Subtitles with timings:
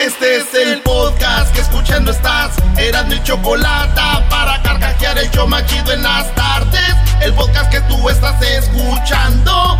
[0.00, 2.52] Este es el podcast que escuchando estás.
[2.78, 6.96] Eran mi chocolate para carcajear el yo machido en las tardes.
[7.20, 9.78] El podcast que tú estás escuchando.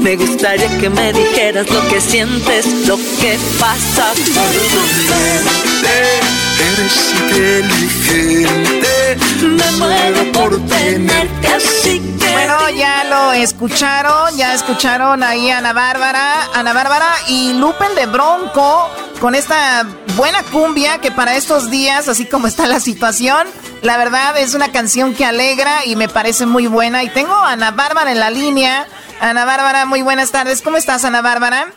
[0.00, 6.18] Me gustaría que me dijeras lo que sientes, lo que pasa por tu mente.
[6.72, 8.97] Eres inteligente.
[9.16, 10.58] Me muero por.
[10.58, 18.04] Bueno, ya lo escucharon, ya escucharon ahí a Ana Bárbara, Ana Bárbara y Lupen de
[18.04, 23.46] Bronco con esta buena cumbia que para estos días, así como está la situación,
[23.80, 27.02] la verdad es una canción que alegra y me parece muy buena.
[27.02, 28.86] Y tengo a Ana Bárbara en la línea.
[29.20, 30.60] Ana Bárbara, muy buenas tardes.
[30.60, 31.72] ¿Cómo estás, Ana Bárbara?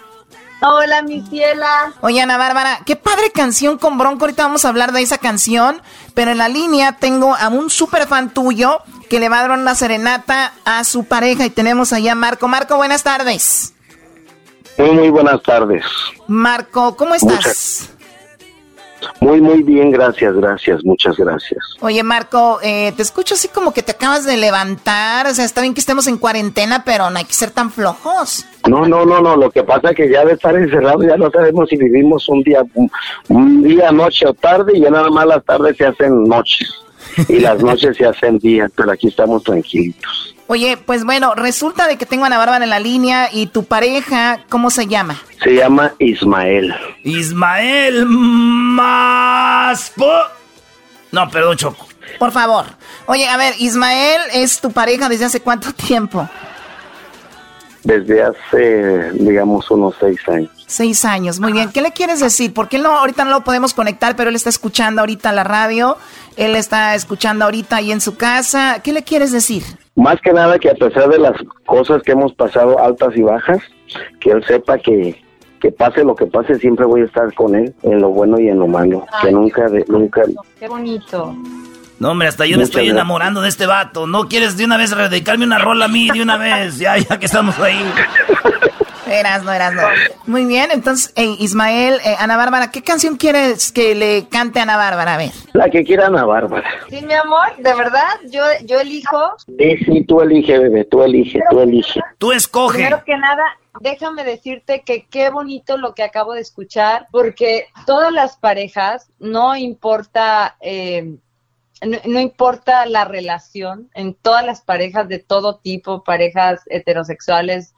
[0.62, 1.94] Hola, mi ciela.
[2.02, 4.26] Oye, Ana Bárbara, qué padre canción con Bronco.
[4.26, 5.82] Ahorita vamos a hablar de esa canción.
[6.14, 8.80] Pero en la línea tengo a un súper fan tuyo
[9.10, 11.46] que le va a dar una serenata a su pareja.
[11.46, 12.48] Y tenemos allá a Marco.
[12.48, 13.74] Marco, buenas tardes.
[14.78, 15.84] Muy, muy buenas tardes.
[16.28, 17.90] Marco, ¿cómo estás?
[19.20, 21.60] Muy, muy bien, gracias, gracias, muchas gracias.
[21.80, 25.62] Oye, Marco, eh, te escucho así como que te acabas de levantar, o sea, está
[25.62, 28.46] bien que estemos en cuarentena, pero no hay que ser tan flojos.
[28.68, 31.32] No, no, no, no, lo que pasa es que ya de estar encerrado ya no
[31.32, 32.62] sabemos si vivimos un día,
[33.30, 36.70] un, día, noche o tarde, y ya nada más las tardes se hacen noches
[37.28, 40.36] y las noches se hacen días, pero aquí estamos tranquilitos.
[40.48, 43.64] Oye, pues bueno, resulta de que tengo a Ana Bárbara en la línea y tu
[43.64, 45.20] pareja, ¿cómo se llama?
[45.42, 46.76] Se llama Ismael.
[47.04, 50.12] Ismael Maspo.
[51.12, 51.88] No, perdón, Choco.
[52.20, 52.66] Por favor.
[53.06, 56.28] Oye, a ver, Ismael es tu pareja desde hace cuánto tiempo?
[57.84, 60.61] Desde hace, digamos, unos seis años.
[60.72, 61.70] Seis años, muy bien.
[61.70, 62.54] ¿Qué le quieres decir?
[62.54, 65.98] Porque él no, ahorita no lo podemos conectar, pero él está escuchando ahorita la radio,
[66.38, 68.80] él está escuchando ahorita ahí en su casa.
[68.82, 69.64] ¿Qué le quieres decir?
[69.98, 71.34] Más que nada que a pesar de las
[71.66, 73.60] cosas que hemos pasado altas y bajas,
[74.22, 75.22] que él sepa que,
[75.60, 78.48] que pase lo que pase, siempre voy a estar con él, en lo bueno y
[78.48, 79.06] en lo malo.
[79.22, 80.22] que nunca, de, nunca...
[80.58, 81.36] Qué bonito.
[82.00, 84.08] No, hombre, hasta yo me estoy enamorando de este vato.
[84.08, 86.80] ¿No quieres de una vez dedicarme una rola a mí de una vez?
[86.80, 87.78] Ya, ya que estamos ahí.
[89.08, 89.82] Eras, no eras, no.
[90.26, 94.78] Muy bien, entonces, Ismael, eh, Ana Bárbara, ¿qué canción quieres que le cante a Ana
[94.78, 95.16] Bárbara?
[95.16, 95.32] A ver.
[95.54, 96.70] La que quiera Ana Bárbara.
[96.90, 99.36] Sí, mi amor, de verdad, yo, yo elijo.
[99.58, 102.00] Sí, sí, tú elige, bebé, tú elige, tú elige.
[102.18, 102.78] Tú escoge.
[102.78, 103.44] Primero que nada,
[103.80, 109.56] déjame decirte que qué bonito lo que acabo de escuchar, porque todas las parejas, no
[109.56, 110.58] importa...
[110.62, 111.16] Eh,
[112.06, 117.74] no, importa la relación, en todas las parejas de todo tipo, parejas heterosexuales,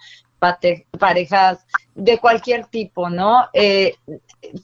[1.00, 1.66] parejas
[1.96, 3.48] de cualquier tipo, ¿no?
[3.54, 3.96] Eh,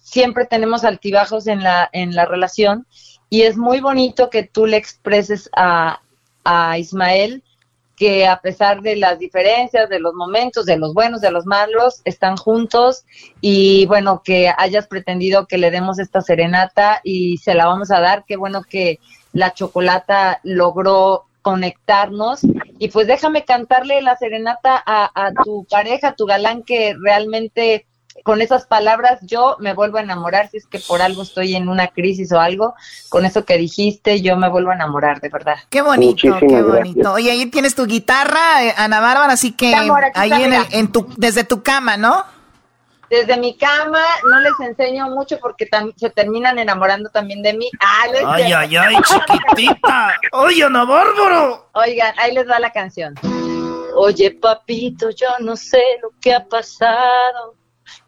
[0.01, 2.85] siempre tenemos altibajos en la, en la relación
[3.29, 6.01] y es muy bonito que tú le expreses a,
[6.43, 7.43] a Ismael
[7.99, 12.01] que a pesar de las diferencias, de los momentos, de los buenos, de los malos,
[12.05, 13.03] están juntos
[13.41, 17.99] y bueno, que hayas pretendido que le demos esta serenata y se la vamos a
[17.99, 18.23] dar.
[18.25, 18.99] Qué bueno que
[19.33, 22.41] la chocolata logró conectarnos
[22.79, 27.85] y pues déjame cantarle la serenata a, tu pareja, a tu galán que realmente
[28.23, 31.69] con esas palabras yo me vuelvo a enamorar si es que por algo estoy en
[31.69, 32.73] una crisis o algo,
[33.07, 35.55] con eso que dijiste yo me vuelvo a enamorar, de verdad.
[35.69, 37.13] Qué bonito, qué bonito.
[37.13, 39.73] Oye, ahí tienes tu guitarra, eh, Ana Bárbara, así que
[40.15, 42.25] ahí en, en tu, desde tu cama, ¿no?
[43.09, 47.69] Desde mi cama, no les enseño mucho porque se terminan enamorando también de mí.
[47.79, 50.15] Ah, ay, ay, ay, chiquitita.
[50.33, 51.69] Oye, Ana Bárbaro.
[51.73, 53.15] Oigan, ahí les va la canción.
[53.95, 57.55] Oye, papito, yo no sé lo que ha pasado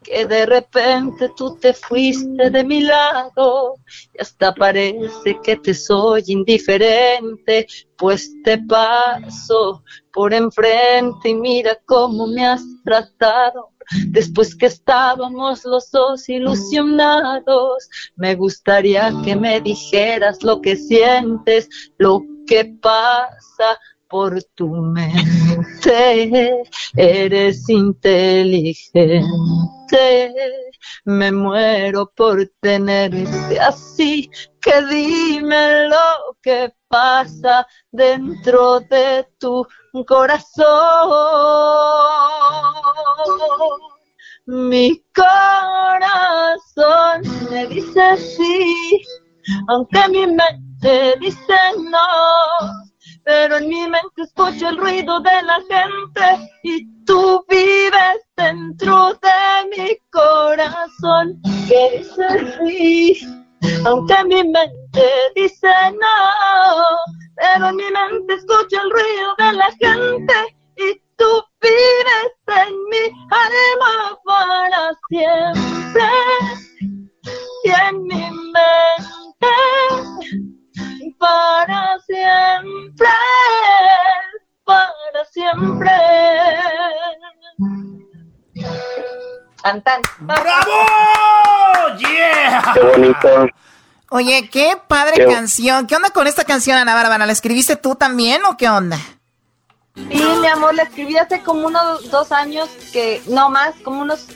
[0.02, 3.76] que de repente tú te fuiste de mi lado
[4.14, 12.26] y hasta parece que te soy indiferente, pues te paso por enfrente y mira cómo
[12.26, 13.70] me has tratado.
[14.08, 22.22] Después que estábamos los dos ilusionados, me gustaría que me dijeras lo que sientes, lo
[22.46, 23.78] que pasa
[24.12, 26.62] por tu mente.
[26.94, 29.24] Eres inteligente.
[31.04, 34.30] Me muero por tenerte así.
[34.60, 39.66] Que dime lo que pasa dentro de tu
[40.06, 40.62] corazón.
[44.46, 49.02] Mi corazón me dice sí,
[49.68, 52.82] aunque mi mente dice no
[53.24, 59.76] pero en mi mente escucho el ruido de la gente y tú vives dentro de
[59.76, 62.26] mi corazón que dice
[62.58, 63.20] sí,
[63.84, 65.04] aunque mi mente
[65.34, 66.96] dice no,
[67.36, 70.34] pero en mi mente escucho el ruido de la gente
[70.76, 76.04] y tú vives en mi alma para siempre
[77.64, 79.12] y en mi mente
[81.22, 83.08] para siempre,
[84.64, 85.90] para siempre.
[89.62, 90.02] Cantan.
[90.18, 90.72] ¡Bravo!
[91.98, 92.72] ¡Yeah!
[92.74, 93.46] Qué bonito.
[94.10, 95.86] Oye, qué padre canción.
[95.86, 97.24] ¿Qué onda con esta canción, Ana Bárbara?
[97.24, 98.98] ¿La escribiste tú también o qué onda?
[99.94, 104.26] Sí, mi amor, la escribí hace como unos dos años, que no más, como unos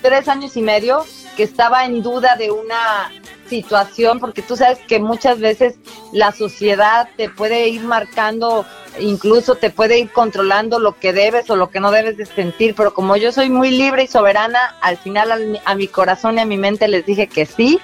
[0.00, 1.04] tres años y medio,
[1.36, 3.10] que estaba en duda de una
[3.46, 5.74] situación, porque tú sabes que muchas veces
[6.12, 8.64] la sociedad te puede ir marcando,
[8.98, 12.74] incluso te puede ir controlando lo que debes o lo que no debes de sentir,
[12.74, 16.46] pero como yo soy muy libre y soberana, al final a mi corazón y a
[16.46, 17.78] mi mente les dije que sí,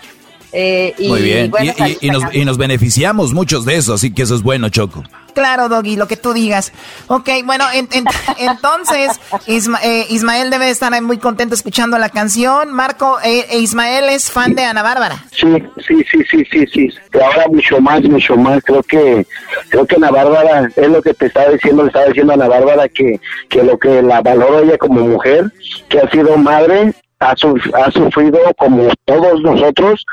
[0.52, 1.52] eh, y, Muy bien,
[2.00, 5.04] y, nos, y, nos, beneficiamos muchos de eso, así que eso es bueno, Choco.
[5.34, 6.72] Claro, Doggy, lo que tú digas.
[7.06, 7.64] Ok, bueno,
[8.38, 12.72] entonces eh, Ismael debe estar muy contento escuchando la canción.
[12.72, 15.24] Marco, eh, e Ismael es fan de Ana Bárbara.
[15.30, 15.46] Sí,
[15.86, 16.88] sí, sí, sí, sí, sí.
[17.22, 18.62] Ahora mucho más, mucho más.
[18.64, 19.26] Creo que
[19.68, 22.48] creo que Ana Bárbara es lo que te estaba diciendo, le estaba diciendo a Ana
[22.48, 25.52] Bárbara que, que lo que la valoro ella como mujer,
[25.88, 30.04] que ha sido madre ha, ha sufrido como todos nosotros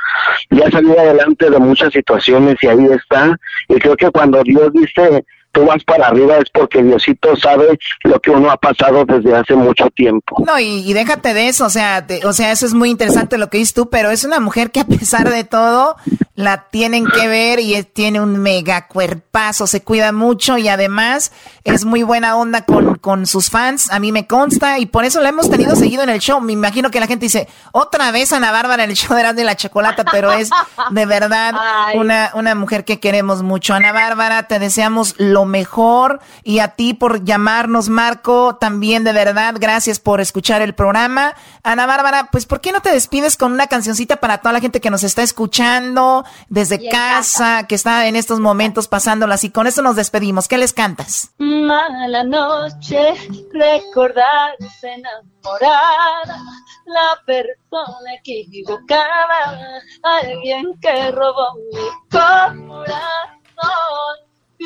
[0.50, 3.38] y ha salido adelante de muchas situaciones y ahí está.
[3.70, 5.24] Y creo que cuando Dios dice
[5.56, 9.56] tú vas para arriba es porque Diosito sabe lo que uno ha pasado desde hace
[9.56, 10.44] mucho tiempo.
[10.46, 13.60] No, y, déjate de eso, o sea, o sea, eso es muy interesante lo que
[13.60, 15.96] dices tú, pero es una mujer que a pesar de todo
[16.36, 21.32] la tienen que ver y tiene un mega cuerpazo, se cuida mucho y además
[21.64, 25.22] es muy buena onda con, con sus fans, a mí me consta y por eso
[25.22, 26.42] la hemos tenido seguido en el show.
[26.42, 29.56] Me imagino que la gente dice, otra vez Ana Bárbara en el show de la
[29.56, 30.50] Chocolata, pero es
[30.90, 31.54] de verdad
[31.94, 33.76] una, una mujer que queremos mucho.
[33.76, 39.54] Ana Bárbara, te deseamos lo mejor y a ti por llamarnos, Marco, también de verdad,
[39.60, 41.36] gracias por escuchar el programa.
[41.66, 44.80] Ana Bárbara, pues ¿por qué no te despides con una cancioncita para toda la gente
[44.80, 49.50] que nos está escuchando desde casa, que está en estos momentos pasándola así?
[49.50, 50.48] Con eso nos despedimos.
[50.48, 51.32] ¿Qué les cantas?
[51.40, 53.16] Mala noche,
[53.52, 56.40] recordarse enamorada,
[56.86, 62.96] la persona equivocada, alguien que robó mi corazón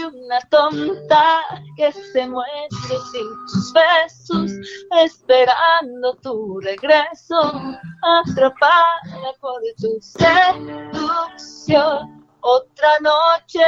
[0.04, 1.42] una tonta
[1.76, 2.68] que se muere
[3.12, 4.52] sin tus besos,
[5.02, 7.40] esperando tu regreso,
[8.02, 11.40] atrapada por tu seducción.
[12.42, 13.62] Otra noche,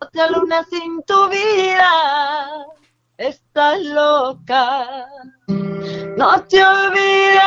[0.00, 2.66] otra luna sin tu vida,
[3.16, 5.06] estás loca.
[6.16, 7.42] No te olvides,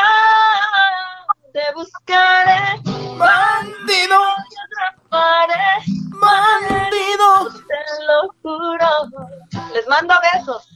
[1.54, 2.82] te buscaré,
[3.18, 4.20] bandido,
[6.20, 7.50] bandido.
[7.68, 8.88] Te lo juro.
[9.74, 10.76] Les mando besos.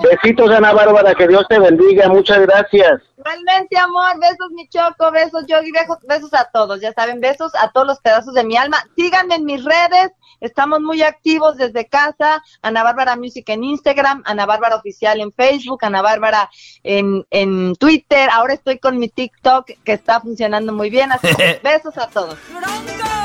[0.00, 3.02] Besitos, Ana Bárbara, que Dios te bendiga, muchas gracias.
[3.16, 7.70] Realmente, amor, besos, mi choco, besos, Yogi, besos, besos a todos, ya saben, besos a
[7.72, 8.78] todos los pedazos de mi alma.
[8.96, 14.46] Síganme en mis redes, estamos muy activos desde casa, Ana Bárbara Music en Instagram, Ana
[14.46, 16.48] Bárbara Oficial en Facebook, Ana Bárbara
[16.84, 21.60] en, en Twitter, ahora estoy con mi TikTok que está funcionando muy bien, así que
[21.64, 22.38] besos a todos.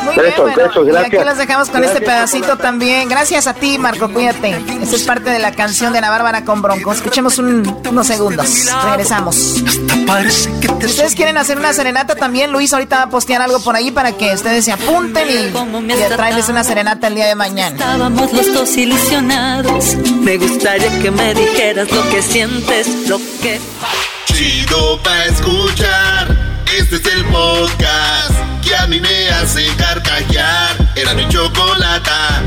[0.03, 1.13] Muy besos, bien, besos, gracias.
[1.13, 3.09] Y aquí los dejamos con este pedacito también.
[3.09, 4.57] Gracias a ti, Marco, cuídate.
[4.81, 6.91] Esa es parte de la canción de Ana Bárbara con Bronco.
[6.91, 8.65] Escuchemos unos segundos.
[8.83, 9.35] Regresamos.
[9.35, 13.91] Si ustedes quieren hacer una serenata también, Luis ahorita va a postear algo por ahí
[13.91, 17.75] para que ustedes se apunten y, y traerles una serenata el día de mañana.
[17.75, 19.95] Estábamos los dos ilusionados.
[20.22, 23.60] Me gustaría que me dijeras lo que sientes, lo que...
[24.25, 26.38] Chido pa' escuchar.
[26.77, 30.93] Este es el podcast que a mí me hace carcajear.
[30.96, 32.41] Era mi chocolata.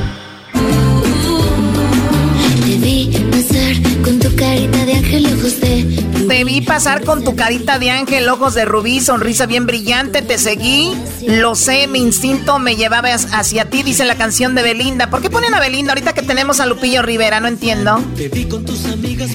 [4.07, 8.29] con tu carita de ángel, ojos de Te vi pasar con tu carita de ángel,
[8.29, 10.95] ojos de rubí, sonrisa bien brillante, te seguí,
[11.27, 15.11] lo sé, mi instinto me llevaba hacia ti, dice la canción de Belinda.
[15.11, 17.41] ¿Por qué ponen a Belinda ahorita que tenemos a Lupillo Rivera?
[17.41, 18.01] No entiendo.
[18.17, 19.31] Te vi con tus amigas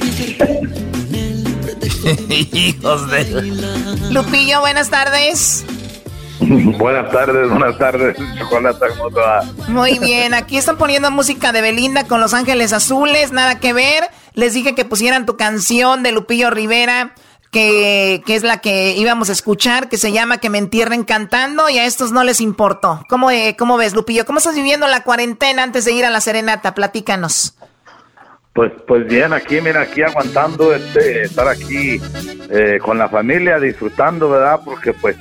[2.30, 3.54] Hijos de...
[4.10, 5.66] Lupillo, buenas tardes.
[6.78, 9.12] Buenas tardes, buenas tardes, Chocolata, ¿cómo
[9.68, 14.06] Muy bien, aquí están poniendo música de Belinda con Los Ángeles Azules, nada que ver.
[14.34, 17.14] Les dije que pusieran tu canción de Lupillo Rivera,
[17.52, 21.70] que, que es la que íbamos a escuchar, que se llama Que me entierren cantando,
[21.70, 23.04] y a estos no les importó.
[23.08, 24.26] ¿Cómo, eh, cómo ves, Lupillo?
[24.26, 26.74] ¿Cómo estás viviendo la cuarentena antes de ir a la serenata?
[26.74, 27.56] Platícanos.
[28.54, 32.02] Pues, pues bien, aquí, mira, aquí aguantando este, estar aquí
[32.50, 34.60] eh, con la familia, disfrutando, ¿verdad?
[34.66, 35.16] Porque pues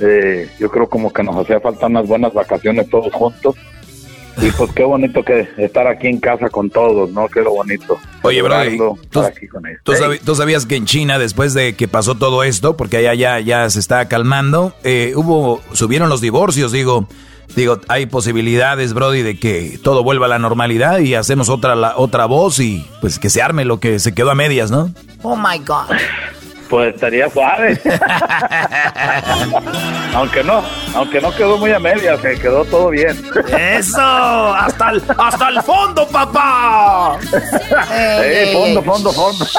[0.00, 3.56] eh, yo creo como que nos hacía falta unas buenas vacaciones todos juntos
[4.42, 7.28] y pues qué bonito que estar aquí en casa con todos, ¿no?
[7.28, 7.98] Qué lo bonito.
[8.22, 8.98] Oye, bro,
[10.24, 13.70] ¿tú, sabías que en China, después de que pasó todo esto, porque allá ya, ya
[13.70, 17.06] se está calmando, eh, hubo, subieron los divorcios, digo,
[17.54, 21.96] digo, hay posibilidades, Brody, de que todo vuelva a la normalidad y hacemos otra, la,
[21.96, 24.92] otra voz y pues que se arme lo que se quedó a medias, ¿no?
[25.22, 25.96] Oh my God.
[26.68, 27.80] Pues estaría suave.
[30.14, 30.62] aunque no,
[30.94, 33.24] aunque no quedó muy a media, se quedó todo bien.
[33.58, 37.18] Eso, hasta el, hasta el fondo, papá.
[37.92, 39.46] Eh, fondo, fondo, fondo.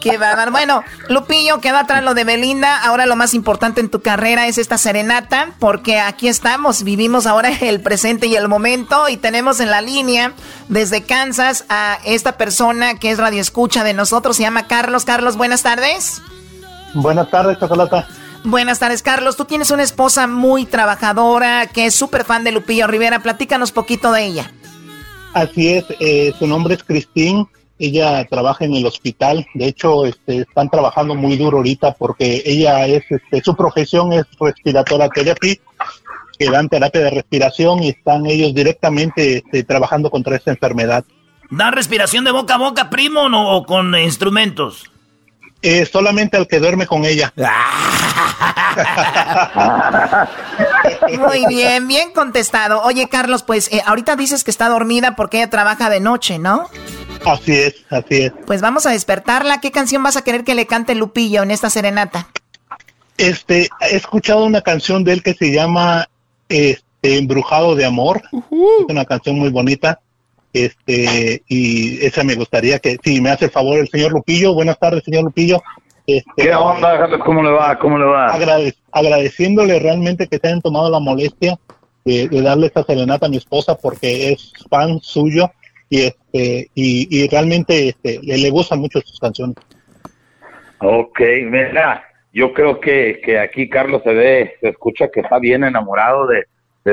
[0.00, 0.50] Qué dar.
[0.50, 2.82] Bueno, Lupillo, queda atrás lo de Belinda.
[2.82, 7.50] Ahora lo más importante en tu carrera es esta serenata, porque aquí estamos, vivimos ahora
[7.60, 10.32] el presente y el momento y tenemos en la línea
[10.68, 15.04] desde Kansas a esta persona que es radio escucha de nosotros, se llama Carlos.
[15.04, 16.22] Carlos, buenas tardes.
[16.94, 18.06] Buenas tardes, Chocolata.
[18.44, 19.36] Buenas tardes, Carlos.
[19.36, 23.22] Tú tienes una esposa muy trabajadora que es súper fan de Lupillo Rivera.
[23.22, 24.52] Platícanos poquito de ella.
[25.32, 27.48] Así es, eh, su nombre es Cristín.
[27.78, 29.46] Ella trabaja en el hospital.
[29.54, 34.26] De hecho, este, están trabajando muy duro ahorita porque ella es, este, su profesión es
[34.38, 35.58] respiratora therapy,
[36.38, 41.04] que dan terapia de respiración y están ellos directamente este, trabajando contra esta enfermedad.
[41.50, 44.90] ¿Dan respiración de boca a boca, primo, o con instrumentos?
[45.66, 47.32] Eh, solamente al que duerme con ella.
[51.18, 52.82] Muy bien, bien contestado.
[52.82, 56.68] Oye, Carlos, pues eh, ahorita dices que está dormida porque ella trabaja de noche, ¿no?
[57.24, 58.32] Así es, así es.
[58.46, 59.62] Pues vamos a despertarla.
[59.62, 62.28] ¿Qué canción vas a querer que le cante Lupillo en esta serenata?
[63.16, 66.10] Este, he escuchado una canción de él que se llama
[66.50, 68.20] este, Embrujado de Amor.
[68.30, 69.98] Es una canción muy bonita.
[70.54, 74.54] Este, y esa me gustaría que, si me hace el favor el señor Lupillo.
[74.54, 75.60] Buenas tardes, señor Lupillo.
[76.06, 77.76] Este, ¿Qué onda, ¿Cómo le va?
[77.78, 78.28] ¿Cómo le va?
[78.92, 81.58] agradeciéndole realmente que se hayan tomado la molestia
[82.04, 85.50] de, darle esta serenata a mi esposa porque es fan suyo
[85.90, 89.56] y este y, realmente este, le, gustan mucho sus canciones.
[90.78, 95.64] Ok, mira, yo creo que, que aquí Carlos se ve, se escucha que está bien
[95.64, 96.44] enamorado de,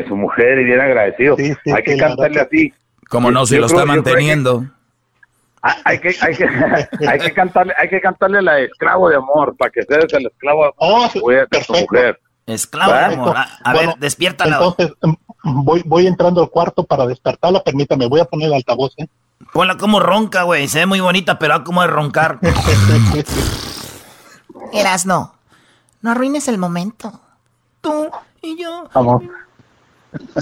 [0.07, 1.35] su mujer y bien agradecido.
[1.75, 2.73] Hay que cantarle así.
[3.11, 4.65] Como no, si lo está manteniendo.
[5.61, 6.45] hay que, hay que,
[7.07, 10.63] hay que cantarle, hay que cantarle la esclavo de amor para que seas el esclavo
[10.63, 11.09] de amor oh,
[11.81, 12.21] mujer.
[12.45, 13.35] Esclavo de amor.
[13.37, 14.55] A, ver, despiértala.
[14.55, 15.13] Entonces, em,
[15.43, 19.09] voy, voy entrando al cuarto para despertarla, permítame, voy a poner el altavoz, ¿eh?
[19.51, 20.69] Ponla como ronca, güey.
[20.69, 22.39] Se ve muy bonita, pero como de roncar.
[24.71, 25.33] Eras no.
[26.01, 27.19] No arruines el momento.
[27.81, 28.09] Tú
[28.41, 28.87] y yo.
[28.93, 29.23] Vamos.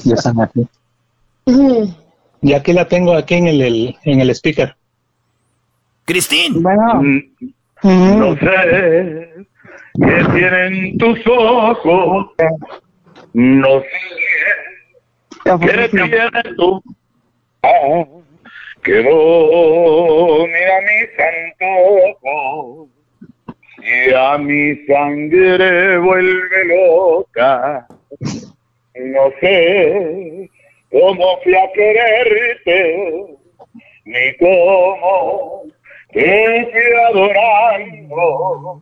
[0.04, 0.68] Ya están aquí.
[2.42, 4.76] Y aquí la tengo aquí en el, en el speaker.
[6.06, 6.64] Cristín.
[6.64, 7.02] Bueno.
[7.84, 9.46] Mm, no sé
[10.00, 12.32] qué tienen tus ojos.
[13.34, 13.88] No sé
[15.62, 16.82] qué tienes tú.
[18.84, 19.04] Que
[20.48, 21.10] mira mis
[21.62, 22.90] antojos
[23.84, 27.88] y a mi sangre vuelve loca.
[28.96, 30.50] No sé
[30.92, 33.38] cómo fui a quererte,
[34.06, 35.64] ni cómo
[36.12, 38.82] te fui adorando.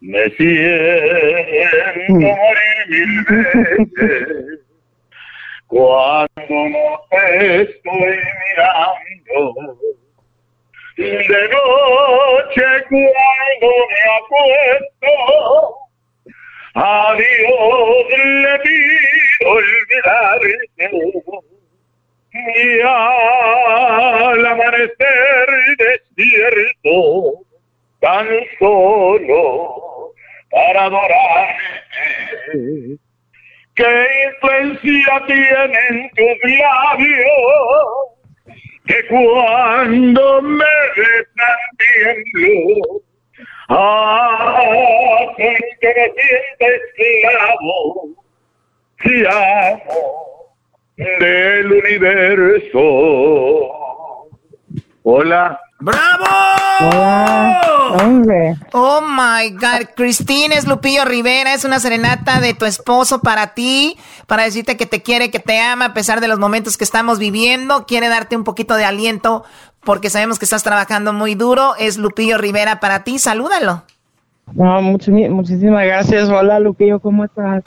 [0.00, 4.60] Me siento morir mil veces
[5.66, 9.78] cuando no te estoy mirando.
[10.96, 15.10] De noche cuando me acuesto,
[16.80, 20.58] a Dios le pido olvidarte.
[22.32, 27.44] Y al amanecer despierto,
[28.00, 28.28] tan
[28.60, 30.12] solo
[30.50, 31.58] para adorarte.
[33.74, 37.28] ¿Qué influencia tienen tus labios?
[38.86, 40.64] Que cuando me
[40.96, 43.02] besan tiemblo
[43.68, 48.08] Ah, que me sientes esclavo,
[49.02, 50.54] si amo
[50.96, 52.80] del universo.
[55.02, 55.60] Hola.
[55.80, 56.24] ¡Bravo!
[58.72, 63.96] Oh my God, Cristina es Lupillo Rivera, es una serenata de tu esposo para ti,
[64.26, 67.18] para decirte que te quiere, que te ama a pesar de los momentos que estamos
[67.18, 69.44] viviendo, quiere darte un poquito de aliento
[69.88, 71.72] porque sabemos que estás trabajando muy duro.
[71.78, 73.84] Es Lupillo Rivera para ti, salúdalo.
[74.52, 76.28] No, muchísimas gracias.
[76.28, 77.64] Hola Lupillo, ¿cómo estás?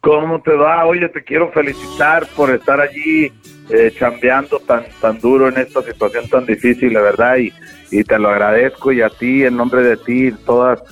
[0.00, 0.86] ¿Cómo te va?
[0.86, 3.30] Oye, te quiero felicitar por estar allí
[3.68, 7.52] eh, chambeando tan tan duro en esta situación tan difícil, la verdad, y,
[7.90, 10.82] y te lo agradezco y a ti, en nombre de ti, todas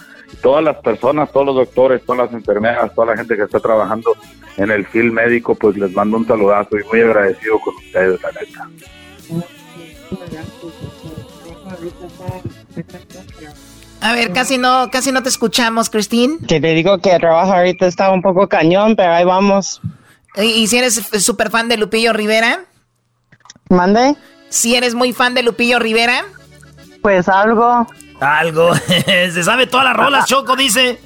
[0.42, 4.12] todas las personas, todos los doctores, todas las enfermeras, toda la gente que está trabajando
[4.58, 8.32] en el film médico, pues les mando un saludazo y muy agradecido con ustedes, la
[8.32, 8.68] neta.
[14.00, 16.38] A ver, casi no, casi no te escuchamos, Cristín.
[16.46, 19.80] Que te digo que el trabajo ahorita está un poco cañón, pero ahí vamos.
[20.36, 22.64] ¿Y, si eres súper fan de Lupillo Rivera?
[23.68, 24.16] ¿Mande?
[24.50, 26.24] ¿Si eres muy fan de Lupillo Rivera?
[27.02, 27.86] Pues algo.
[28.20, 28.74] Algo.
[29.06, 31.00] Se sabe todas las rolas, Choco, dice.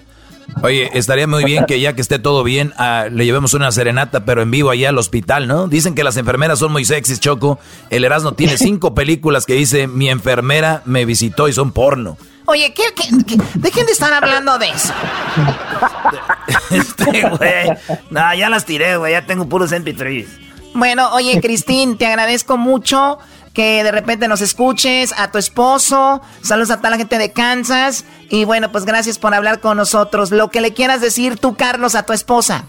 [0.63, 4.25] Oye, estaría muy bien que ya que esté todo bien, ah, le llevemos una serenata,
[4.25, 5.67] pero en vivo allá al hospital, ¿no?
[5.69, 7.59] Dicen que las enfermeras son muy sexys, Choco.
[7.91, 12.17] El Erasmo tiene cinco películas que dice, mi enfermera me visitó y son porno.
[12.45, 12.83] Oye, ¿qué,
[13.55, 14.93] dejen de estar hablando de eso?
[16.71, 17.71] este, güey.
[18.11, 19.13] No, ya las tiré, güey.
[19.13, 20.27] Ya tengo puros MP3.
[20.75, 23.19] Bueno, oye, Cristín, te agradezco mucho
[23.53, 28.05] que de repente nos escuches, a tu esposo, saludos a toda la gente de Kansas
[28.31, 30.31] y bueno, pues gracias por hablar con nosotros.
[30.31, 32.65] Lo que le quieras decir tú, Carlos, a tu esposa.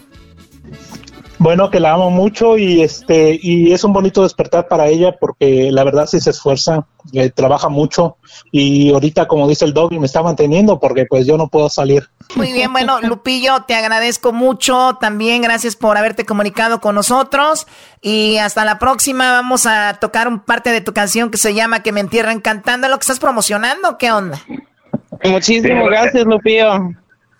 [1.44, 5.68] Bueno, que la amo mucho y este y es un bonito despertar para ella porque
[5.70, 8.16] la verdad sí se esfuerza, eh, trabaja mucho
[8.50, 12.08] y ahorita como dice el doggy me está manteniendo porque pues yo no puedo salir.
[12.34, 17.66] Muy bien, bueno, Lupillo, te agradezco mucho también, gracias por haberte comunicado con nosotros
[18.00, 21.82] y hasta la próxima vamos a tocar un parte de tu canción que se llama
[21.82, 24.38] Que me entierran cantando, lo que estás promocionando, ¿qué onda?
[25.22, 26.72] Muchísimas gracias, Lupillo.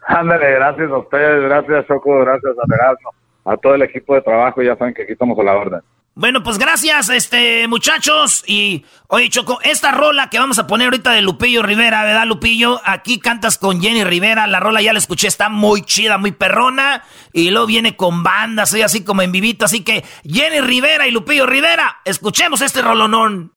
[0.07, 4.63] Ándale, gracias a ustedes, gracias Choco, gracias a Erasmo a todo el equipo de trabajo,
[4.63, 5.81] ya saben que aquí estamos a la orden.
[6.17, 8.45] Bueno, pues gracias, este, muchachos.
[8.47, 12.81] Y, oye, Choco, esta rola que vamos a poner ahorita de Lupillo Rivera, ¿verdad, Lupillo?
[12.85, 14.47] Aquí cantas con Jenny Rivera.
[14.47, 17.03] La rola ya la escuché, está muy chida, muy perrona.
[17.33, 19.65] Y luego viene con bandas, soy así como en vivito.
[19.65, 23.53] Así que, Jenny Rivera y Lupillo Rivera, escuchemos este rolonón.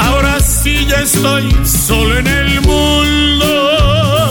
[0.00, 4.21] Ahora sí ya estoy solo en el mundo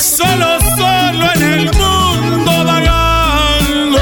[0.00, 4.00] Solo, solo en el mundo vagando.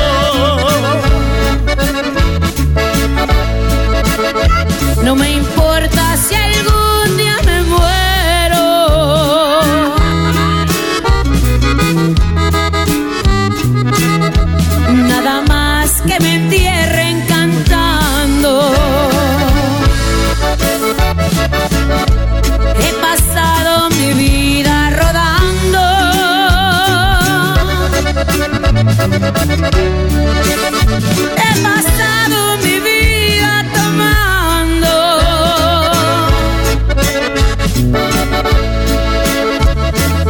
[5.02, 8.66] No me importa si algún día me muero.
[15.08, 16.31] Nada más que me
[29.02, 29.08] He
[31.60, 34.94] pasado mi vida tomando.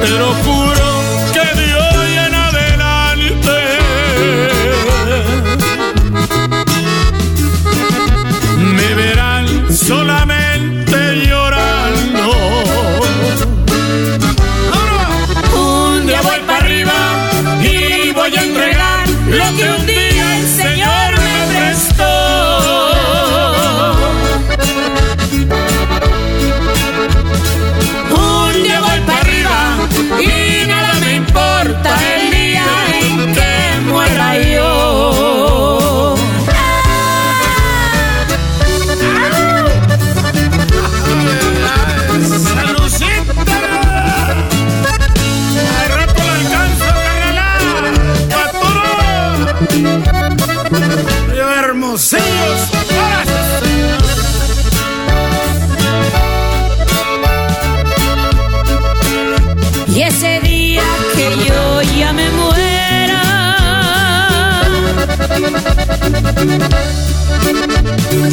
[0.01, 0.32] Pero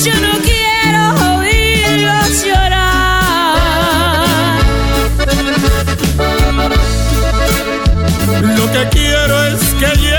[0.03, 1.01] yo no quiero
[1.37, 3.59] oírlos llorar.
[8.57, 10.18] Lo que quiero es que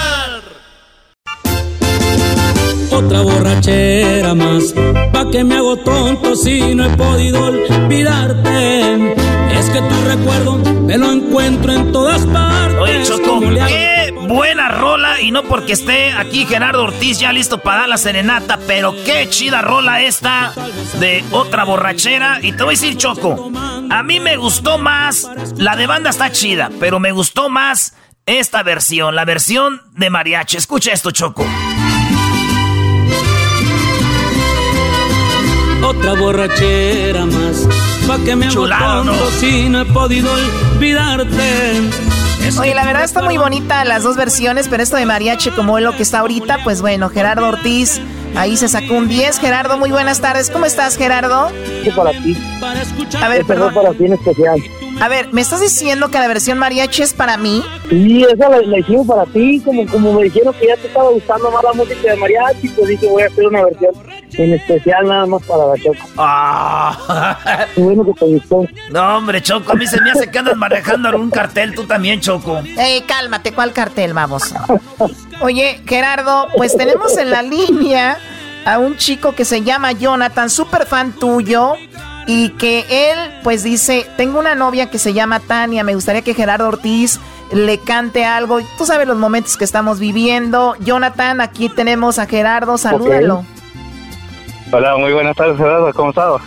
[2.91, 4.73] Otra borrachera más.
[5.13, 9.13] Pa' que me hago tonto si no he podido olvidarte.
[9.57, 12.79] Es que tu recuerdo me lo encuentro en todas partes.
[12.79, 15.21] Oye, Choco, qué buena rola.
[15.21, 19.27] Y no porque esté aquí Gerardo Ortiz ya listo para dar la serenata, pero qué
[19.29, 20.53] chida rola esta
[20.99, 22.39] de otra borrachera.
[22.41, 23.51] Y te voy a decir, Choco,
[23.89, 25.29] a mí me gustó más.
[25.57, 30.57] La de banda está chida, pero me gustó más esta versión, la versión de mariachi.
[30.57, 31.45] Escucha esto, Choco.
[35.83, 37.67] Otra borrachera más,
[38.07, 39.13] pa' que me ¿no?
[39.39, 40.29] si no he podido
[40.75, 41.81] olvidarte.
[42.59, 45.83] Oye, la verdad está muy bonita las dos versiones, pero esto de mariachi como es
[45.83, 48.01] lo que está ahorita, pues bueno, Gerardo Ortiz
[48.35, 49.39] ahí se sacó un 10.
[49.39, 50.49] Gerardo, muy buenas tardes.
[50.49, 51.51] ¿Cómo estás, Gerardo?
[51.95, 52.37] para ti.
[53.21, 53.73] A ver, perdón.
[53.73, 54.61] para ti en especial.
[54.99, 57.63] A ver, ¿me estás diciendo que la versión mariachi es para mí?
[57.89, 61.49] Sí, esa la, hicimos para ti, como, como me dijeron que ya te estaba gustando
[61.49, 63.93] más la música de mariachi, pues dije voy a hacer una versión
[64.33, 66.07] en especial nada más para la Choco.
[66.17, 67.65] Ah.
[67.75, 68.65] Qué bueno que te gustó.
[68.91, 72.19] No, hombre, Choco, a mí se me hace que andas manejando algún cartel, tú también,
[72.19, 72.61] Choco.
[72.77, 74.53] Ey, cálmate, ¿cuál cartel, vamos?
[75.41, 78.17] Oye, Gerardo, pues tenemos en la línea
[78.65, 81.73] a un chico que se llama Jonathan, súper fan tuyo
[82.27, 86.33] y que él pues dice, tengo una novia que se llama Tania, me gustaría que
[86.33, 87.19] Gerardo Ortiz
[87.51, 88.59] le cante algo.
[88.77, 90.75] Tú sabes los momentos que estamos viviendo.
[90.79, 93.45] Jonathan, aquí tenemos a Gerardo, salúdalo.
[94.73, 95.57] Hola, muy buenas tardes
[95.95, 96.41] ¿cómo estás?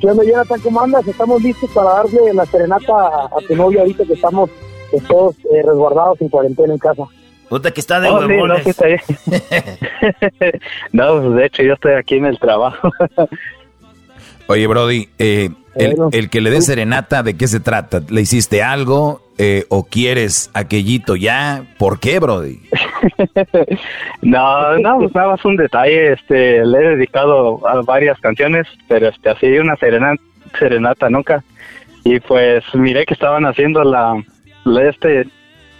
[0.00, 0.60] ¿Qué onda Jonathan?
[0.60, 1.04] ¿Cómo andas?
[1.08, 4.48] Estamos listos para darle la serenata a, tu novia ahorita que estamos
[5.08, 7.02] todos eh, resguardados en cuarentena en casa.
[7.48, 8.28] Puta que está de oh, no,
[10.92, 12.92] no, pues de hecho yo estoy aquí en el trabajo.
[14.46, 18.00] Oye, Brody, eh, el, que le dé serenata, ¿de qué se trata?
[18.08, 21.64] ¿Le hiciste algo eh, o quieres aquellito ya?
[21.78, 22.60] ¿Por qué, Brody?
[24.22, 26.12] no, no, pues nada más un detalle.
[26.12, 30.22] Este, le he dedicado a varias canciones, pero este, así una serenata,
[30.58, 31.44] serenata nunca.
[32.04, 34.20] Y pues miré que estaban haciendo la,
[34.64, 35.28] la este,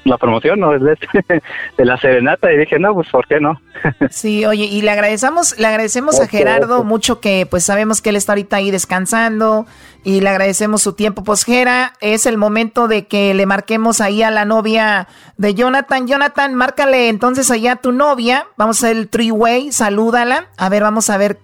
[0.09, 0.79] la promoción ¿no?
[0.79, 0.97] de,
[1.77, 3.61] de la serenata y dije, no, pues ¿por qué no?
[4.11, 8.17] sí, oye, y le agradecemos, le agradecemos a Gerardo mucho que pues sabemos que él
[8.17, 9.67] está ahorita ahí descansando
[10.05, 11.25] y le agradecemos su tiempo.
[11.25, 16.07] Pues Gera, es el momento de que le marquemos ahí a la novia de Jonathan.
[16.07, 18.47] Jonathan, márcale entonces allá a tu novia.
[18.57, 20.47] Vamos a hacer el three-way, salúdala.
[20.57, 21.39] A ver, vamos a ver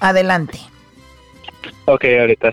[0.00, 0.58] adelante.
[1.86, 2.52] Ok, ahorita.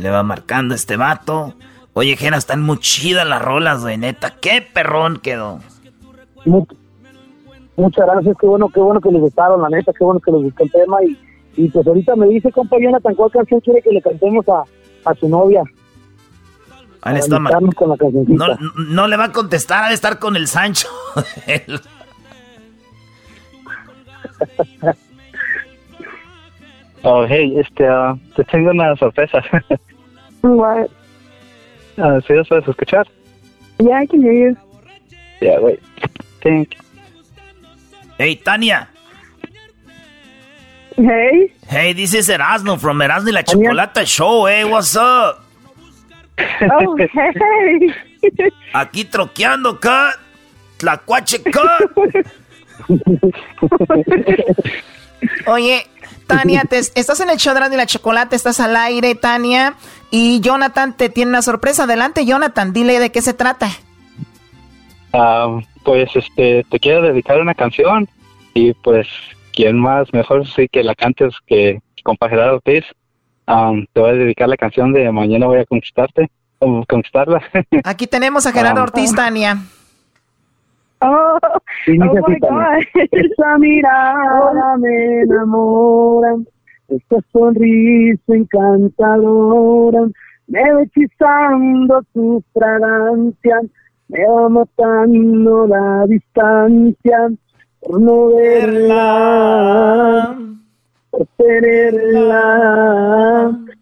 [0.00, 1.54] le va marcando este vato.
[1.94, 4.34] Oye, Jena, están muy chidas las rolas, güey, neta.
[4.40, 5.60] Qué perrón quedó.
[7.76, 10.42] muchas gracias, qué bueno, qué bueno que les gustaron, la neta, qué bueno que les
[10.42, 10.96] gustó el tema.
[11.04, 11.16] Y,
[11.56, 14.64] y pues ahorita me dice, compa Jonathan, ¿cuál canción quiere que le cantemos a,
[15.04, 15.62] a su novia?
[17.02, 17.38] Ahí está,
[17.76, 18.46] con la no,
[18.88, 20.88] no le va a contestar, ha de estar con el Sancho.
[27.02, 29.42] oh, hey, este, uh, te tengo una sorpresa.
[31.96, 33.06] Uh, ¿Sí los puedes escuchar?
[33.78, 34.56] Yeah, I can hear you.
[35.40, 35.80] Yeah, wait.
[36.42, 36.76] Think.
[38.18, 38.88] Hey, Tania.
[40.96, 41.52] Hey.
[41.68, 44.46] Hey, this is Erasmo from Erasmo y la Chocolata Show.
[44.46, 45.44] Hey, what's up?
[46.38, 47.94] Oh, hey.
[48.74, 50.18] Aquí troqueando, cut.
[50.78, 51.90] Tlacuache, cut.
[55.46, 55.86] Oye,
[56.26, 56.62] Tania,
[56.94, 59.74] estás en el show de la Chocolate, estás al aire, Tania.
[60.10, 61.84] Y Jonathan te tiene una sorpresa.
[61.84, 63.68] Adelante, Jonathan, dile de qué se trata.
[65.12, 68.08] Ah, pues este, te quiero dedicar una canción.
[68.54, 69.08] Y pues,
[69.52, 72.84] ¿quién más mejor sí que la cantes que compa Gerardo Ortiz?
[73.46, 77.42] te voy a dedicar la canción de Mañana voy a conquistarte, conquistarla.
[77.84, 79.58] Aquí tenemos a Gerardo Ortiz, Tania.
[81.00, 82.82] Oh, oh my God.
[83.10, 86.36] Esa mirada me enamora,
[86.88, 90.08] esta sonrisa encantadora,
[90.46, 93.60] me va hechizando tu fragancia,
[94.08, 97.30] me va matando la distancia
[97.80, 100.36] por no verla,
[101.10, 102.38] por tenerla.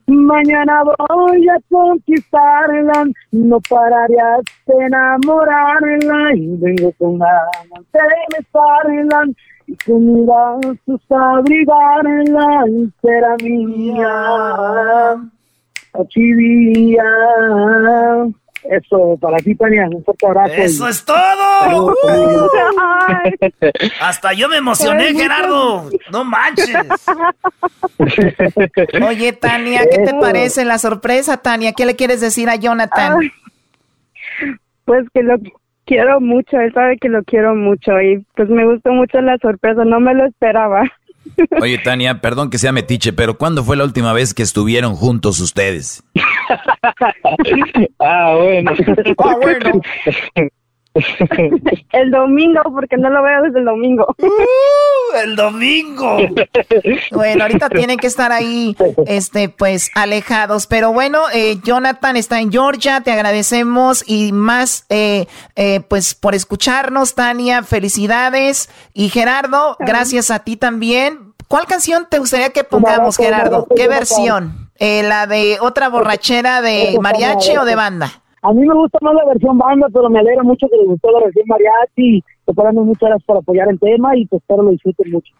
[0.06, 8.00] Mañana voy a conquistarla, no pararé hasta enamorarla y vengo con ganas de
[8.36, 9.26] besarla
[9.72, 15.16] y con brazos abrigarla y será mía,
[15.94, 17.04] achivía.
[18.64, 20.54] Eso, para ti, Tania, un fuerte abrazo.
[20.54, 21.94] ¡Eso es todo!
[24.00, 25.90] Hasta yo me emocioné, Gerardo.
[26.12, 26.76] No manches.
[29.04, 31.72] Oye, Tania, ¿qué te parece la sorpresa, Tania?
[31.72, 33.18] ¿Qué le quieres decir a Jonathan?
[34.84, 35.36] pues que lo
[35.92, 39.84] quiero mucho, él sabe que lo quiero mucho y pues me gustó mucho la sorpresa,
[39.84, 40.84] no me lo esperaba.
[41.60, 45.38] Oye, Tania, perdón que sea metiche, pero ¿cuándo fue la última vez que estuvieron juntos
[45.40, 46.02] ustedes?
[48.00, 48.72] ah, bueno.
[49.18, 49.82] ah, bueno.
[51.92, 54.14] el domingo, porque no lo veo desde el domingo.
[54.18, 56.18] Uh, el domingo.
[57.12, 58.76] bueno, ahorita tienen que estar ahí,
[59.06, 60.66] este, pues, alejados.
[60.66, 65.26] Pero bueno, eh, Jonathan está en Georgia, te agradecemos y más, eh,
[65.56, 68.68] eh, pues, por escucharnos, Tania, felicidades.
[68.92, 71.32] Y Gerardo, gracias a ti también.
[71.48, 73.66] ¿Cuál canción te gustaría que pongamos, Gerardo?
[73.74, 74.70] ¿Qué versión?
[74.78, 78.21] ¿La de otra borrachera de mariachi o de banda?
[78.42, 81.12] A mí me gusta más la versión banda, pero me alegra mucho que les gustó
[81.12, 82.24] la versión mariachi.
[82.44, 85.32] Te ponemos muchas gracias por apoyar el tema y pues espero lo disfruten mucho.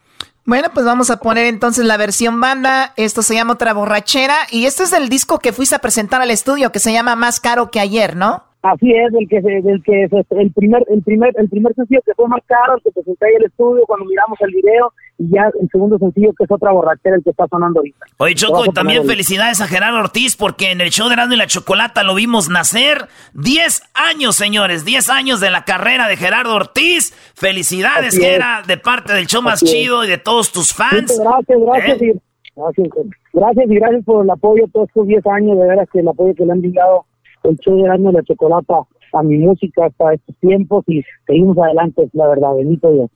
[0.45, 2.93] Bueno, pues vamos a poner entonces la versión banda.
[2.97, 4.37] Esto se llama Otra Borrachera.
[4.51, 7.41] Y este es el disco que fuiste a presentar al estudio, que se llama Más
[7.41, 8.45] Caro que Ayer, ¿no?
[8.63, 12.29] Así es, el que, el que el primer, el primer, el primer sencillo que fue
[12.29, 15.69] más caro, el que presenté ahí el estudio cuando miramos el video, y ya el
[15.69, 18.07] segundo sencillo que es otra borrachera el que está sonando ahorita.
[18.19, 21.39] Oye Choco, y también felicidades a Gerardo Ortiz porque en el show de Erasmo y
[21.39, 23.09] la Chocolata lo vimos nacer.
[23.35, 27.13] 10 años, señores, 10 años de la carrera de Gerardo Ortiz.
[27.35, 31.19] Felicidades, Gera, de parte del show más chido y de todos tus fans.
[31.19, 32.15] gracias, gracias, ¿Eh?
[32.15, 32.21] y,
[32.55, 32.89] gracias,
[33.33, 36.33] gracias y gracias por el apoyo todos estos 10 años, de veras que el apoyo
[36.35, 37.07] que le han brindado
[37.45, 38.75] el show de Erasmo y la Chocolata
[39.13, 43.11] a mi música hasta estos tiempos y seguimos adelante, la verdad, bendito Dios.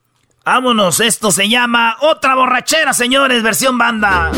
[0.45, 4.31] Vámonos, esto se llama Otra borrachera, señores, versión banda.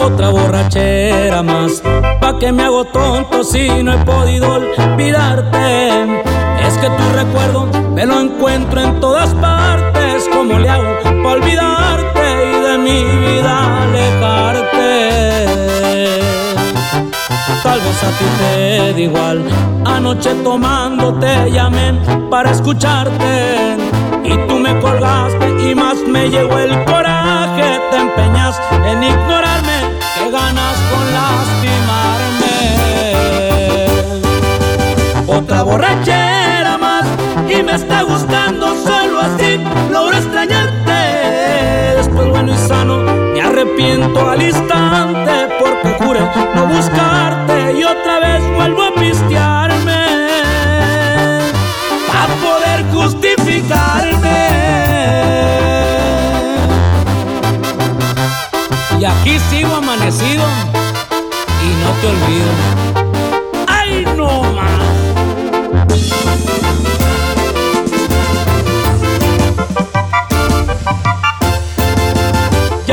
[0.00, 1.82] Otra borrachera más,
[2.20, 6.22] pa' que me hago tonto si no he podido olvidarte.
[6.66, 9.83] Es que tu recuerdo me lo encuentro en todas partes.
[10.46, 14.92] ¿Cómo le hago pa' olvidarte y de mi vida alejarte?
[17.62, 19.42] Tal vez a ti te da igual.
[19.86, 21.94] Anoche tomando te llamé
[22.28, 23.78] para escucharte.
[24.22, 27.80] Y tú me colgaste y más me llegó el coraje.
[27.90, 29.78] Te empeñas en ignorarme,
[30.14, 32.56] que ganas con lastimarme.
[35.26, 36.13] Otra borrachera más
[37.58, 39.60] y me está gustando solo así.
[39.90, 41.96] Logro extrañarte.
[41.96, 46.20] Después bueno y sano me arrepiento al instante porque juré
[46.54, 50.04] no buscarte y otra vez vuelvo a pistearme
[52.12, 54.48] a poder justificarme.
[58.98, 60.44] Y aquí sigo amanecido
[61.62, 63.13] y no te olvido.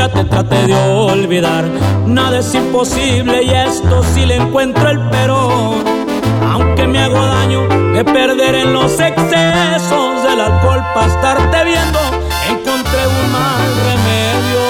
[0.02, 1.64] Ya te traté de olvidar.
[2.06, 5.74] Nada es imposible y esto sí le encuentro el pero.
[6.52, 12.00] Aunque me hago daño de perder en los excesos del alcohol para estarte viendo,
[12.50, 14.62] encontré un mal remedio.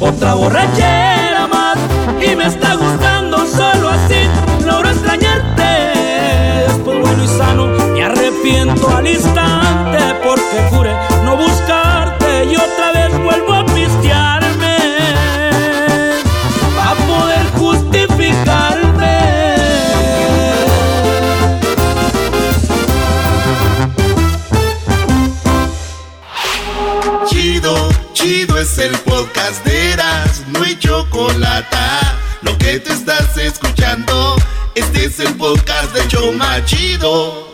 [0.00, 1.78] Otra borrachera más
[2.20, 4.28] y me está gustando solo así.
[4.66, 5.70] Logro extrañarte.
[6.68, 9.53] Después bueno y sano me arrepiento al instante
[28.84, 31.76] el podcast de Eras, no hay chocolate.
[32.42, 34.36] Lo que te estás escuchando,
[34.74, 37.48] este es el podcast de Choma Chido.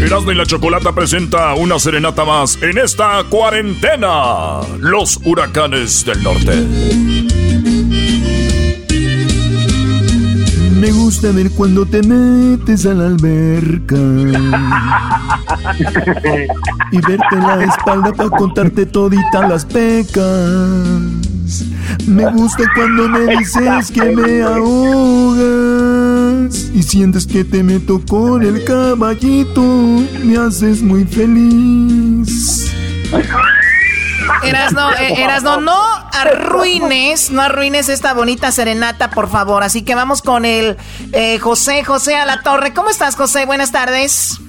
[0.00, 4.60] Erasmo y la Chocolata presenta una serenata más en esta cuarentena.
[4.78, 6.54] Los huracanes del norte.
[10.80, 13.96] Me gusta ver cuando te metes a la alberca
[16.92, 20.24] y verte la espalda para contarte toditas las pecas.
[22.06, 25.38] Me gusta cuando me dices que me ahogas
[26.74, 29.62] y sientes que te meto con el caballito.
[30.24, 32.70] Me haces muy feliz.
[34.42, 35.78] Erasno, eh, Erasno, no
[36.12, 39.62] arruines, no arruines esta bonita serenata, por favor.
[39.62, 40.76] Así que vamos con el
[41.12, 42.72] eh, José, José a la torre.
[42.74, 43.46] ¿Cómo estás, José?
[43.46, 44.40] Buenas tardes.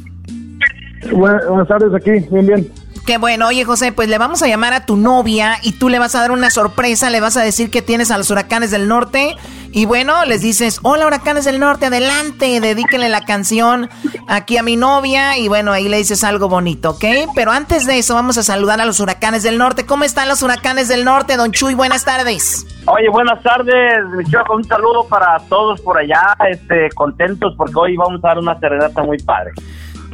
[1.11, 2.71] Buenas tardes, aquí, bien, bien.
[3.05, 5.97] Qué bueno, oye José, pues le vamos a llamar a tu novia y tú le
[5.97, 8.87] vas a dar una sorpresa, le vas a decir que tienes a los huracanes del
[8.87, 9.35] norte
[9.71, 13.89] Y bueno, les dices, hola huracanes del norte, adelante, dedíquenle la canción
[14.27, 17.05] aquí a mi novia y bueno, ahí le dices algo bonito, ¿ok?
[17.33, 19.87] Pero antes de eso vamos a saludar a los huracanes del norte.
[19.87, 21.73] ¿Cómo están los huracanes del norte, don Chuy?
[21.73, 22.65] Buenas tardes.
[22.85, 27.97] Oye, buenas tardes, mi con un saludo para todos por allá, este, contentos porque hoy
[27.97, 29.51] vamos a dar una serenata muy padre.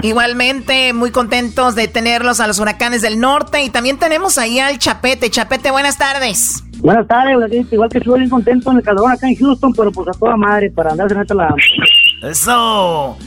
[0.01, 4.77] Igualmente, muy contentos de tenerlos a los huracanes del norte y también tenemos ahí al
[4.77, 5.29] Chapete.
[5.29, 6.63] Chapete, buenas tardes.
[6.79, 10.08] Buenas tardes, igual que estoy bien contento en el calor acá en Houston, pero pues
[10.10, 11.55] a toda madre para andar en la...
[12.21, 13.17] Eso.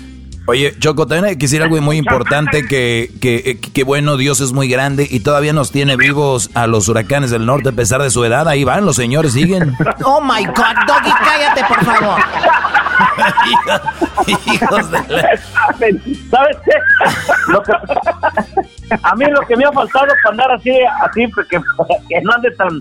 [0.48, 4.52] Oye, Choco, también hay que decir algo muy importante, que, que, que, bueno, Dios es
[4.52, 8.08] muy grande y todavía nos tiene vivos a los huracanes del norte a pesar de
[8.08, 8.48] su edad.
[8.48, 9.76] Ahí van, los señores siguen.
[10.04, 12.18] Oh, my God, Doggy, cállate, por favor.
[14.26, 14.98] Hijos de
[16.30, 16.72] ¿Sabes qué?
[19.02, 20.70] a mí lo que me ha faltado para andar así,
[21.02, 21.60] así, porque
[22.08, 22.80] que no ande tan,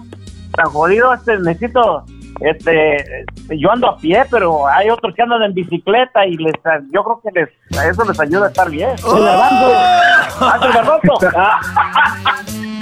[0.53, 2.05] tan jodido, este, necesito
[2.39, 6.53] este yo ando a pie pero hay otros que andan en bicicleta y les
[6.93, 7.49] yo creo que les
[7.89, 8.91] eso les ayuda a estar bien.
[9.03, 9.17] Oh.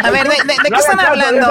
[0.04, 0.36] a ver de,
[0.70, 1.48] qué están hablando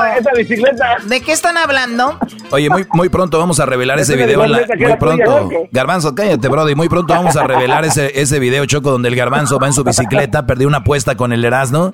[1.07, 2.19] de qué están hablando
[2.51, 5.51] oye muy muy pronto vamos a revelar ese video muy pronto.
[5.71, 6.75] garbanzo cállate brody.
[6.75, 9.85] Muy pronto vamos a revelar ese ese video choco donde el garbanzo va en su
[9.85, 11.93] bicicleta perdió una apuesta con el Erasmo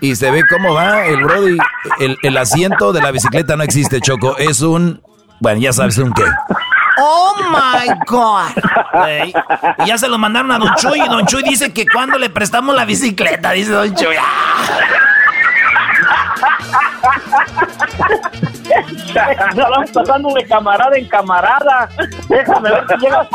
[0.00, 1.58] y se ve cómo va el brody.
[2.00, 4.36] El, el asiento de la bicicleta no existe choco.
[4.36, 5.00] Es un
[5.42, 6.22] bueno, ya sabes un qué.
[6.98, 8.52] Oh my God.
[9.84, 12.30] y ya se lo mandaron a Don Chuy y Don Chuy dice que cuando le
[12.30, 14.14] prestamos la bicicleta, dice Don Chuy.
[18.40, 18.51] Nos
[19.56, 21.88] vamos pasando de camarada en camarada.
[22.28, 23.28] Déjame ver si llegas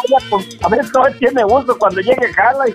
[0.63, 2.65] A ver, todo tiene uso cuando llegue Carla.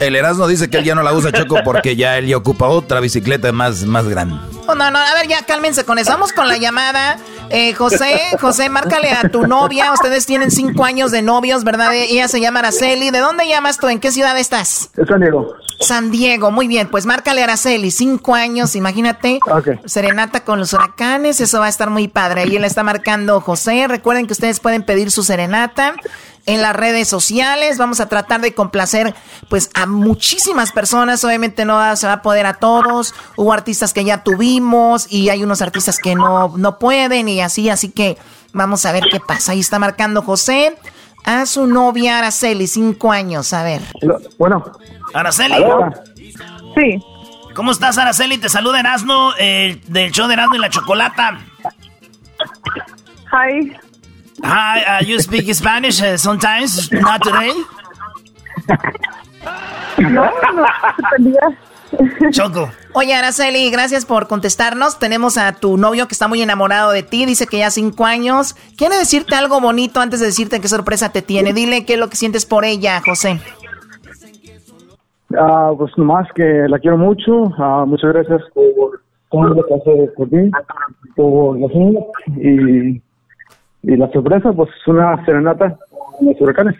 [0.00, 2.68] El Erasmo dice que él ya no la usa Choco porque ya él ya ocupa
[2.68, 4.36] otra bicicleta más, más grande.
[4.66, 6.12] Oh, no, no, a ver, ya cálmense con eso.
[6.12, 7.18] Vamos con la llamada.
[7.50, 9.92] Eh, José, José, márcale a tu novia.
[9.92, 11.94] Ustedes tienen cinco años de novios, ¿verdad?
[11.94, 13.10] Ella se llama Araceli.
[13.10, 13.88] ¿De dónde llamas tú?
[13.88, 14.90] ¿En qué ciudad estás?
[14.94, 15.54] De San Diego.
[15.80, 16.88] San Diego, muy bien.
[16.88, 19.40] Pues márcale a Araceli, cinco años, imagínate.
[19.84, 22.42] Serenata con los huracanes, eso va a estar muy padre.
[22.42, 23.86] Ahí le está marcando José.
[23.88, 25.94] Recuerden que ustedes pueden pedir su serenata
[26.46, 27.78] en las redes sociales.
[27.78, 29.14] Vamos a tratar de complacer
[29.48, 31.24] pues a muchísimas personas.
[31.24, 33.14] Obviamente no se va a poder a todos.
[33.36, 37.70] Hubo artistas que ya tuvimos y hay unos artistas que no, no pueden y así.
[37.70, 38.18] Así que
[38.52, 39.52] vamos a ver qué pasa.
[39.52, 40.76] Ahí está marcando José
[41.24, 43.52] a su novia Araceli, cinco años.
[43.52, 43.82] A ver.
[44.38, 44.64] Bueno.
[45.14, 45.54] Araceli.
[46.76, 46.98] Sí.
[47.54, 48.38] ¿Cómo estás, Araceli?
[48.38, 51.38] Te saluda Erasmo eh, del show de Erasmo y la Chocolata.
[53.30, 53.76] Hi.
[54.44, 57.52] Hi, uh, you speak Spanish uh, sometimes, not today?
[59.98, 60.66] No, no,
[62.30, 62.70] Choco.
[62.94, 64.98] Oye, Araceli, gracias por contestarnos.
[64.98, 68.54] Tenemos a tu novio que está muy enamorado de ti, dice que ya cinco años.
[68.76, 71.52] Quiere decirte algo bonito antes de decirte qué sorpresa te tiene.
[71.52, 73.40] Dile qué es lo que sientes por ella, José.
[75.38, 77.52] Ah, pues nomás que la quiero mucho.
[77.58, 79.00] Ah, muchas gracias por
[79.32, 80.50] lo que hace por ti,
[81.16, 82.04] por los niños
[82.36, 83.00] y
[83.82, 86.76] y la sorpresa, pues una serenata con los huracanes.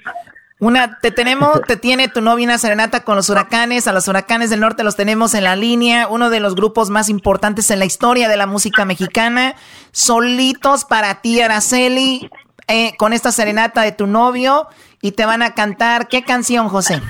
[0.61, 4.51] Una, te tenemos, te tiene tu novia una serenata con los huracanes, a los huracanes
[4.51, 7.85] del norte los tenemos en la línea, uno de los grupos más importantes en la
[7.85, 9.57] historia de la música mexicana,
[9.91, 12.31] solitos para ti, Araceli,
[12.69, 14.69] eh, con esta serenata de tu novio,
[15.01, 17.01] y te van a cantar, ¿qué canción, José?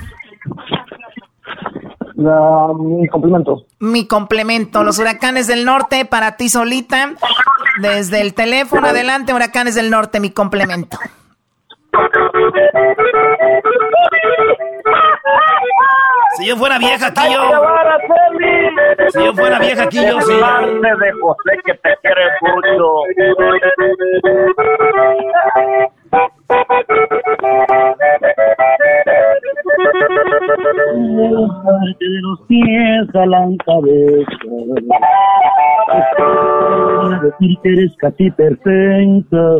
[2.77, 3.65] Mi complemento.
[3.79, 4.83] Mi complemento.
[4.83, 7.11] Los huracanes del norte para ti solita.
[7.81, 10.97] Desde el teléfono adelante, huracanes del norte, mi complemento.
[16.37, 17.41] Si yo fuera vieja aquí yo.
[19.09, 20.33] Si yo fuera vieja aquí yo sí.
[20.33, 23.03] de José que te quiere mucho.
[31.99, 34.27] De los pies a la cabeza.
[37.21, 39.55] decir que eres casi perfecta.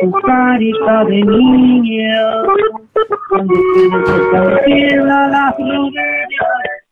[0.00, 2.42] tu carita de niña.
[3.30, 3.54] Cuando
[4.66, 6.02] tienes la rodilla.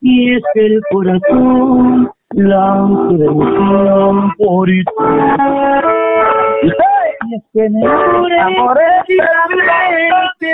[0.03, 4.83] Y es que el corazón blanco de emoción por ti.
[7.37, 8.37] Es que me enamoré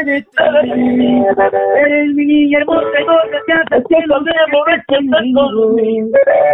[0.05, 0.33] de ti.
[1.77, 3.05] Eres mi hermosa y
[3.47, 5.77] que hace de amor conmigo.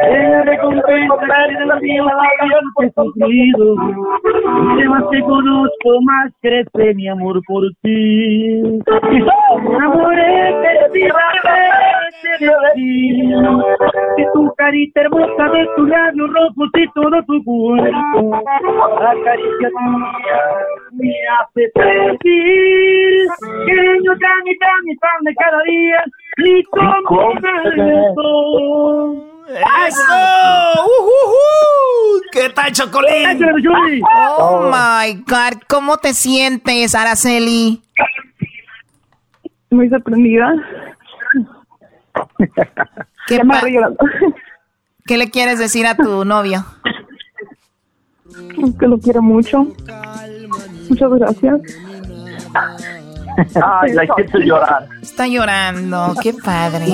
[0.03, 1.14] Eres recompensa
[1.49, 2.05] de la vida
[2.75, 3.75] por sufrido.
[4.79, 8.62] Y más te conozco, más crece mi amor por ti.
[8.62, 11.79] Me enamoré de ti, de.
[14.17, 18.43] Que tu carita hermosa de tu labio rojo y todo tu cuerpo,
[19.01, 20.18] la caricia tuya
[20.93, 23.27] me hace sentir
[23.66, 26.05] que yo tan y tan y tan de cada día,
[26.39, 27.33] ni como
[29.49, 30.03] ¡Eso!
[30.85, 33.41] Uh, ¿Qué tal, Chocolín?
[34.37, 37.83] Oh my God, ¿cómo te sientes, Araceli?
[39.71, 40.53] Muy sorprendida.
[43.27, 43.41] ¿Qué,
[45.07, 46.64] ¿Qué le quieres decir a tu novio?
[48.78, 49.66] Que lo quiero mucho.
[50.89, 51.61] Muchas gracias.
[53.62, 54.89] Ay, la hiciste llorar.
[55.03, 56.86] Está llorando, qué padre.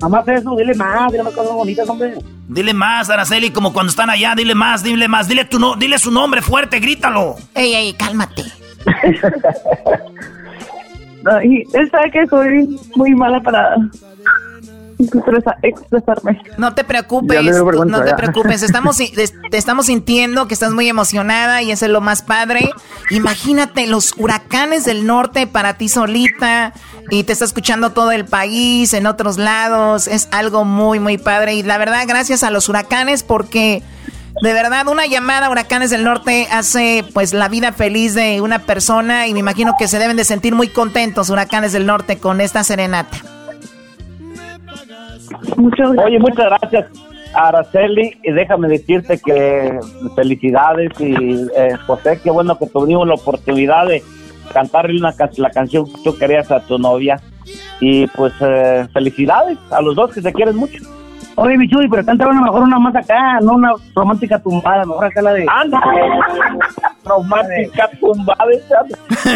[0.00, 2.14] Mamá, eso, dile más, dile más cosas bonitas, hombre.
[2.48, 5.98] Dile más, Araceli, como cuando están allá, dile más, dile más, dile tu no, dile
[5.98, 7.36] su nombre fuerte, grítalo.
[7.54, 8.44] Ey, ey, cálmate.
[11.44, 13.76] y él sabe que soy muy mala para
[14.98, 16.40] expresarme.
[16.58, 17.42] No te preocupes,
[17.86, 18.62] no te preocupes.
[18.62, 22.70] Estamos, te estamos sintiendo que estás muy emocionada y eso es lo más padre.
[23.10, 26.72] Imagínate los huracanes del norte para ti solita
[27.10, 30.08] y te está escuchando todo el país, en otros lados.
[30.08, 31.54] Es algo muy, muy padre.
[31.54, 33.82] Y la verdad, gracias a los huracanes porque...
[34.42, 38.58] De verdad, una llamada a Huracanes del Norte hace pues la vida feliz de una
[38.58, 42.42] persona y me imagino que se deben de sentir muy contentos Huracanes del Norte con
[42.42, 43.35] esta serenata.
[46.04, 46.86] Oye, muchas gracias,
[47.34, 48.18] Araceli.
[48.22, 49.78] Y déjame decirte que
[50.14, 54.02] felicidades y eh, José, qué bueno que tuvimos la oportunidad de
[54.52, 57.20] cantarle una, la canción que tú querías a tu novia.
[57.80, 60.78] Y pues eh, felicidades a los dos que se quieren mucho.
[61.38, 65.20] Oye, Michuy, pero canta una mejor una más acá, no una romántica tumbada, mejor acá
[65.20, 65.46] la de...
[65.48, 65.78] ¡Anda!
[67.04, 68.46] romántica tumbada.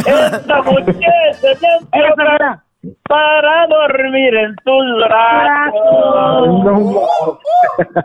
[0.06, 1.58] Esta mujer se
[3.08, 6.48] para dormir en tus brazos.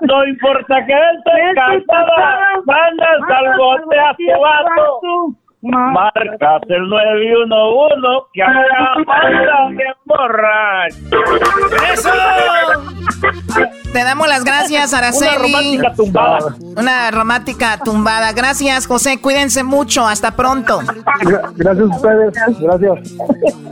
[0.01, 5.35] No, importa que estés cansada, mandas al bote a tu vato.
[5.61, 8.95] Marcas el 911 que acá
[9.69, 10.95] bien borracho.
[11.91, 12.11] ¡Eso!
[13.95, 15.37] Te damos las gracias, Araceli.
[15.37, 16.55] Una romántica tumbada.
[16.75, 18.33] Una romántica tumbada.
[18.33, 19.19] Gracias, José.
[19.21, 20.05] Cuídense mucho.
[20.05, 20.81] Hasta pronto.
[21.55, 22.33] Gracias a ustedes.
[22.59, 23.13] Gracias.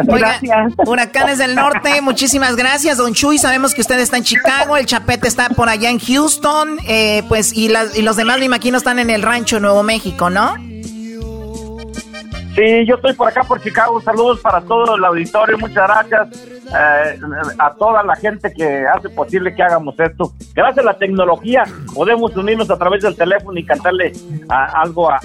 [0.06, 0.74] gracias.
[0.78, 3.38] Huracanes del Norte, muchísimas gracias, Don Chuy.
[3.38, 7.52] Sabemos que usted está en Chicago, el Chapete está por allá en Houston, eh, pues,
[7.52, 10.56] y, y los demás, me imagino, están en el rancho Nuevo México, ¿no?
[12.56, 14.00] Sí, yo estoy por acá por Chicago.
[14.02, 15.58] Saludos para todo el auditorio.
[15.58, 17.20] Muchas gracias eh,
[17.58, 20.32] a toda la gente que hace posible que hagamos esto.
[20.54, 21.64] Gracias a la tecnología
[21.96, 24.12] podemos unirnos a través del teléfono y cantarle
[24.50, 25.20] algo a,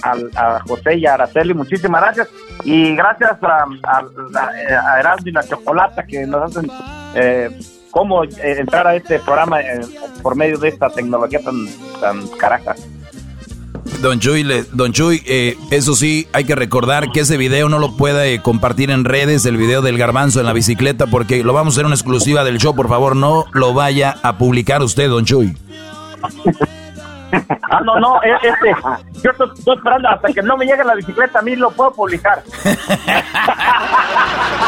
[0.66, 1.52] José y a Araceli.
[1.52, 2.28] Muchísimas gracias.
[2.64, 6.70] Y gracias a, a, y la Chocolata que nos hacen
[7.14, 7.50] eh,
[7.90, 9.80] cómo eh, entrar a este programa eh,
[10.22, 11.66] por medio de esta tecnología tan,
[12.00, 12.74] tan caraja.
[14.00, 17.96] Don Chuy, don Chuy eh, eso sí, hay que recordar que ese video no lo
[17.96, 21.76] puede compartir en redes, el video del garbanzo en la bicicleta, porque lo vamos a
[21.76, 22.74] hacer una exclusiva del show.
[22.74, 25.56] Por favor, no lo vaya a publicar usted, don Chuy.
[27.70, 28.74] Ah, no, no, e, este,
[29.22, 32.42] yo estoy, esperando hasta que no me llegue la bicicleta, a mí lo puedo publicar.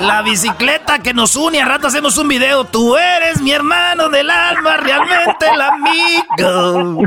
[0.00, 2.64] La bicicleta que nos une, a rato hacemos un video.
[2.64, 7.02] Tú eres mi hermano del alma, realmente el amigo.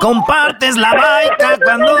[0.00, 1.96] Compartes la baica cuando.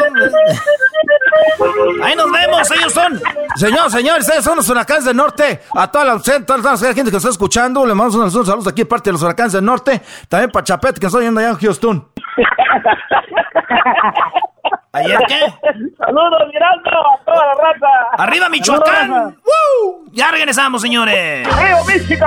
[2.02, 3.20] Ahí nos vemos, ellos son.
[3.56, 5.62] Señor, señores, ustedes son los huracanes del norte.
[5.74, 8.84] A toda la, toda la gente que nos está escuchando, le mandamos unos saludos aquí,
[8.84, 10.02] parte de los huracanes del norte.
[10.28, 12.08] También para Chapet, que estoy yendo allá en Houston.
[14.96, 15.40] ¿Ayer qué?
[15.98, 18.22] Saludos, Mirando, a toda la raza.
[18.22, 19.36] ¡Arriba, Michoacán!
[20.12, 21.46] Ya regresamos, señores.
[21.46, 22.26] ¡Río, Mística!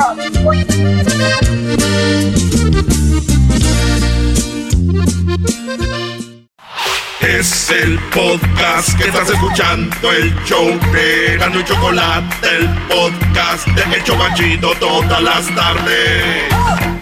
[7.22, 13.96] Es el podcast que estás escuchando, el show de Gano y Chocolate, el podcast de
[13.96, 16.99] El Chocachito todas las tardes.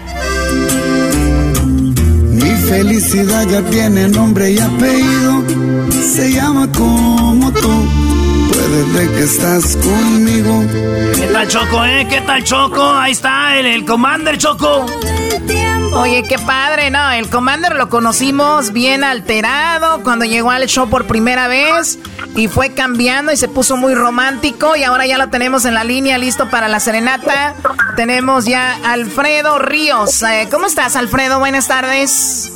[2.68, 5.42] Felicidad ya tiene nombre y apellido,
[6.14, 7.97] se llama como tú.
[8.70, 10.62] Desde que estás conmigo.
[11.14, 12.06] ¿Qué tal Choco, eh?
[12.08, 12.82] ¿Qué tal Choco?
[12.82, 14.84] Ahí está el, el Commander Choco.
[15.94, 17.10] Oye, qué padre, ¿no?
[17.12, 21.98] El Commander lo conocimos bien alterado cuando llegó al show por primera vez
[22.36, 25.84] y fue cambiando y se puso muy romántico y ahora ya lo tenemos en la
[25.84, 27.54] línea listo para la serenata.
[27.96, 30.22] Tenemos ya Alfredo Ríos.
[30.22, 31.38] Eh, ¿Cómo estás, Alfredo?
[31.38, 32.52] Buenas tardes.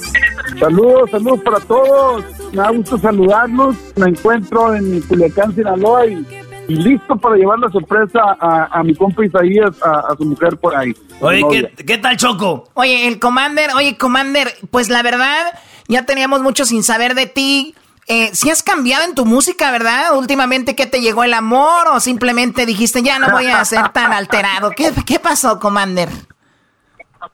[0.60, 2.24] Saludos, saludos para todos.
[2.52, 3.76] Me da gusto saludarlos.
[3.96, 6.26] Me encuentro en Culiacán, Sinaloa y,
[6.68, 10.94] listo para llevar la sorpresa a, mi compa Isaías, a, su mujer por ahí.
[11.20, 12.68] Oye, ¿qué, tal, Choco?
[12.74, 17.74] Oye, el Commander, oye, Commander, pues la verdad, ya teníamos mucho sin saber de ti.
[18.08, 20.16] Eh, si has cambiado en tu música, ¿verdad?
[20.16, 21.88] Últimamente, ¿qué te llegó el amor?
[21.92, 24.70] ¿O simplemente dijiste, ya no voy a ser tan alterado?
[24.70, 26.08] ¿Qué, qué pasó, Commander?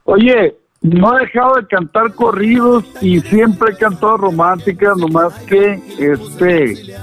[0.05, 6.95] Oye, no he dejado de cantar corridos y siempre he cantado románticas, nomás que, este,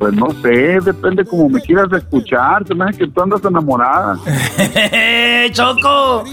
[0.00, 4.18] pues no sé, depende como me quieras escuchar, se me hace que tú andas enamorada.
[5.52, 6.24] ¡Choco!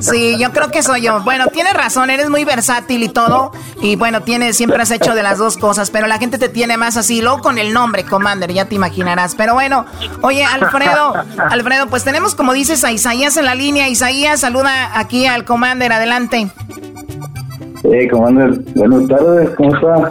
[0.00, 1.20] Sí, yo creo que soy yo.
[1.22, 3.52] Bueno, tienes razón, eres muy versátil y todo.
[3.80, 6.76] Y bueno, tienes, siempre has hecho de las dos cosas, pero la gente te tiene
[6.76, 9.36] más así, luego con el nombre, Commander, ya te imaginarás.
[9.36, 9.86] Pero bueno,
[10.22, 13.88] oye, Alfredo, Alfredo, pues tenemos, como dices, a Isaías en la línea.
[13.88, 16.50] Isaías, saluda aquí al Commander, adelante.
[17.82, 20.10] Hey, Commander, buenas tardes, ¿cómo está?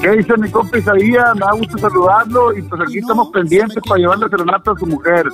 [0.00, 1.34] ¿Qué dice mi compa Isaías?
[1.34, 5.26] Me da gusto saludarlo y pues aquí estamos pendientes para llevarle serenata a su mujer.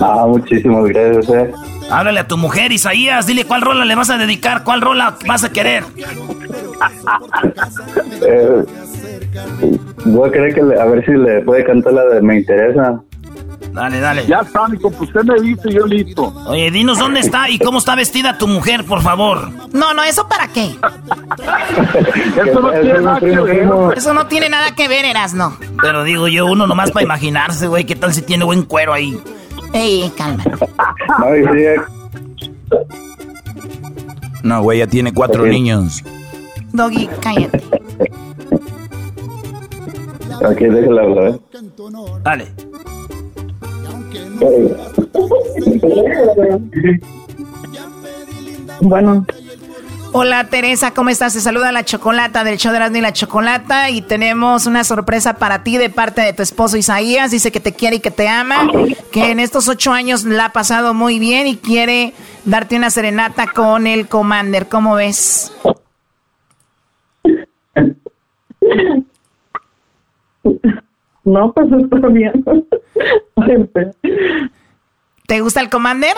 [0.00, 1.52] Ah, muchísimas gracias, eh.
[1.90, 3.26] Háblale a tu mujer, Isaías.
[3.26, 5.84] Dile cuál rola le vas a dedicar, cuál rola vas a querer.
[8.26, 8.64] eh,
[10.06, 13.00] voy a querer que a ver si le puede cantar la de Me Interesa.
[13.72, 14.26] Dale, dale.
[14.26, 15.02] Ya está, mi compa.
[15.02, 16.32] Usted me dice, yo listo.
[16.46, 19.50] Oye, dinos dónde está y cómo está vestida tu mujer, por favor.
[19.72, 20.64] No, no, ¿eso para qué?
[22.46, 23.68] eso no tiene nada que ver.
[23.96, 25.56] Eso no tiene nada que ver, Erasno.
[25.80, 29.18] Pero digo yo, uno nomás para imaginarse, güey, qué tal si tiene buen cuero ahí.
[29.72, 30.44] Ey, calma.
[34.42, 36.02] No, güey, ya tiene cuatro niños.
[36.72, 37.62] Doggy, cállate.
[40.44, 41.28] Aquí, déjala hablar.
[41.28, 41.40] ¿eh?
[42.24, 42.71] Dale.
[48.80, 49.26] Bueno.
[50.14, 51.32] Hola Teresa, ¿cómo estás?
[51.32, 55.78] Te saluda la Chocolata del show de la Chocolata y tenemos una sorpresa para ti
[55.78, 57.30] de parte de tu esposo Isaías.
[57.30, 58.70] Dice que te quiere y que te ama,
[59.10, 62.12] que en estos ocho años la ha pasado muy bien y quiere
[62.44, 64.68] darte una serenata con el Commander.
[64.68, 65.50] ¿Cómo ves?
[71.24, 72.44] No, pues está bien.
[75.26, 76.14] ¿Te gusta el Commander?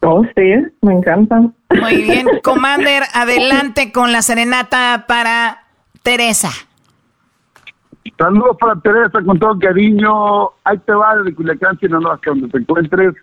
[0.00, 1.40] Oh, sí, me encanta.
[1.80, 5.62] Muy bien, Commander, adelante con la serenata para
[6.02, 6.50] Teresa.
[8.18, 10.50] Saludos para Teresa con todo cariño.
[10.64, 13.14] Ahí te va de Culiacán, si no, no, hasta donde te encuentres.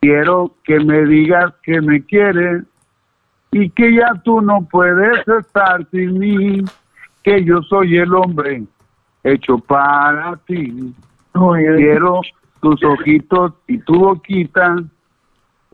[0.00, 2.64] Quiero que me digas que me quieres
[3.50, 6.64] y que ya tú no puedes estar sin mí,
[7.22, 8.64] que yo soy el hombre
[9.24, 10.94] hecho para ti.
[11.32, 12.20] Quiero
[12.60, 14.76] tus ojitos y tu boquita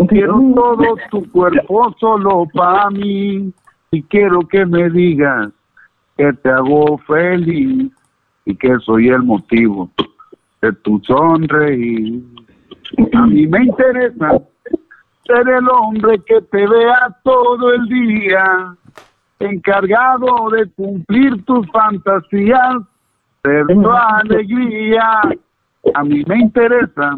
[0.06, 3.52] Quiero todo tu cuerpo solo para mí
[3.90, 5.50] y quiero que me digas
[6.16, 7.90] que te hago feliz
[8.44, 9.90] y que soy el motivo
[10.62, 12.22] de tu sonreír.
[13.12, 14.40] A mí me interesa
[15.26, 18.76] ser el hombre que te vea todo el día,
[19.40, 22.76] encargado de cumplir tus fantasías,
[23.42, 25.20] ser tu alegría.
[25.94, 27.16] A mí me interesa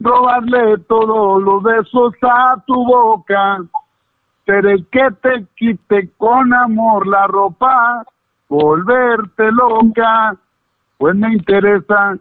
[0.00, 3.62] robarle todos los besos a tu boca,
[4.44, 8.04] ser el que te quite con amor la ropa,
[8.48, 10.36] volverte loca,
[10.98, 12.18] pues me interesa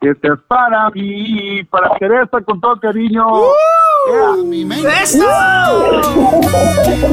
[0.00, 3.26] que seas para mí, para Teresa con todo cariño.
[3.26, 3.52] ¡Uh!
[5.02, 5.26] ¡Eso!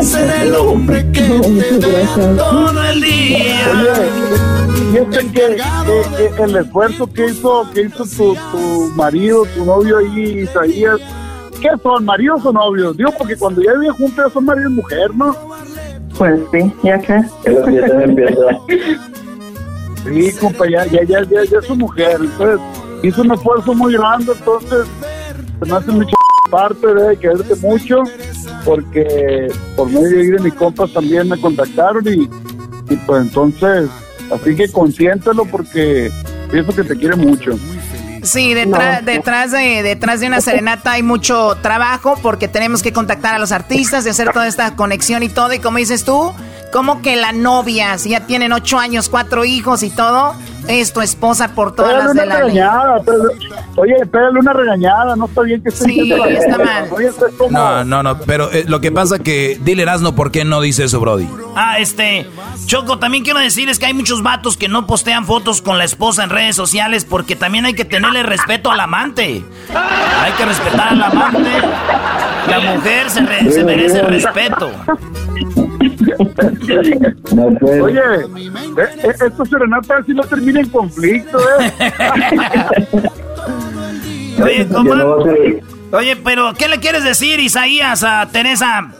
[0.02, 1.40] Ser el hombre que
[1.80, 3.66] te vea todo el día.
[3.72, 4.63] Oye,
[4.94, 11.00] fíjate que, el esfuerzo que hizo, que hizo tu, tu marido, tu novio ahí, Isaías,
[11.62, 12.96] ¿qué son, maridos o novios?
[12.96, 15.36] Digo, porque cuando ya viven juntos son marido y mujer, ¿no?
[16.18, 17.22] Pues sí, ya que.
[20.04, 22.18] Sí, compa, ya, ya, ya, ya, ya es su mujer.
[22.20, 22.60] Entonces,
[23.04, 24.86] hizo un esfuerzo muy grande, entonces
[25.60, 26.16] se me hace mucho
[26.52, 28.04] parte de quererte mucho,
[28.66, 32.30] porque por medio de mis compas también me contactaron y,
[32.90, 33.90] y pues entonces,
[34.32, 36.12] así que consiéntelo porque
[36.52, 37.52] pienso que te quiere mucho.
[38.24, 43.36] Sí, detrás, detrás, de, detrás de una serenata hay mucho trabajo porque tenemos que contactar
[43.36, 45.52] a los artistas, de hacer toda esta conexión y todo.
[45.52, 46.34] Y como dices tú,
[46.72, 50.36] como que la novia, si ya tienen ocho años, cuatro hijos y todo,
[50.68, 53.02] es tu esposa por todas las de la regañada,
[53.76, 56.90] Oye, pégale una regañada, no está bien que esté Sí, está mal.
[57.50, 60.84] No, no, no, pero eh, lo que pasa que, dile Erasno, ¿por qué no dice
[60.86, 61.28] eso, Brody?
[61.56, 62.28] Ah, este,
[62.66, 66.24] Choco, también quiero decirles que hay muchos vatos que no postean fotos con la esposa
[66.24, 69.44] en redes sociales porque también hay que tenerle respeto al amante.
[69.74, 71.50] Hay que respetar al amante.
[72.48, 74.72] La mujer se, se merece respeto.
[77.60, 77.82] Pues.
[77.82, 81.74] Oye, eh, eh, esto serenata si no termina en conflicto, ¿eh?
[84.44, 84.68] Oye,
[85.92, 88.92] Oye, pero ¿qué le quieres decir, Isaías, a Teresa?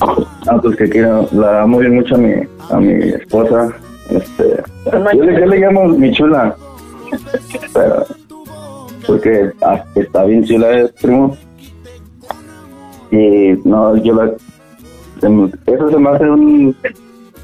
[0.00, 2.34] Ah, pues que quiero, la amo bien mucho a mi,
[2.70, 3.74] a mi esposa.
[4.10, 6.56] Este, yo, le, yo le llamo mi chula.
[7.74, 8.06] Pero,
[9.06, 11.36] porque ah, está bien chula, es primo.
[13.10, 14.32] Y no, yo la.
[15.18, 16.76] Eso se me hace un.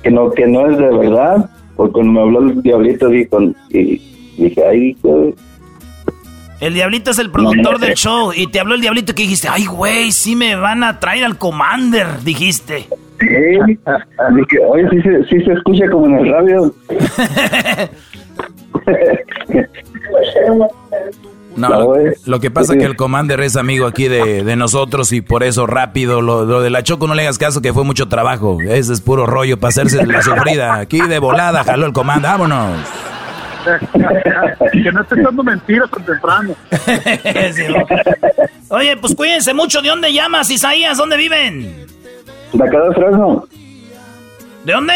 [0.03, 1.51] que no, que no es de verdad.
[1.77, 3.27] Porque cuando me habló el diablito, y
[4.37, 4.97] dije, ay,
[6.61, 9.67] El Diablito es el productor del show y te habló el Diablito que dijiste, ay,
[9.67, 12.87] güey, sí me van a traer al Commander, dijiste.
[13.19, 15.01] Sí, dije, oye, sí,
[15.31, 16.73] sí se escucha como en el radio.
[21.57, 21.95] No,
[22.27, 25.67] lo, que pasa es que el Commander es amigo aquí de, nosotros y por eso
[25.67, 28.59] rápido, lo, de la Choco no le hagas caso que fue mucho trabajo.
[28.61, 30.75] Ese es puro rollo para hacerse la sufrida.
[30.75, 32.81] Aquí de volada jaló el Commander, vámonos.
[34.73, 36.55] que no esté dando mentiras tan temprano.
[38.69, 39.81] Oye, pues cuídense mucho.
[39.81, 40.99] ¿De dónde llamas, Isaías?
[40.99, 41.87] ¿Dónde viven?
[42.53, 43.47] De acá de Fresno.
[44.65, 44.95] ¿De dónde?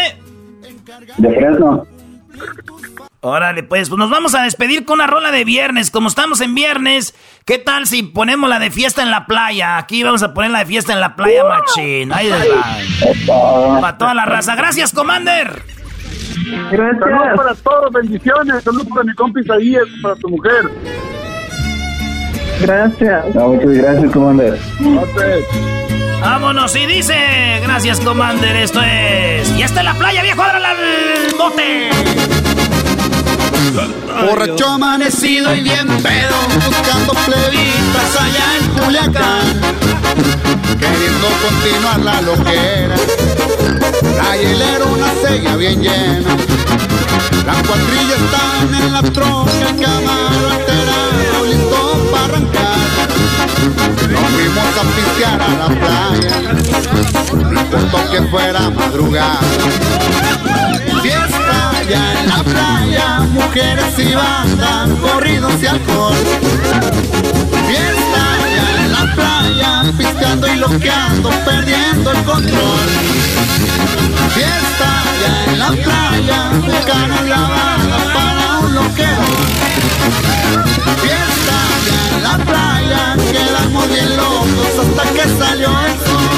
[1.17, 1.85] De Fresno.
[3.21, 5.91] Órale, pues, pues nos vamos a despedir con una rola de viernes.
[5.91, 7.13] Como estamos en viernes,
[7.45, 9.77] ¿qué tal si ponemos la de fiesta en la playa?
[9.77, 12.13] Aquí vamos a poner la de fiesta en la playa, machín.
[12.13, 12.29] Ahí
[13.27, 13.81] va.
[13.81, 14.55] Para toda la raza.
[14.55, 15.63] Gracias, Commander.
[16.71, 16.99] Gracias.
[16.99, 18.63] Saludos para todos, bendiciones.
[18.63, 20.69] Saludos para mi compa Isaías, para tu mujer.
[22.61, 23.35] Gracias.
[23.35, 24.57] muchas gracias, Commander.
[26.21, 27.15] Vámonos y dice,
[27.63, 29.49] gracias Commander, esto es...
[29.57, 31.89] Y está en la playa, viejo, ahora el bote.
[34.25, 36.35] Borracho amanecido y bien pedo,
[36.65, 39.61] buscando plebitas allá en Culiacán.
[40.79, 42.95] Queriendo continuar la loquera,
[44.17, 46.37] la hielera una sella bien llena.
[47.45, 52.77] Las cuadrillas están en la troca, el camaro alterado, listo para arrancar.
[54.09, 56.35] Nos fuimos a pistear a la playa,
[57.51, 59.39] no importó que fuera madrugada.
[61.01, 66.15] Fiesta allá en la playa, mujeres y bandas, corridos y alcohol.
[67.67, 72.89] Fiesta allá en la playa, piscando y loqueando, perdiendo el control.
[74.33, 79.27] Fiesta allá en la playa, buscando lavada para un loquero.
[81.01, 86.29] Fiesta allá en la playa, quedamos bien locos hasta que salió el sol.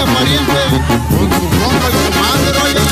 [0.00, 0.60] Playa, pariente,
[1.08, 2.82] con su ropa y su madre, oye.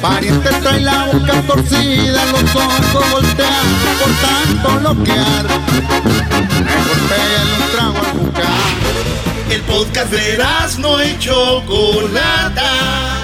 [0.00, 5.44] Pariente trae la boca torcida, los ojos volteados por tanto loquear.
[6.64, 8.62] Me golpea un trago a buscar.
[9.50, 10.38] El podcast de
[10.78, 13.23] no y Chocolata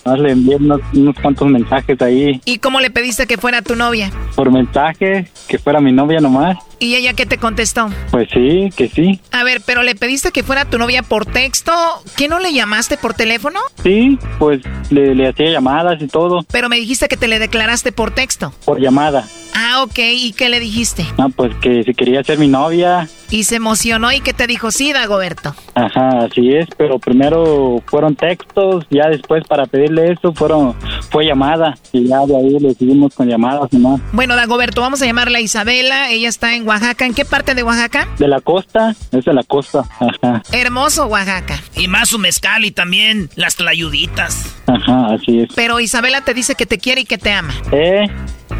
[0.05, 0.81] Más le envié unos,
[1.21, 2.41] cuantos mensajes ahí.
[2.45, 4.11] ¿Y cómo le pediste que fuera tu novia?
[4.35, 6.57] Por mensaje, que fuera mi novia nomás.
[6.79, 7.89] ¿Y ella qué te contestó?
[8.09, 9.19] Pues sí, que sí.
[9.31, 11.71] A ver, pero le pediste que fuera tu novia por texto.
[12.17, 13.59] ¿Qué no le llamaste por teléfono?
[13.83, 16.43] Sí, pues le, le hacía llamadas y todo.
[16.51, 18.51] Pero me dijiste que te le declaraste por texto.
[18.65, 19.27] Por llamada.
[19.53, 19.99] Ah, ok.
[19.99, 21.05] ¿Y qué le dijiste?
[21.19, 24.71] Ah, pues que si quería ser mi novia Y se emocionó y que te dijo,
[24.71, 25.55] sí, Dagoberto.
[25.73, 30.75] Ajá, así es, pero primero fueron textos, ya después para pedirle eso fueron
[31.09, 34.01] fue llamada y ya de ahí le seguimos con llamadas nomás.
[34.11, 37.05] Bueno, Dagoberto, vamos a llamarla Isabela, ella está en Oaxaca.
[37.05, 38.07] ¿En qué parte de Oaxaca?
[38.19, 40.43] De la costa, es de la costa, ajá.
[40.51, 41.61] Hermoso Oaxaca.
[41.75, 44.55] Y más su mezcal y también las tlayuditas.
[44.67, 45.49] Ajá, así es.
[45.55, 47.53] Pero Isabela te dice que te quiere y que te ama.
[47.71, 48.05] Eh,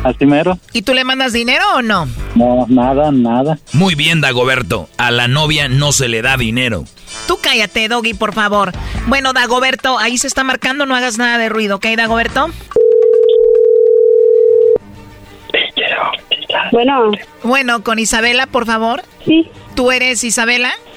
[0.04, 0.58] así mero.
[0.74, 2.08] ¿Y tú le mandas dinero o no?
[2.36, 3.60] No, nada, nada.
[3.74, 4.61] Muy bien, Dagoberto.
[4.97, 6.86] A la novia no se le da dinero.
[7.28, 8.72] Tú cállate, Doggy, por favor.
[9.07, 12.49] Bueno, Dagoberto, ahí se está marcando, no hagas nada de ruido, ¿ok, Dagoberto?
[16.72, 17.12] Bueno.
[17.43, 19.03] Bueno, con Isabela, por favor.
[19.26, 19.49] Sí.
[19.76, 20.74] ¿Tú eres Isabela?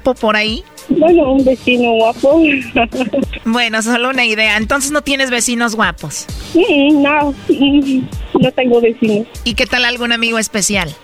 [0.00, 0.64] por ahí.
[0.88, 2.42] Bueno, un vecino guapo.
[3.44, 4.56] bueno, solo una idea.
[4.56, 6.26] Entonces no tienes vecinos guapos.
[6.54, 7.34] Mm, no,
[8.40, 9.26] no tengo vecinos.
[9.44, 10.94] ¿Y qué tal algún amigo especial?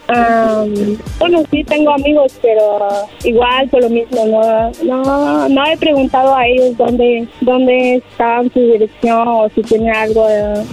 [1.18, 2.88] bueno, sí tengo amigos, pero
[3.24, 8.61] igual por lo mismo no, no, no he preguntado a ellos dónde, dónde están su
[8.61, 10.26] dirección o si tienen algo,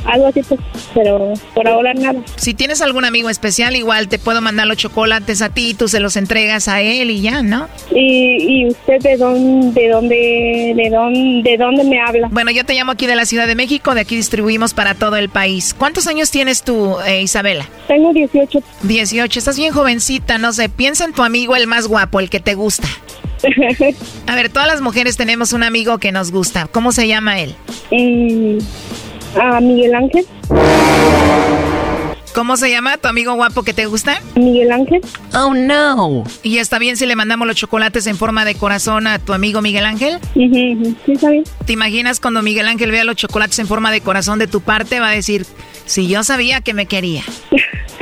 [0.06, 0.60] algo así, pues,
[0.94, 2.22] pero por ahora nada.
[2.36, 6.00] Si tienes algún amigo especial, igual te puedo mandar los chocolates a ti, tú se
[6.00, 7.68] los entregas a él y ya, ¿no?
[7.92, 12.30] Y, y usted de dónde, de dónde, de dónde, de dónde me habla?
[12.32, 15.18] Bueno, yo te llamo aquí de la Ciudad de México, de aquí distribuimos para todo
[15.18, 15.74] el país.
[15.78, 17.68] ¿Cuántos años tienes tú, eh, Isabela?
[17.88, 18.62] Tengo 18.
[18.84, 22.40] 18, estás bien jovencita, no sé, piensa en tu amigo el más guapo, el que
[22.40, 22.88] te gusta.
[24.28, 26.68] A ver, todas las mujeres tenemos un amigo que nos gusta.
[26.68, 27.56] ¿Cómo se llama él?
[27.92, 28.58] Eh,
[29.36, 30.26] a Miguel Ángel.
[32.34, 34.20] ¿Cómo se llama tu amigo guapo que te gusta?
[34.36, 35.02] Miguel Ángel.
[35.36, 36.24] Oh, no.
[36.42, 39.62] ¿Y está bien si le mandamos los chocolates en forma de corazón a tu amigo
[39.62, 40.18] Miguel Ángel?
[40.34, 41.44] Sí, está bien.
[41.66, 45.00] ¿Te imaginas cuando Miguel Ángel vea los chocolates en forma de corazón de tu parte?
[45.00, 45.46] Va a decir,
[45.86, 47.24] si yo sabía que me quería.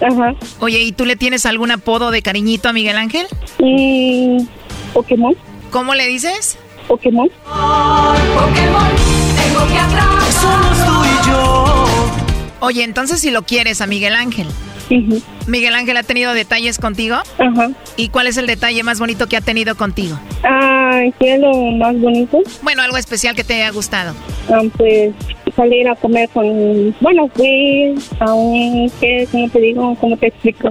[0.00, 0.34] Ajá.
[0.60, 3.26] Oye, ¿y tú le tienes algún apodo de cariñito a Miguel Ángel?
[3.58, 4.44] Mm,
[4.92, 5.34] Pokémon.
[5.70, 6.56] ¿Cómo le dices?
[6.86, 7.28] Pokémon.
[7.44, 8.90] Pokémon,
[9.36, 10.32] tengo que atrapar.
[10.32, 11.81] Somos tú y yo.
[12.64, 14.46] Oye, entonces si lo quieres a Miguel Ángel.
[15.48, 17.16] ¿Miguel Ángel ha tenido detalles contigo?
[17.16, 17.70] Ajá.
[17.96, 20.16] ¿Y cuál es el detalle más bonito que ha tenido contigo?
[20.44, 22.40] Ah, ¿qué es lo más bonito?
[22.62, 24.14] Bueno, algo especial que te haya gustado.
[24.48, 25.12] Ah, pues
[25.56, 29.96] salir a comer con, bueno, fui a un, ¿qué, ¿cómo te digo?
[30.00, 30.70] ¿Cómo te explico?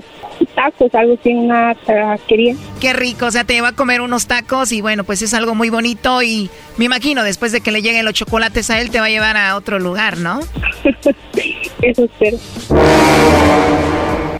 [0.55, 2.55] Tacos, algo así, una taquería.
[2.79, 5.55] Qué rico, o sea, te lleva a comer unos tacos y bueno, pues es algo
[5.55, 8.99] muy bonito y me imagino después de que le lleguen los chocolates a él te
[8.99, 10.39] va a llevar a otro lugar, ¿no?
[11.81, 12.37] Eso espero.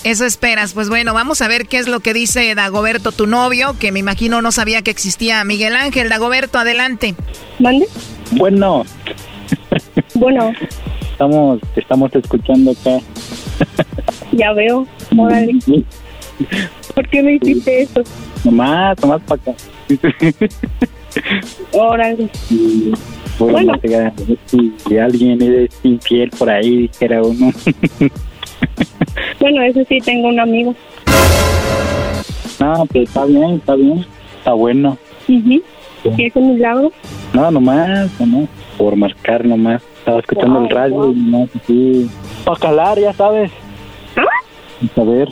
[0.03, 0.73] Eso esperas.
[0.73, 3.99] Pues bueno, vamos a ver qué es lo que dice Dagoberto, tu novio, que me
[3.99, 6.09] imagino no sabía que existía Miguel Ángel.
[6.09, 7.15] Dagoberto, adelante.
[7.59, 7.87] ¿Mande?
[8.31, 8.83] Bueno.
[10.15, 10.51] Bueno.
[11.21, 12.97] Estamos, estamos escuchando acá.
[14.31, 14.87] Ya veo.
[15.17, 15.53] Órale.
[16.95, 18.01] ¿Por qué me hiciste eso?
[18.43, 19.53] Nomás, nomás para acá.
[21.73, 22.29] Órale.
[23.37, 23.73] Bueno,
[24.45, 27.51] si, si alguien es infiel por ahí, dijera uno.
[29.39, 30.75] Bueno, eso sí, tengo un amigo.
[32.59, 34.05] No, pues está bien, está bien.
[34.37, 34.97] Está bueno.
[35.27, 35.63] ¿Y
[36.03, 36.91] es un milagro?
[37.33, 38.47] No, nomás, nomás.
[38.77, 39.81] Por marcar nomás.
[39.99, 41.11] Estaba escuchando Wow, el radio wow.
[41.11, 42.09] y nomás así.
[42.45, 43.51] Para calar, ya sabes.
[44.95, 45.29] A ver.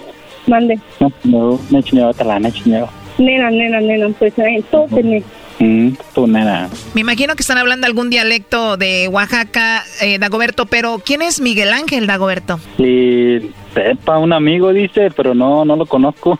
[0.48, 0.80] Mande.
[1.00, 2.90] No, no, me chineo, talana, chineo.
[3.18, 5.24] Nena, nena, nena, pues eh, todo tenés.
[5.60, 6.70] Mm, tú, nena.
[6.94, 11.74] Me imagino que están hablando algún dialecto de Oaxaca, eh, Dagoberto, pero ¿quién es Miguel
[11.74, 12.60] Ángel, Dagoberto?
[12.78, 16.40] Y sepa, un amigo dice, pero no, no lo conozco.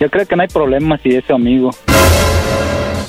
[0.00, 1.70] yo creo que no hay problema si es su amigo.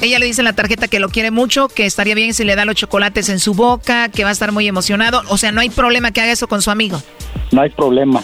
[0.01, 2.55] Ella le dice en la tarjeta que lo quiere mucho, que estaría bien si le
[2.55, 5.23] da los chocolates en su boca, que va a estar muy emocionado.
[5.29, 7.01] O sea, no hay problema que haga eso con su amigo.
[7.51, 8.23] No hay problema.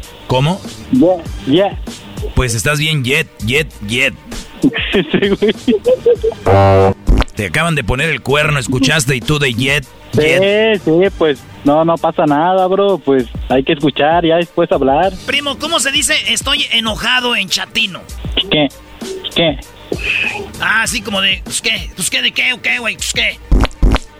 [0.31, 0.61] ¿Cómo?
[0.93, 1.79] Yeah, yeah.
[2.35, 4.13] Pues estás bien jet, jet, jet.
[4.93, 5.53] sí, güey.
[7.35, 10.81] Te acaban de poner el cuerno, escuchaste y tú de jet, Sí, jet.
[10.85, 12.97] sí, pues no, no pasa nada, bro.
[12.97, 15.11] Pues hay que escuchar, ya después hablar.
[15.25, 17.99] Primo, ¿cómo se dice estoy enojado en chatino?
[18.49, 18.69] ¿Qué?
[19.35, 19.59] ¿Qué?
[20.61, 23.37] Ah, así como de, pues qué, pues qué, de qué o qué, güey, pues qué.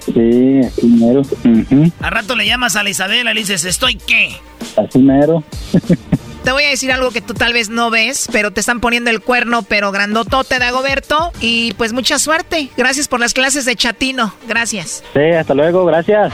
[0.05, 1.21] Sí, así mero.
[1.21, 4.35] Ujú, Al rato le llamas a la Isabela y le dices, ¿estoy qué?
[4.77, 5.43] Así mero.
[6.43, 9.11] Te voy a decir algo que tú tal vez no ves, pero te están poniendo
[9.11, 11.31] el cuerno, pero grandotote, Dagoberto.
[11.39, 12.69] Y pues mucha suerte.
[12.75, 14.33] Gracias por las clases de chatino.
[14.47, 15.03] Gracias.
[15.13, 16.33] Sí, hasta luego, gracias.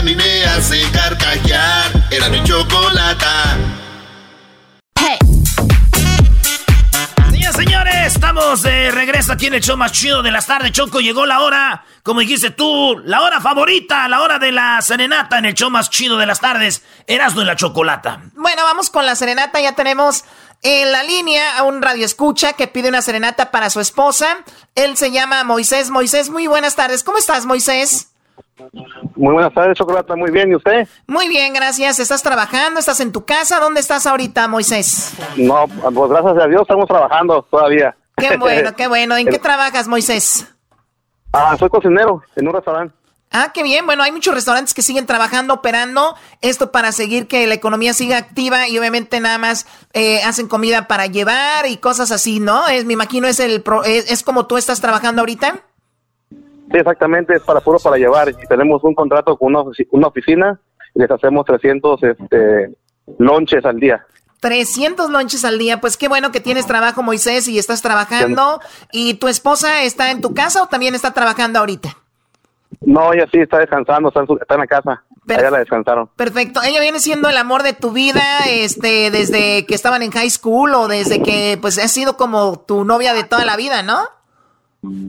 [0.00, 1.92] a mí me hace carcajear.
[2.10, 3.58] Era mi chocolata.
[7.30, 10.72] Señoras señores, estamos de regreso aquí en el show más chido de las tardes.
[10.72, 15.38] Choco, llegó la hora, como dijiste tú, la hora favorita, la hora de la serenata
[15.38, 16.82] en el show más chido de las tardes.
[17.06, 18.22] Erasmo y la chocolata.
[18.34, 19.60] Bueno, vamos con la serenata.
[19.60, 20.24] Ya tenemos
[20.62, 24.38] en la línea a un radio escucha que pide una serenata para su esposa.
[24.74, 25.90] Él se llama Moisés.
[25.90, 27.04] Moisés, muy buenas tardes.
[27.04, 28.10] ¿Cómo estás, Moisés?
[29.20, 30.16] Muy buenas tardes, Chocolata.
[30.16, 30.88] Muy bien, ¿y usted?
[31.06, 31.98] Muy bien, gracias.
[31.98, 32.80] ¿Estás trabajando?
[32.80, 33.60] ¿Estás en tu casa?
[33.60, 35.12] ¿Dónde estás ahorita, Moisés?
[35.36, 37.94] No, pues gracias a Dios estamos trabajando todavía.
[38.16, 39.16] Qué bueno, qué bueno.
[39.18, 40.46] ¿En qué trabajas, Moisés?
[41.34, 42.94] Ah, soy cocinero en un restaurante.
[43.30, 43.84] Ah, qué bien.
[43.86, 48.16] Bueno, hay muchos restaurantes que siguen trabajando, operando esto para seguir que la economía siga
[48.16, 52.66] activa y obviamente nada más eh, hacen comida para llevar y cosas así, ¿no?
[52.68, 55.60] Es, me imagino es el pro- es, es como tú estás trabajando ahorita.
[56.70, 58.28] Sí, exactamente, es para puro para llevar.
[58.30, 60.60] Y tenemos un contrato con una, ofici- una oficina
[60.94, 62.70] y les hacemos 300 este,
[63.18, 64.06] lonches al día.
[64.40, 65.80] 300 lonches al día.
[65.80, 68.60] Pues qué bueno que tienes trabajo, Moisés, y estás trabajando.
[68.92, 71.96] ¿Y tu esposa está en tu casa o también está trabajando ahorita?
[72.80, 75.02] No, ella sí está descansando, está en, su- está en la casa.
[75.28, 76.08] Allá la descansaron.
[76.16, 76.60] Perfecto.
[76.62, 80.74] Ella viene siendo el amor de tu vida, este, desde que estaban en high school
[80.74, 83.98] o desde que, pues, ha sido como tu novia de toda la vida, ¿no?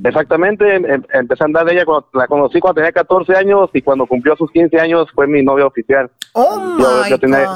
[0.04, 3.82] Exactamente, em- empecé a andar de ella cuando la conocí cuando tenía 14 años y
[3.82, 6.10] cuando cumplió sus 15 años fue mi novia oficial.
[6.34, 7.48] Oh yo, yo tenía,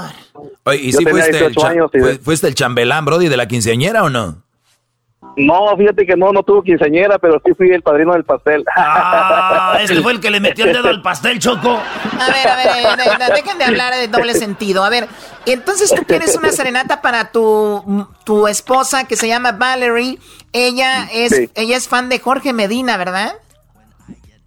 [0.63, 3.03] Oye, ¿y Yo si tenía fuiste el, 18 cha- años y- fue- fuiste el chambelán,
[3.05, 4.43] Brody, de la quinceañera o no?
[5.37, 8.63] No, fíjate que no, no tuvo quinceañera, pero sí fui el padrino del pastel.
[8.73, 11.71] Ah, ese fue el que le metió el dedo al pastel, Choco.
[11.71, 14.85] A ver, a ver, de- de- dejen de hablar de doble sentido.
[14.85, 15.07] A ver,
[15.45, 20.19] entonces tú quieres una serenata para tu, tu esposa que se llama Valerie.
[20.57, 21.49] Ella es, Sí.
[21.53, 23.33] ella es fan de Jorge Medina, ¿verdad?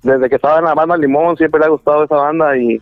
[0.02, 2.80] Desde que estaba en la banda Limón siempre le ha gustado esa banda y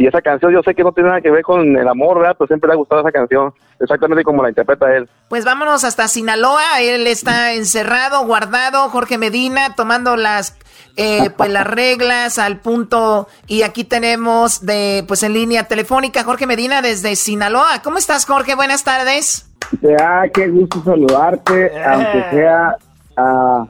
[0.00, 2.36] Y esa canción yo sé que no tiene nada que ver con el amor, ¿verdad?
[2.38, 5.08] Pero siempre le ha gustado esa canción, exactamente como la interpreta él.
[5.28, 10.56] Pues vámonos hasta Sinaloa, él está encerrado, guardado, Jorge Medina, tomando las
[10.94, 16.46] eh, pues las reglas al punto y aquí tenemos de pues en línea telefónica Jorge
[16.46, 17.82] Medina desde Sinaloa.
[17.82, 18.54] ¿Cómo estás Jorge?
[18.54, 19.47] Buenas tardes.
[19.82, 22.76] Ya, qué gusto saludarte, aunque sea
[23.16, 23.66] a,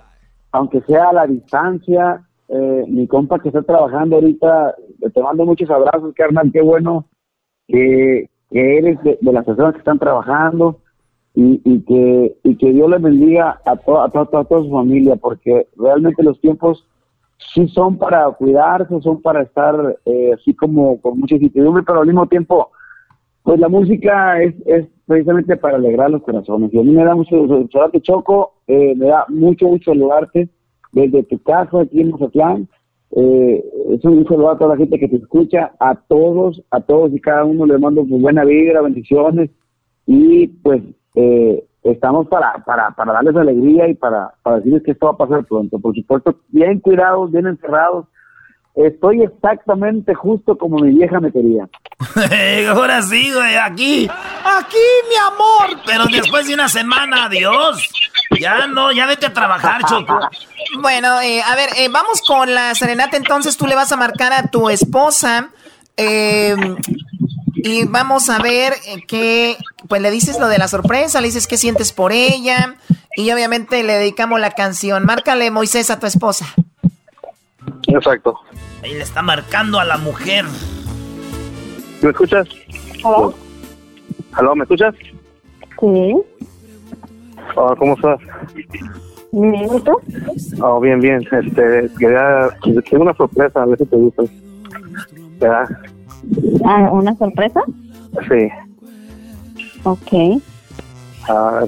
[0.53, 2.25] aunque sea a la distancia.
[2.49, 4.75] Eh, mi compa que está trabajando ahorita,
[5.13, 7.05] te mando muchos abrazos, carnal, qué bueno
[7.67, 10.81] que, eres de, las personas que están trabajando
[11.35, 15.69] y, y, que, y que Dios les bendiga a, to, a, toda su familia, porque
[15.77, 16.89] realmente los tiempos
[17.53, 22.07] sí son para cuidarse, son para estar eh, así como con mucha incertidumbre, pero al
[22.07, 22.71] mismo tiempo,
[23.49, 26.69] pues la música es, es precisamente para alegrar los corazones.
[26.75, 30.51] Y a mí me da mucho, saludarte Choco, eh, me da mucho, mucho saludarte
[30.93, 32.69] desde tu casa aquí en Mazatlán.
[33.13, 37.11] Eh, es un saludo a toda la gente que te escucha, a todos, a todos
[37.15, 39.49] y cada uno le mando pues, buena vibra, bendiciones
[40.05, 40.83] y pues
[41.15, 45.27] eh, estamos para, para, para darles alegría y para, para decirles que esto va a
[45.27, 45.79] pasar pronto.
[45.79, 48.09] Por supuesto, bien cuidados, bien encerrados.
[48.75, 51.67] Estoy exactamente justo como mi vieja me quería.
[52.69, 54.09] Ahora sí, güey, aquí.
[54.45, 54.77] Aquí,
[55.09, 55.83] mi amor.
[55.85, 57.83] Pero después de una semana, adiós.
[58.39, 60.19] Ya no, ya vete a trabajar, Choco.
[60.81, 63.17] Bueno, eh, a ver, eh, vamos con la serenata.
[63.17, 65.49] Entonces tú le vas a marcar a tu esposa.
[65.97, 66.55] Eh,
[67.57, 68.75] y vamos a ver
[69.09, 69.57] que,
[69.89, 72.77] pues le dices lo de la sorpresa, le dices qué sientes por ella.
[73.17, 75.05] Y obviamente le dedicamos la canción.
[75.05, 76.47] Márcale, Moisés, a tu esposa.
[77.89, 78.39] Exacto.
[78.85, 80.45] Ahí le está marcando a la mujer.
[82.03, 82.49] ¿Me escuchas?
[83.05, 83.35] ¿Aló?
[84.33, 84.55] ¿Aló?
[84.55, 84.95] ¿Me escuchas?
[85.81, 86.17] Sí.
[87.57, 88.21] Oh, ¿Cómo estás?
[89.33, 89.93] Bien, ¿y tú?
[90.63, 91.27] Oh, bien, bien.
[91.31, 92.49] Este, quería...
[92.63, 94.23] Tengo una sorpresa, a ver si te gusta.
[95.39, 95.69] ¿Verdad?
[96.65, 97.61] Ah, ¿Una sorpresa?
[98.29, 98.49] Sí.
[99.85, 100.43] Ok.
[101.29, 101.65] Ah,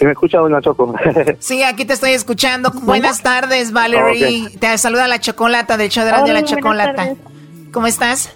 [0.00, 0.94] ¿Sí me escucha, doña Choco?
[1.38, 2.70] sí, aquí te estoy escuchando.
[2.82, 4.48] Buenas tardes, Valerie.
[4.58, 7.14] Te saluda la Chocolata del show de de la Chocolata.
[7.72, 8.34] ¿Cómo estás?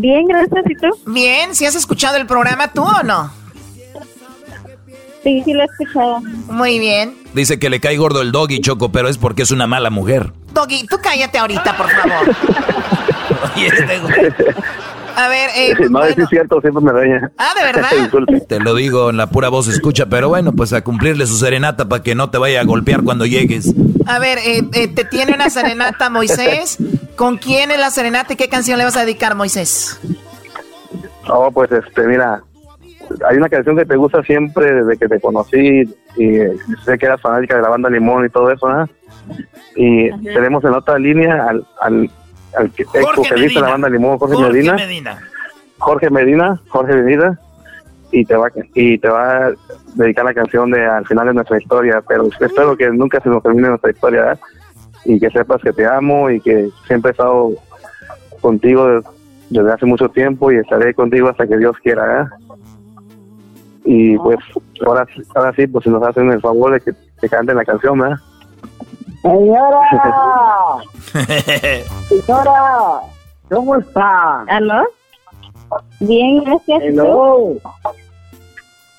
[0.00, 0.64] Bien, gracias.
[0.66, 0.88] ¿Y tú?
[1.06, 1.54] Bien.
[1.54, 3.30] ¿Si has escuchado el programa tú o no?
[5.22, 6.20] Sí, sí lo he escuchado.
[6.48, 7.14] Muy bien.
[7.34, 10.32] Dice que le cae gordo el doggy, Choco, pero es porque es una mala mujer.
[10.54, 12.36] Doggy, tú cállate ahorita, por favor.
[13.56, 14.00] Este
[15.20, 17.30] a ver, eh, no, es cierto, siempre me daña.
[17.38, 18.46] Ah, ¿de verdad?
[18.48, 21.88] te lo digo, en la pura voz escucha, pero bueno, pues a cumplirle su serenata
[21.88, 23.74] para que no te vaya a golpear cuando llegues.
[24.06, 26.78] A ver, eh, eh, te tiene una serenata, Moisés.
[27.16, 30.00] ¿Con quién es la serenata y qué canción le vas a dedicar, Moisés?
[31.28, 32.42] Oh, pues este, mira,
[33.28, 35.82] hay una canción que te gusta siempre desde que te conocí
[36.16, 36.38] y
[36.84, 38.88] sé que eras fanática de la banda Limón y todo eso, ¿no?
[39.76, 42.10] Y tenemos en otra línea al, al,
[42.56, 45.18] al que, ex vocalista de la banda Limón, Jorge, Medina.
[45.78, 47.38] Jorge Medina, Jorge Medina,
[48.12, 49.52] y te va y te va a
[49.94, 53.42] dedicar la canción de al final de nuestra historia, pero espero que nunca se nos
[53.42, 54.38] termine nuestra historia,
[55.04, 57.52] y que sepas que te amo y que siempre he estado
[58.40, 59.02] contigo
[59.48, 62.26] desde hace mucho tiempo y estaré contigo hasta que Dios quiera, ¿eh?
[63.84, 64.38] Y pues
[64.86, 67.98] ahora, ahora sí, pues si nos hacen el favor de que te canten la canción,
[67.98, 68.18] ¿verdad?
[69.22, 69.80] Señora,
[72.08, 73.00] señora,
[73.50, 74.42] ¿cómo está?
[74.48, 74.84] ¿Aló?
[76.00, 76.82] Bien, gracias.
[76.82, 77.56] Hello.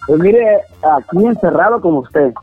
[0.06, 2.34] Pues mire, aquí encerrado como usted.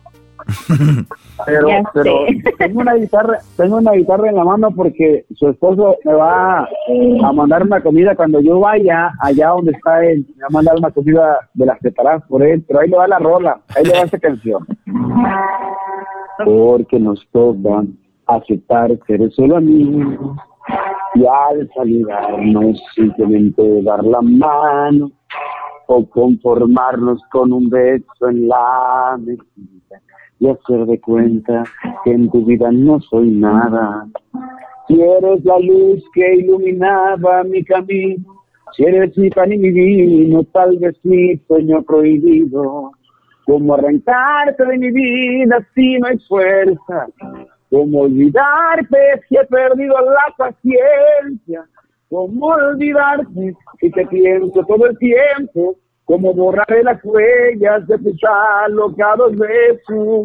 [1.46, 2.14] Pero, pero
[2.59, 7.32] tengo una guitarra, tengo una guitarra en la mano porque su esposo me va a
[7.32, 10.90] mandar una comida cuando yo vaya allá donde está él, me va a mandar una
[10.90, 14.05] comida de las preparadas por él, pero ahí le va la rola, ahí le va
[14.05, 14.66] esa canción.
[16.44, 17.84] Porque nos toca
[18.26, 20.36] aceptar ser solo amigos
[21.14, 25.11] y al saludarnos simplemente dar la mano
[25.86, 29.77] o conformarnos con un beso en la mejilla
[30.41, 31.64] y hacer de cuenta
[32.05, 34.07] que en tu vida no soy nada.
[34.86, 38.24] Si eres la luz que iluminaba mi camino,
[38.76, 42.93] si eres mi pan y mi vino, tal vez mi sueño prohibido.
[43.45, 47.07] Como arrancarte de mi vida si no hay fuerza,
[47.70, 51.64] como olvidarte si he perdido la paciencia,
[52.11, 55.76] como olvidarte si te pienso todo el tiempo,
[56.09, 58.18] como borraré las huellas de tus
[58.64, 60.24] alocados besos.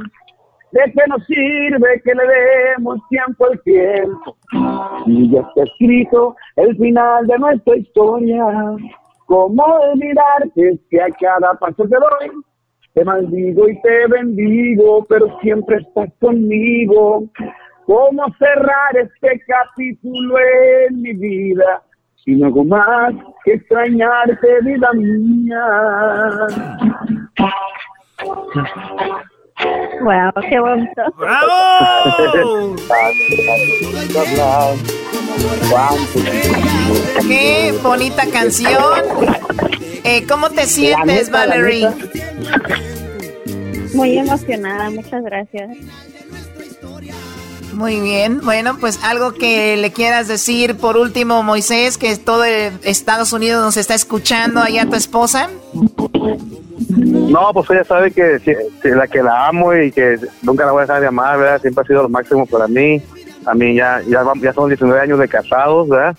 [0.71, 4.37] ¿De qué nos sirve que le demos tiempo al tiempo?
[5.05, 8.45] Y ya está escrito el final de nuestra historia.
[9.25, 12.31] ¿Cómo olvidarte que a cada paso te doy?
[12.93, 17.25] Te maldigo y te bendigo, pero siempre estás conmigo.
[17.85, 20.37] ¿Cómo cerrar este capítulo
[20.87, 21.83] en mi vida?
[22.25, 23.13] Y no hago más
[23.43, 25.65] que extrañarte, vida mía.
[30.01, 31.01] Wow, qué bonito.
[31.17, 32.75] ¡Bravo!
[37.27, 38.93] Qué bonita canción.
[40.03, 41.89] Eh, ¿Cómo te sientes, Valerie?
[43.93, 45.77] Muy emocionada, muchas gracias.
[47.73, 48.41] Muy bien.
[48.43, 53.77] Bueno, pues algo que le quieras decir por último, Moisés, que todo Estados Unidos nos
[53.77, 55.49] está escuchando allá tu esposa.
[56.89, 58.39] No, pues ella sabe que,
[58.83, 61.61] la que la amo y que nunca la voy a dejar de amar, ¿verdad?
[61.61, 63.01] Siempre ha sido lo máximo para mí.
[63.45, 66.15] A mí ya, ya, ya son 19 años de casados, ¿verdad?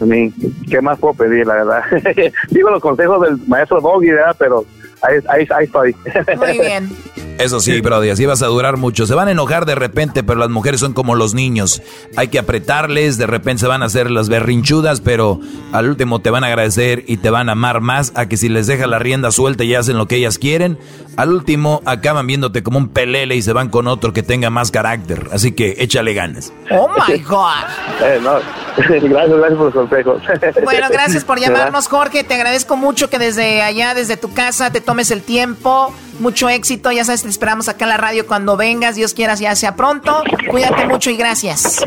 [0.00, 0.32] A mí,
[0.68, 1.84] ¿qué más puedo pedir, la verdad?
[2.50, 4.36] Digo los consejos del maestro Doggy, ¿verdad?
[4.38, 4.64] Pero
[5.00, 5.96] ahí, ahí, ahí estoy.
[6.36, 6.90] Muy bien.
[7.38, 9.06] Eso sí, Brody, así vas a durar mucho.
[9.06, 11.82] Se van a enojar de repente, pero las mujeres son como los niños.
[12.16, 15.40] Hay que apretarles, de repente se van a hacer las berrinchudas, pero
[15.72, 18.48] al último te van a agradecer y te van a amar más a que si
[18.48, 20.78] les dejas la rienda suelta y hacen lo que ellas quieren,
[21.16, 24.70] al último acaban viéndote como un pelele y se van con otro que tenga más
[24.70, 25.28] carácter.
[25.32, 26.52] Así que échale ganas.
[26.70, 27.42] Oh my God.
[28.02, 28.32] Eh, no,
[28.76, 30.22] gracias, gracias por los consejos.
[30.64, 32.24] Bueno, gracias por llamarnos, Jorge.
[32.24, 35.94] Te agradezco mucho que desde allá, desde tu casa, te tomes el tiempo.
[36.20, 36.92] Mucho éxito.
[36.92, 38.96] Ya sabes, te esperamos acá en la radio cuando vengas.
[38.96, 40.22] Dios quiera, ya sea pronto.
[40.50, 41.84] Cuídate mucho y gracias.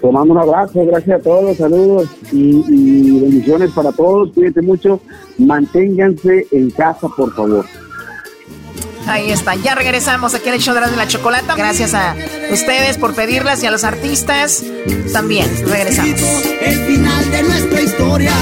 [0.00, 4.32] Te mando un abrazo, gracias a todos, saludos y, y bendiciones para todos.
[4.34, 5.00] Cuídense mucho,
[5.38, 7.64] manténganse en casa, por favor.
[9.06, 9.54] Ahí está.
[9.56, 11.54] Ya regresamos aquí en el show de la, de la chocolata.
[11.56, 12.14] Gracias a
[12.50, 14.62] ustedes por pedirlas y a los artistas
[15.12, 15.50] también.
[15.66, 16.20] Regresamos.
[16.60, 18.32] El final de nuestra historia.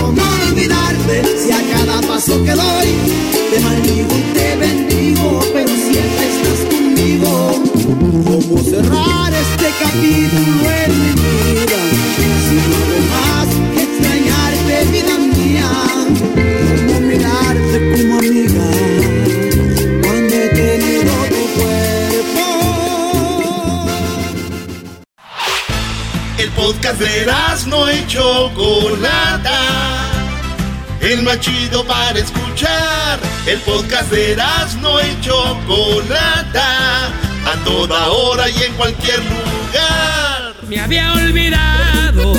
[0.00, 3.05] ¿Cómo olvidarte si a cada paso que doy
[3.58, 7.30] te y te bendigo, pero siempre estás conmigo?
[8.24, 11.80] ¿Cómo cerrar este capítulo en mi vida?
[12.46, 12.80] Si no
[13.12, 15.70] más que extrañarte, vida mía.
[16.86, 18.68] ¿Cómo mirarte como amiga?
[20.02, 22.44] Cuando he tenido tu cuerpo.
[26.38, 27.26] El podcast de
[27.68, 29.95] no y Chocolata.
[31.00, 33.18] El más chido para escuchar.
[33.46, 34.36] El podcast de
[34.80, 37.06] no y Chocolata.
[37.06, 40.54] A toda hora y en cualquier lugar.
[40.68, 42.32] Me había olvidado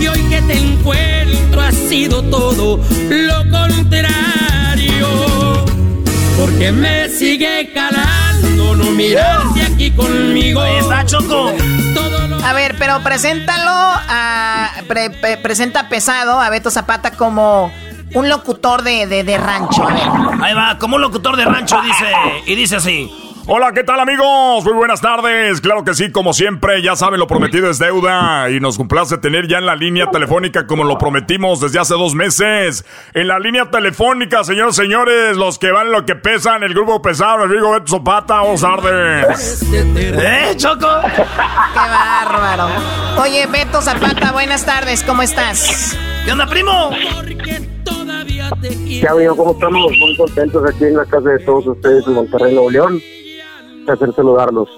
[0.00, 2.80] y hoy que te encuentro ha sido todo
[3.10, 5.08] lo contrario.
[6.38, 8.27] Porque me sigue calando
[8.74, 10.60] no mirarte aquí conmigo.
[10.60, 11.52] Ahí está, Choco.
[12.44, 13.70] A ver, pero preséntalo
[14.08, 14.70] a.
[14.86, 17.70] pre- pre- presenta pesado a Beto Zapata como
[18.14, 19.82] un locutor de, de- de rancho.
[19.86, 20.42] A ver.
[20.42, 22.06] Ahí va, como un locutor de rancho dice,
[22.46, 23.27] y dice así.
[23.50, 24.62] Hola, ¿qué tal amigos?
[24.62, 25.62] Muy buenas tardes.
[25.62, 29.48] Claro que sí, como siempre, ya saben, lo prometido es deuda y nos complace tener
[29.48, 32.84] ya en la línea telefónica como lo prometimos desde hace dos meses.
[33.14, 37.44] En la línea telefónica, señores, señores, los que van lo que pesan, el grupo pesado,
[37.44, 39.62] el Rigo Beto Zapata, vamos tardes.
[39.72, 40.86] ¿Eh, Choco?
[41.16, 41.22] ¡Qué
[41.74, 42.68] bárbaro!
[43.22, 45.96] Oye, Beto Zapata, buenas tardes, ¿cómo estás?
[46.26, 46.90] ¿Qué onda, primo?
[48.60, 49.34] ¿Qué amigo?
[49.34, 49.92] ¿Cómo estamos?
[49.98, 53.00] Muy contentos aquí en la casa de todos ustedes en Monterrey, Nuevo León.
[53.96, 54.68] Placer saludarlos.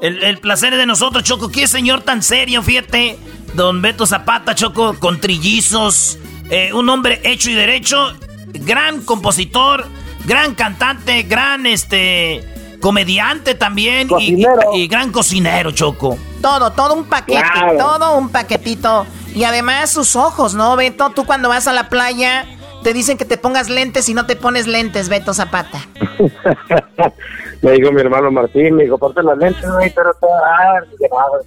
[0.00, 1.50] El, el placer es de nosotros, Choco.
[1.50, 3.18] Qué señor tan serio, fíjate.
[3.54, 6.18] Don Beto Zapata, Choco, con trillizos.
[6.50, 8.12] eh, un hombre hecho y derecho.
[8.52, 9.86] Gran compositor,
[10.24, 12.44] gran cantante, gran este
[12.80, 14.06] comediante también.
[14.06, 14.60] y- Cocinero.
[14.74, 16.16] Y, y gran cocinero, Choco.
[16.40, 17.76] Todo, todo un paquete, Claro.
[17.78, 19.06] todo un paquetito.
[19.34, 21.10] Y además sus ojos, ¿no, Beto?
[21.10, 22.46] Tú cuando vas a la playa
[22.82, 25.78] te dicen que te pongas lentes y no te pones lentes, Beto Zapata.
[27.62, 30.26] me dijo mi hermano Martín, me dijo, ponte las lentes, güey, pero está...
[30.26, 31.46] Ah, dije, "Ah, es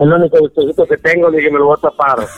[0.00, 2.26] el único gustosito que tengo, le dije, me lo voy a tapar.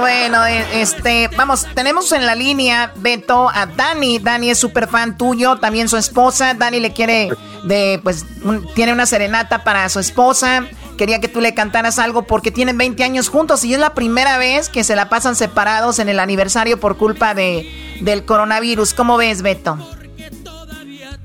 [0.00, 4.18] Bueno, eh, este, vamos, tenemos en la línea, Beto, a Dani.
[4.18, 6.52] Dani es súper fan tuyo, también su esposa.
[6.54, 7.30] Dani le quiere,
[7.64, 10.64] de, pues, un- tiene una serenata para su esposa.
[10.98, 14.36] Quería que tú le cantaras algo porque tienen 20 años juntos y es la primera
[14.36, 17.70] vez que se la pasan separados en el aniversario por culpa de,
[18.02, 18.94] del coronavirus.
[18.94, 19.78] ¿Cómo ves, Beto?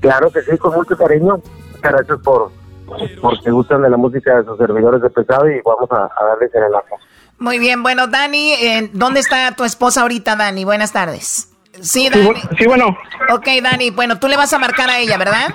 [0.00, 1.42] Claro que sí, con mucho cariño.
[1.82, 2.52] Gracias por
[3.20, 6.54] porque gustan de la música de sus servidores de pesado y vamos a, a darles
[6.54, 6.98] el ajo.
[7.38, 10.64] Muy bien, bueno, Dani, eh, ¿dónde está tu esposa ahorita, Dani?
[10.64, 11.48] Buenas tardes.
[11.80, 12.30] Sí, Dani.
[12.56, 12.96] sí, bueno.
[13.32, 15.54] Ok, Dani, bueno, tú le vas a marcar a ella, ¿verdad?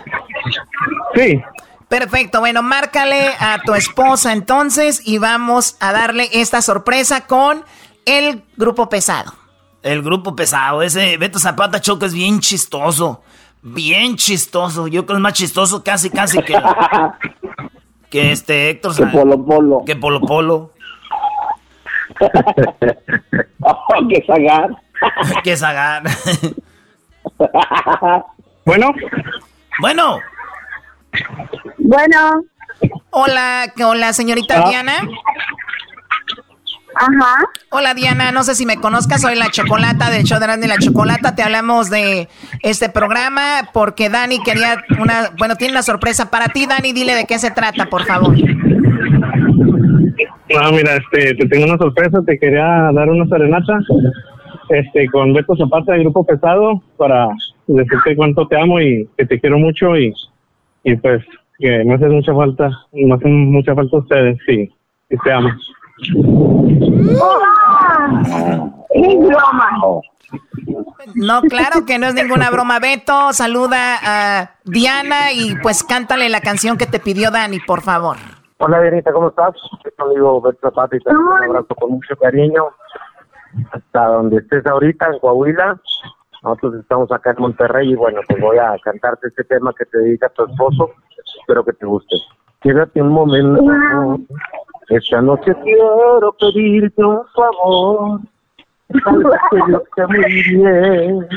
[1.16, 1.42] Sí.
[1.90, 7.66] Perfecto, bueno, márcale a tu esposa entonces y vamos a darle esta sorpresa con
[8.06, 9.34] el grupo pesado.
[9.82, 13.24] El grupo pesado, ese Beto Zapata Choco es bien chistoso.
[13.62, 14.88] Bien chistoso.
[14.88, 16.54] Yo creo que es más chistoso casi, casi que...
[18.10, 19.84] Que este Héctor Que Polo Polo.
[19.86, 20.72] Que Polo Polo.
[23.62, 24.70] oh, que Zagar.
[25.44, 26.04] que Zagar.
[28.66, 28.92] bueno.
[29.80, 30.20] Bueno.
[31.78, 32.44] Bueno.
[33.12, 34.70] Hola, hola, señorita Ah.
[34.70, 34.94] Diana.
[36.96, 37.46] Ajá.
[37.72, 40.78] Hola Diana, no sé si me conozcas, soy la Chocolata del show de Randy la
[40.80, 41.34] Chocolata.
[41.36, 42.28] Te hablamos de
[42.62, 46.66] este programa porque Dani quería una, bueno, tiene una sorpresa para ti.
[46.66, 48.36] Dani, dile de qué se trata, por favor.
[50.60, 53.78] Ah, mira, este, te tengo una sorpresa, te quería dar una serenata,
[54.70, 57.28] este, con Beto Zapata del Grupo Pesado, para
[57.68, 60.12] decirte cuánto te amo y que te quiero mucho y,
[60.84, 61.24] y pues
[61.58, 64.74] que me hace mucha falta, me hacen mucha falta ustedes, sí,
[65.10, 65.50] y te amo.
[68.92, 70.02] Es broma.
[71.16, 72.80] No, claro que no es ninguna broma.
[72.80, 78.18] Beto, saluda a Diana y pues cántale la canción que te pidió Dani, por favor.
[78.58, 79.54] Hola, Dianita, ¿cómo estás?
[79.84, 82.66] Tu amigo Beto Zapata y te un abrazo con mucho cariño.
[83.72, 85.80] Hasta donde estés ahorita, en Coahuila.
[86.44, 89.98] Nosotros estamos acá en Monterrey y bueno, pues voy a cantarte este tema que te
[90.00, 90.92] dedica tu esposo.
[91.42, 92.16] Espero que te guste.
[92.62, 94.20] Quédate un momento.
[94.90, 98.20] Esta noche quiero pedirte un favor.
[98.90, 101.28] Que yo sé muy bien.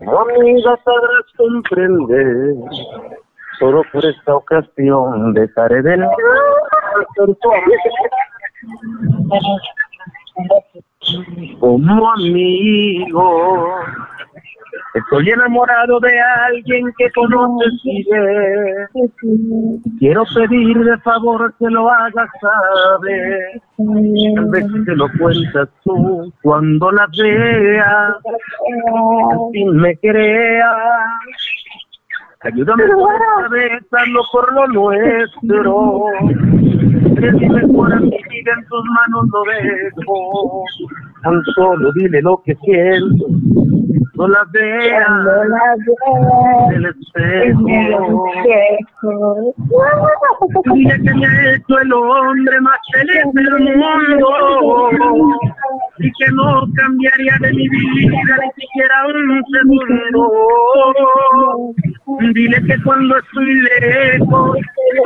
[0.00, 2.54] Amiga sabrás comprender.
[3.58, 6.10] Solo por esta ocasión dejaré de amigo.
[11.60, 13.78] Como amigo.
[14.94, 18.04] Estoy enamorado de alguien que conoces y.
[19.98, 23.62] Quiero pedir de favor que lo hagas saber.
[23.78, 28.16] Tal vez te lo cuentas tú cuando la veas.
[29.32, 30.66] Al fin me creas.
[32.40, 32.84] Ayúdame
[33.50, 36.04] vez, hazlo por lo nuestro.
[37.18, 40.64] Que mi mejor amiga en tus manos lo dejo.
[41.22, 43.26] Tan solo dile lo que siento.
[44.14, 45.08] No la veas
[46.70, 47.64] del espejo.
[50.74, 54.28] Dile que me ha hecho el hombre más feliz del mundo.
[55.98, 60.22] Y que no cambiaría de mi vida ni siquiera un segundo.
[62.34, 64.58] Dile que cuando estoy lejos,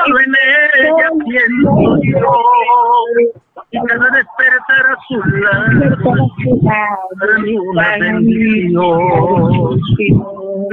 [0.05, 0.35] solo en
[0.83, 2.33] ella siento yo.
[3.71, 6.06] Y cada despertar a su lado,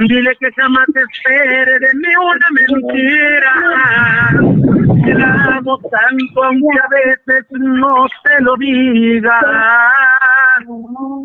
[0.08, 3.52] Dile que jamás espere de mí una mentira.
[5.18, 9.40] La amo tanto, aunque a veces no te lo diga.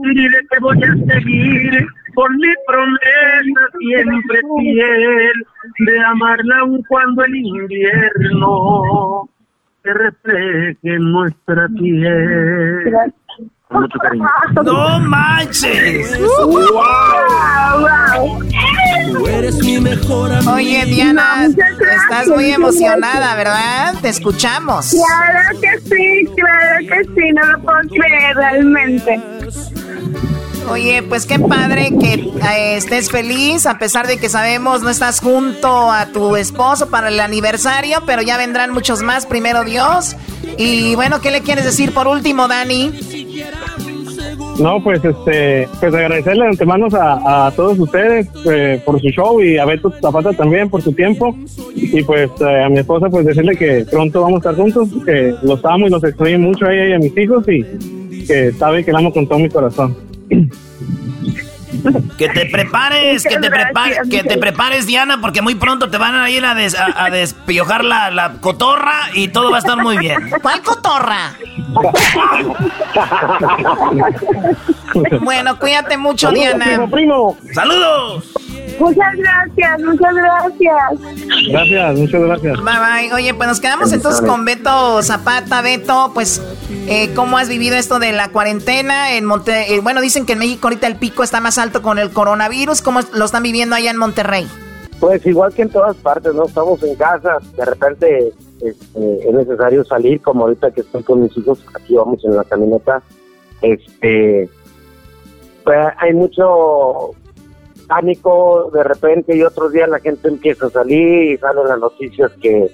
[0.04, 5.48] Dile que voy a seguir con mi promesa siempre fiel
[5.80, 9.30] de amarla aun cuando el invierno
[9.84, 13.14] se refleje en nuestra piel.
[13.70, 14.26] Con mucho cariño.
[14.64, 16.18] ¡No manches!
[19.12, 20.54] Tú eres mi mejor amigo.
[20.54, 23.94] Oye, Diana, estás muy emocionada, ¿verdad?
[24.02, 24.92] Te escuchamos.
[24.92, 29.22] Claro que sí, claro que sí, no lo puedo creer realmente.
[30.70, 35.20] Oye, pues qué padre que eh, estés feliz, a pesar de que sabemos no estás
[35.20, 40.16] junto a tu esposo para el aniversario, pero ya vendrán muchos más, primero Dios.
[40.58, 42.92] Y bueno, ¿qué le quieres decir por último, Dani?
[44.60, 49.58] No, pues este, pues agradecerle de antemano a, todos ustedes eh, por su show y
[49.58, 51.36] a Beto Zapata también por su tiempo.
[51.74, 55.34] Y pues eh, a mi esposa pues decirle que pronto vamos a estar juntos, que
[55.42, 57.64] los amo y los extraño mucho a ella y a mis hijos y
[58.26, 60.09] que sabe que la amo con todo mi corazón.
[62.18, 66.16] Que te prepares, que te, prepares, que te prepares, Diana, porque muy pronto te van
[66.16, 69.78] a ir a, des- a, a despiojar la, la cotorra y todo va a estar
[69.78, 70.32] muy bien.
[70.42, 71.34] ¿Cuál cotorra?
[75.22, 76.66] Bueno, cuídate mucho, Saludos, Diana.
[76.66, 77.38] primo, primo.
[77.54, 78.32] ¡Saludos!
[78.80, 81.50] Muchas gracias, muchas gracias.
[81.50, 82.58] Gracias, muchas gracias.
[82.58, 83.14] Bye bye.
[83.14, 85.62] Oye, pues nos quedamos entonces con Beto Zapata.
[85.62, 86.42] Beto, pues,
[86.88, 89.74] eh, ¿cómo has vivido esto de la cuarentena en Monte?
[89.74, 92.82] eh, bueno, dicen que en México ahorita el pico está más alto con el coronavirus.
[92.82, 94.48] ¿Cómo lo están viviendo allá en Monterrey?
[95.00, 96.46] Pues igual que en todas partes, ¿no?
[96.46, 101.38] Estamos en casa, de repente este, es necesario salir, como ahorita que estoy con mis
[101.38, 103.02] hijos, aquí vamos en la camioneta,
[103.62, 104.50] este,
[105.64, 107.12] pues hay mucho
[107.90, 112.32] pánico de repente y otros días la gente empieza a salir y salen las noticias
[112.42, 112.72] que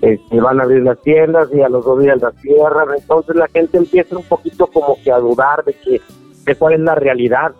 [0.00, 3.48] este, van a abrir las tiendas y a los dos días las cierran, entonces la
[3.48, 6.00] gente empieza un poquito como que a dudar de que
[6.44, 7.52] de cuál es la realidad,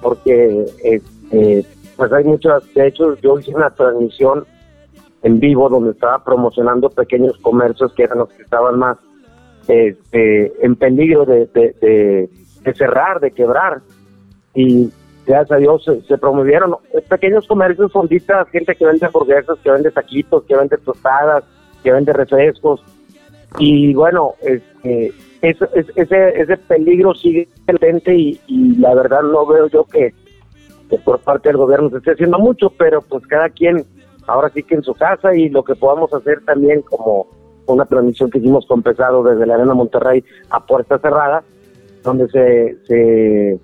[0.00, 1.66] porque este,
[1.96, 4.46] pues hay muchas, de hecho yo hice una transmisión
[5.22, 8.98] en vivo donde estaba promocionando pequeños comercios que eran los que estaban más
[9.68, 13.82] este, en peligro de, de, cerrar, de quebrar.
[14.54, 14.90] Y
[15.28, 16.76] gracias a Dios se, promovieron
[17.08, 21.44] pequeños comercios, fonditas, gente que vende hamburguesas, que vende taquitos, que vende tostadas,
[21.82, 22.82] que vende refrescos.
[23.58, 29.84] Y bueno, este, ese, ese peligro sigue presente y, y la verdad no veo yo
[29.84, 30.14] que,
[30.88, 33.84] que por parte del gobierno se esté haciendo mucho, pero pues cada quien
[34.26, 37.26] ahora sí que en su casa y lo que podamos hacer también como
[37.66, 41.42] una transmisión que hicimos con Pesado desde la Arena Monterrey a puerta cerrada,
[42.02, 43.60] donde se, se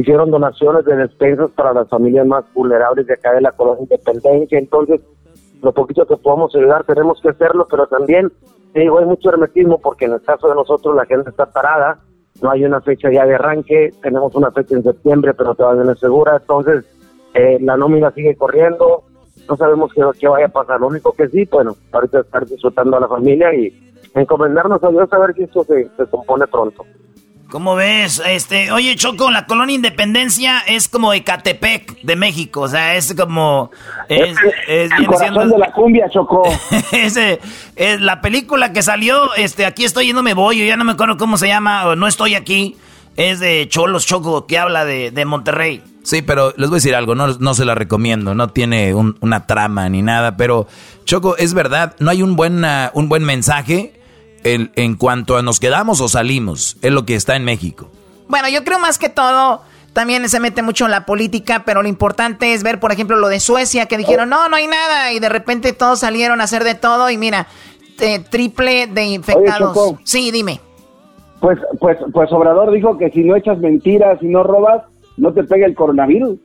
[0.00, 4.58] hicieron donaciones de despensas para las familias más vulnerables de acá de la colonia Independencia.
[4.58, 5.00] Entonces,
[5.62, 8.30] lo poquito que podamos ayudar tenemos que hacerlo, pero también,
[8.74, 11.98] digo, hay mucho hermetismo porque en el caso de nosotros la gente está parada,
[12.42, 15.92] no hay una fecha ya de arranque, tenemos una fecha en septiembre, pero todavía no
[15.92, 16.84] es segura, entonces
[17.34, 19.02] eh, la nómina sigue corriendo,
[19.48, 20.80] no sabemos qué, qué, vaya a pasar.
[20.80, 23.72] Lo único que sí, bueno, ahorita estar disfrutando a la familia y
[24.14, 26.84] encomendarnos a Dios a ver si esto se, se compone pronto.
[27.50, 28.20] ¿Cómo ves?
[28.26, 33.70] Este, oye, Choco, la colonia Independencia es como Ecatepec de México, o sea, es como
[34.10, 34.36] es,
[34.68, 36.42] es, el corazón de la cumbia, Choco.
[36.92, 37.40] Ese
[37.74, 40.84] es la película que salió, este, aquí estoy y no me voy, yo ya no
[40.84, 42.76] me acuerdo cómo se llama, o no estoy aquí.
[43.16, 45.82] Es de Cholos Choco que habla de, de Monterrey.
[46.04, 49.46] Sí, pero les voy a decir algo, no, no se la recomiendo, no tiene una
[49.46, 50.66] trama ni nada, pero
[51.06, 52.62] Choco, es verdad, no hay un buen,
[52.92, 53.97] un buen mensaje
[54.44, 57.90] en, en cuanto a nos quedamos o salimos, es lo que está en México.
[58.28, 59.62] Bueno, yo creo más que todo,
[59.92, 63.28] también se mete mucho en la política, pero lo importante es ver, por ejemplo, lo
[63.28, 66.64] de Suecia, que dijeron, no, no hay nada, y de repente todos salieron a hacer
[66.64, 67.46] de todo, y mira,
[68.00, 69.96] eh, triple de infectados.
[70.04, 70.60] sí, dime.
[71.40, 74.82] Pues, pues, pues Obrador dijo que si no echas mentiras y no robas,
[75.16, 76.38] no te pegue el coronavirus.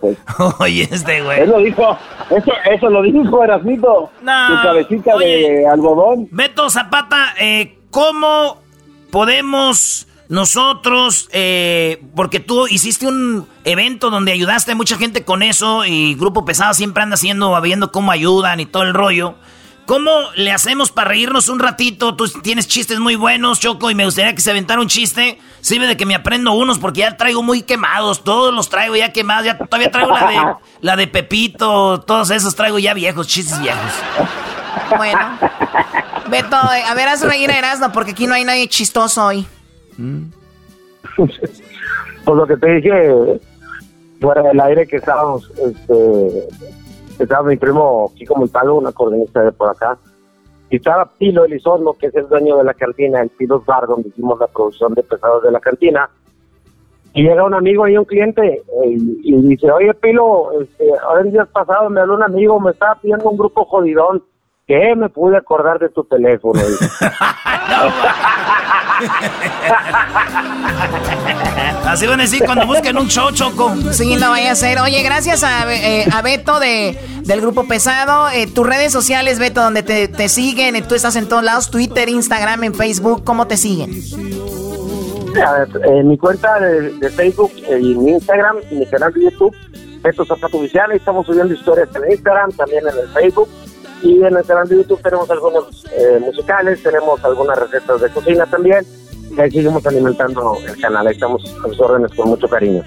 [0.00, 0.18] Pues,
[0.58, 1.42] oye, este güey.
[1.42, 1.98] Eso dijo,
[2.30, 4.10] eso, eso lo dijo Erasmito.
[4.22, 6.28] No, su cabecita de algodón.
[6.30, 8.58] Beto Zapata, eh, ¿cómo
[9.10, 15.84] podemos nosotros, eh, porque tú hiciste un evento donde ayudaste a mucha gente con eso
[15.84, 19.34] y Grupo Pesado siempre anda haciendo, viendo cómo ayudan y todo el rollo.
[19.86, 22.16] ¿Cómo le hacemos para reírnos un ratito?
[22.16, 25.38] Tú tienes chistes muy buenos, Choco, y me gustaría que se aventara un chiste.
[25.60, 28.24] Sirve de que me aprendo unos porque ya traigo muy quemados.
[28.24, 29.44] Todos los traigo ya quemados.
[29.44, 32.00] Ya todavía traigo la de, la de Pepito.
[32.00, 33.92] Todos esos traigo ya viejos, chistes viejos.
[34.96, 35.38] Bueno.
[36.30, 39.46] Beto, a ver, haz reír a Erasmo porque aquí no hay nadie chistoso hoy.
[42.24, 43.40] Pues lo que te dije
[44.18, 46.48] fuera del aire que estábamos, este
[47.18, 49.96] estaba mi primo Kiko Montalvo, una coordinista de por acá,
[50.70, 54.08] y estaba Pilo Elizondo, que es el dueño de la cantina, el Pilos Bar, donde
[54.08, 56.08] hicimos la producción de pesados de la cantina,
[57.12, 61.30] y llega un amigo y un cliente eh, y, dice, oye Pilo, este, ahora en
[61.30, 64.24] días pasados me habló un amigo, me estaba pidiendo un grupo jodidón,
[64.66, 66.60] que me pude acordar de tu teléfono.
[71.86, 73.74] Así van a decir cuando busquen un show, Choco.
[73.92, 74.78] Sí, no vaya a ser.
[74.80, 78.30] Oye, gracias a, eh, Beto de, del Grupo Pesado.
[78.30, 80.82] Eh, tus redes sociales, Beto, donde te, siguen.
[80.88, 83.24] Tú estás en todos lados, Twitter, Instagram, en Facebook.
[83.24, 84.02] ¿Cómo te siguen?
[85.84, 89.54] En mi cuenta de, Facebook y mi Instagram y mi canal de YouTube,
[90.02, 90.92] Beto Zapato Oficial.
[90.92, 93.48] Estamos subiendo historias en Instagram, también en el Facebook.
[94.02, 98.46] Y en el canal de YouTube tenemos algunos eh, musicales, tenemos algunas recetas de cocina
[98.46, 98.84] también.
[99.30, 102.82] Y ahí seguimos alimentando el canal, ahí estamos a sus órdenes con mucho cariño.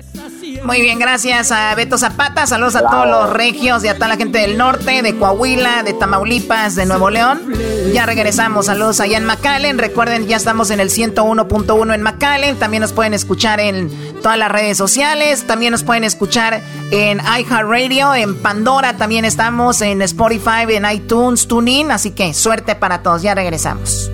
[0.68, 2.45] Muy bien, gracias a Beto Zapata.
[2.45, 5.94] Saludos a todos los regios y a toda la gente del norte, de Coahuila, de
[5.94, 7.53] Tamaulipas, de Nuevo León.
[7.94, 8.65] Ya regresamos.
[8.65, 9.77] Saludos allá en McAllen.
[9.77, 12.60] Recuerden, ya estamos en el 101.1 en McAllen.
[12.60, 13.89] También nos pueden escuchar en
[14.22, 15.48] todas las redes sociales.
[15.48, 16.61] También nos pueden escuchar
[16.91, 18.98] en iHeartRadio, en Pandora.
[18.98, 21.91] También estamos en Spotify, en iTunes, TuneIn.
[21.91, 23.22] Así que suerte para todos.
[23.22, 24.11] Ya regresamos.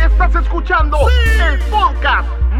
[0.00, 0.98] Estás escuchando
[1.48, 2.43] el podcast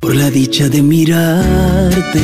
[0.00, 2.22] por la dicha de mirarte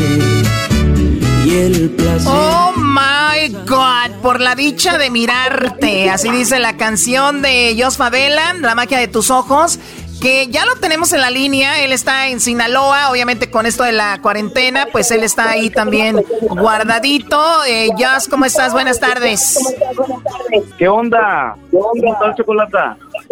[1.44, 2.32] y el placer.
[2.32, 6.08] Oh my God, por la dicha de mirarte.
[6.08, 9.78] Así dice la canción de Jos Favela, La magia de tus ojos
[10.20, 11.84] que ya lo tenemos en la línea.
[11.84, 16.24] Él está en Sinaloa, obviamente con esto de la cuarentena, pues él está ahí también
[16.48, 17.64] guardadito.
[17.66, 18.72] Eh, Joss, ¿cómo estás?
[18.72, 19.58] Buenas tardes.
[20.78, 21.56] ¿Qué onda?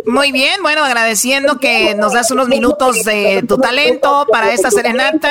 [0.06, 5.30] Muy bien, bueno, agradeciendo que nos das unos minutos de tu talento para esta serenata.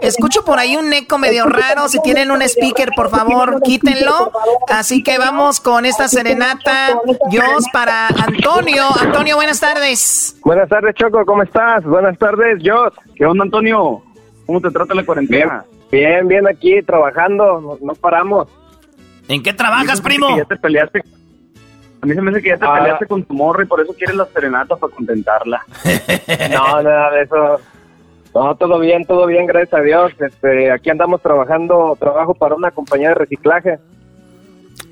[0.00, 1.88] Escucho por ahí un eco medio raro.
[1.88, 4.32] Si tienen un speaker, por favor, quítenlo.
[4.68, 6.98] Así que vamos con esta serenata.
[7.30, 8.84] Dios para Antonio.
[9.00, 10.36] Antonio, buenas tardes.
[10.42, 11.24] Buenas tardes, Choco.
[11.24, 11.84] ¿Cómo estás?
[11.84, 12.92] Buenas tardes, Jos.
[13.14, 14.02] ¿Qué onda, Antonio?
[14.46, 15.64] ¿Cómo te trata la cuarentena?
[15.90, 17.78] Bien, bien, aquí trabajando.
[17.80, 18.48] No, paramos.
[19.28, 20.36] ¿En qué trabajas, primo?
[20.36, 21.02] Ya te peleaste
[22.02, 22.74] a mí se me hace que ya te ah.
[22.78, 25.64] peleaste con tu morra y por eso quieres la serenata para contentarla.
[26.50, 27.60] no, nada de eso.
[28.34, 30.12] No, todo bien, todo bien, gracias a Dios.
[30.18, 33.78] Este, aquí andamos trabajando, trabajo para una compañía de reciclaje.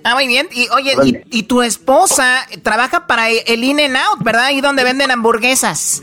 [0.05, 0.49] Ah, muy bien.
[0.53, 4.47] Y oye, y, tu esposa trabaja para el In and Out, ¿verdad?
[4.47, 6.03] Ahí donde venden hamburguesas.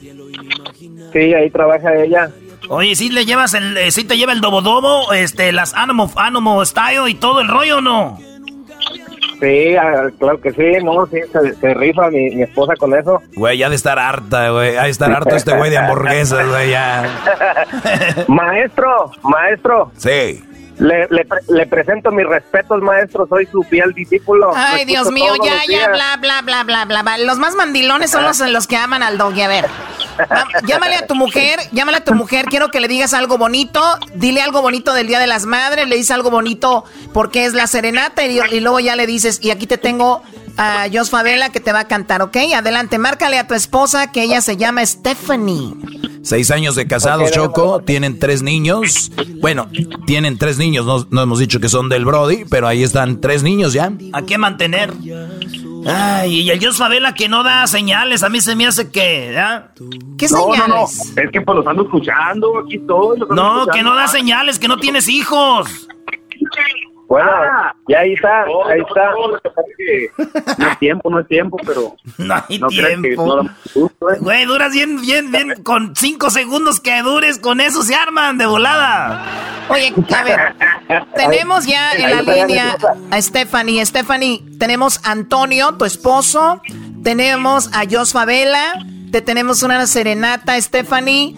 [1.13, 2.31] Sí, ahí trabaja ella.
[2.69, 6.65] Oye, ¿sí le llevas el, eh, sí te lleva el dobodobo, este, las Animo, Animo
[6.65, 8.19] Style y todo el rollo o no?
[9.39, 11.19] Sí, ah, claro que sí, no, sí,
[11.59, 13.21] se, rifa mi, esposa con eso.
[13.35, 16.69] Güey, ya de estar harta, güey, ha de estar harto este güey de hamburguesas, güey,
[16.69, 17.03] ya.
[18.27, 19.91] maestro, maestro.
[19.97, 20.43] Sí.
[20.77, 23.25] Le, le, presento mis respetos, maestro.
[23.27, 24.51] Soy su fiel discípulo.
[24.55, 27.17] Ay, Dios mío, ya, ya, bla, bla, bla, bla, bla.
[27.19, 29.41] Los más mandilones son los, los que aman al doggy.
[29.41, 29.65] A ver,
[30.67, 32.45] llámale a tu mujer, llámale a tu mujer.
[32.45, 33.81] Quiero que le digas algo bonito.
[34.15, 35.87] Dile algo bonito del Día de las Madres.
[35.87, 36.83] Le dices algo bonito
[37.13, 38.25] porque es la serenata.
[38.25, 40.23] Y, y luego ya le dices, y aquí te tengo
[40.57, 42.37] a Jos Favela que te va a cantar, ¿ok?
[42.55, 45.73] Adelante, márcale a tu esposa que ella se llama Stephanie.
[46.21, 49.11] Seis años de casados, Choco, tienen tres niños.
[49.41, 49.69] Bueno,
[50.07, 53.73] tienen tres niños, no, hemos dicho que son del Brody, pero ahí están tres niños
[53.73, 53.91] ya.
[54.13, 54.91] ¿A qué mantener?
[55.87, 59.39] Ay, y el Jos Favela que no da señales, a mí se me hace que...
[60.17, 60.67] ¿Qué señales?
[60.67, 63.19] No, no, es que pues los ando escuchando, aquí todos.
[63.29, 65.87] No, que no da señales, que no tienes hijos.
[67.15, 67.73] Bueno, ah.
[67.87, 69.11] ya ahí está, ahí está.
[70.57, 71.95] No es tiempo, no es tiempo, pero...
[72.17, 73.41] No hay tiempo.
[73.75, 74.17] ¿eh?
[74.19, 78.47] Güey, duras bien, bien, bien, con cinco segundos que dures, con eso se arman de
[78.47, 79.23] volada.
[79.69, 80.55] Oye, a ver,
[81.15, 82.75] tenemos ya en la línea
[83.09, 83.85] a Stephanie.
[83.85, 86.61] Stephanie, tenemos a Antonio, tu esposo,
[87.01, 88.73] tenemos a Jos Favela,
[89.13, 91.33] te tenemos una serenata, Stephanie.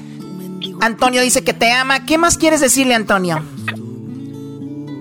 [0.81, 2.03] Antonio dice que te ama.
[2.07, 3.43] ¿Qué más quieres decirle, Antonio?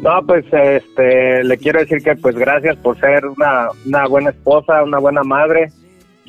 [0.06, 4.84] No, pues este, le quiero decir que pues gracias por ser una, una buena esposa,
[4.84, 5.72] una buena madre,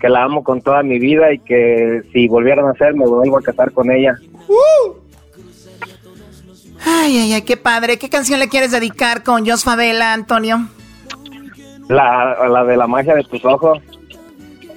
[0.01, 3.37] que la amo con toda mi vida y que si volvieran a ser me vuelvo
[3.37, 4.17] a casar con ella.
[6.83, 7.99] Ay, ay, ay, qué padre.
[7.99, 10.67] ¿Qué canción le quieres dedicar con Jos Favela, Antonio?
[11.87, 13.77] La, la de la magia de tus ojos.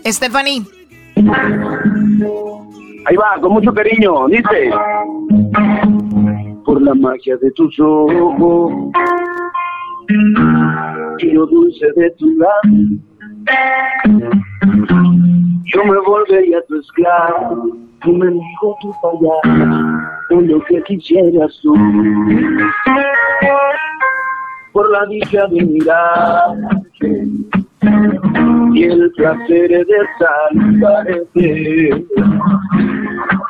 [0.05, 0.63] Stephanie.
[3.07, 4.71] Ahí va, con mucho cariño, dice
[6.65, 8.73] por la magia de tus ojos
[11.19, 12.53] y lo dulce de tu lado.
[15.65, 19.69] Yo me volvería tu esclavo, tu mendigo, tu payaso,
[20.29, 21.75] con lo que quisieras tú.
[24.73, 26.57] Por la dicha de mirar
[28.75, 29.87] y el placer de
[30.19, 32.07] saludarte.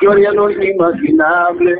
[0.09, 1.77] Haría lo inimaginable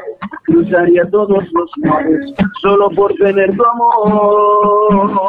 [0.52, 5.22] cruzaría todos los mares solo por tener tu amor.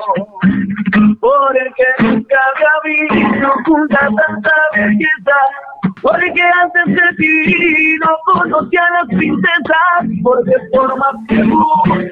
[1.20, 5.36] Por el que nunca había visto junta tanta belleza,
[6.02, 11.64] porque antes de ti no conocía las princesas, porque por más que no
[11.94, 12.06] hay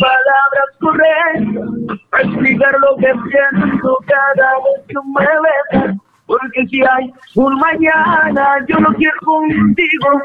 [0.00, 5.96] palabras correctas para explicar lo que siento cada vez que me besas.
[6.26, 10.20] Porque si hay un mañana, yo lo quiero contigo.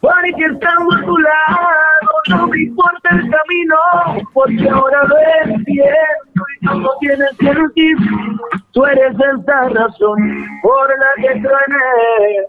[0.00, 4.24] Porque estando a tu lado, no me importa el camino.
[4.32, 7.96] Porque ahora lo entiendo y no tienes sentir.
[8.72, 12.48] Tú eres esa razón por la que truene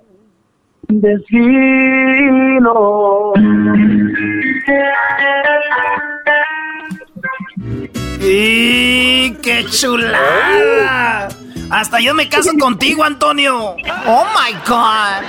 [0.88, 2.74] destino.
[8.22, 11.30] ¡Y qué chulada!
[11.72, 13.76] Hasta yo me caso contigo, Antonio.
[14.08, 15.24] Oh my God.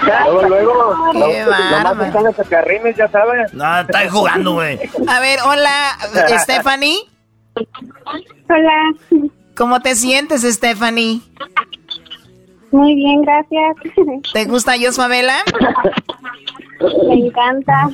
[0.48, 2.34] Luego, luego.
[2.34, 3.52] Qué acarrines, ya sabes.
[3.54, 4.78] No, está jugando, güey.
[5.08, 5.96] A ver, hola,
[6.38, 6.98] Stephanie.
[8.48, 9.30] Hola.
[9.54, 11.22] ¿Cómo te sientes, Stephanie?
[12.70, 13.76] Muy bien, gracias.
[14.32, 15.36] ¿Te gusta Favela?
[17.09, 17.88] Me encanta.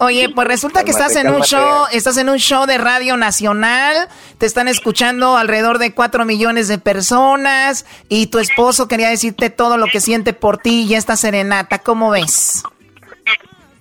[0.00, 4.08] Oye, pues resulta que estás en un show, estás en un show de Radio Nacional,
[4.36, 9.76] te están escuchando alrededor de cuatro millones de personas y tu esposo quería decirte todo
[9.76, 12.62] lo que siente por ti y esta serenata, ¿cómo ves?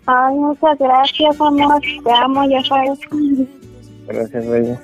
[0.06, 3.00] Ay, muchas gracias, amor, te amo, ya sabes.
[4.08, 4.80] Gracias, bella.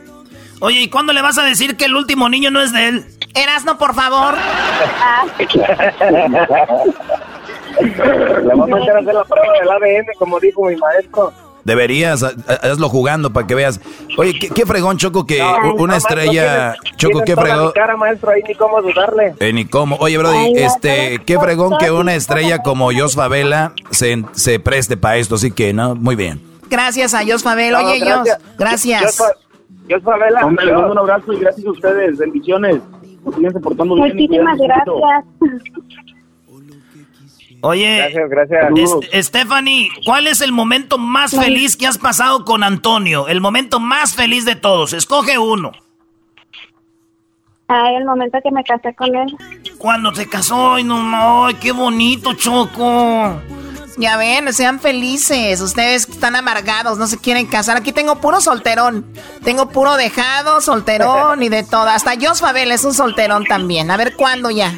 [0.60, 3.06] Oye, ¿y cuándo le vas a decir que el último niño no es de él?
[3.34, 4.36] Erasno, por favor.
[7.80, 11.34] Le vamos a hacer hacer la prueba del ADN, como dijo mi maestro.
[11.64, 13.80] Deberías, hazlo jugando para que veas.
[14.18, 15.42] Oye, qué, fregón, Choco, que
[15.78, 16.76] una estrella.
[16.98, 17.72] Choco, qué fregón.
[17.72, 19.34] cara, maestro, ahí ni cómo dudarle.
[19.40, 19.96] Eh, ni cómo.
[19.98, 25.18] Oye, Brody, este, qué fregón que una estrella como Jos Favela se, se preste para
[25.18, 25.96] esto, así que, ¿no?
[25.96, 26.42] Muy bien.
[26.70, 27.82] Gracias a Jos Favela.
[27.86, 28.28] Oye, Jos,
[28.58, 29.18] gracias.
[29.90, 30.42] Jos Favela.
[30.42, 32.18] Le mando un abrazo y gracias a ustedes.
[32.18, 32.82] Bendiciones.
[33.24, 35.26] Muchísimas gracias.
[37.66, 43.30] Oye, gracias, Stephanie, ¿cuál es el momento más feliz que has pasado con Antonio?
[43.30, 44.92] El momento más feliz de todos.
[44.92, 45.72] Escoge uno.
[47.70, 49.38] Ay, el momento que me casé con él.
[49.78, 53.42] Cuando se casó, ay, no, ay, qué bonito, Choco.
[53.98, 55.62] Ya ven, sean felices.
[55.62, 57.78] Ustedes están amargados, no se quieren casar.
[57.78, 59.06] Aquí tengo puro solterón.
[59.44, 61.88] Tengo puro dejado, solterón y de todo.
[61.88, 63.92] Hasta Jos Fabel es un solterón también.
[63.92, 64.74] A ver cuándo ya.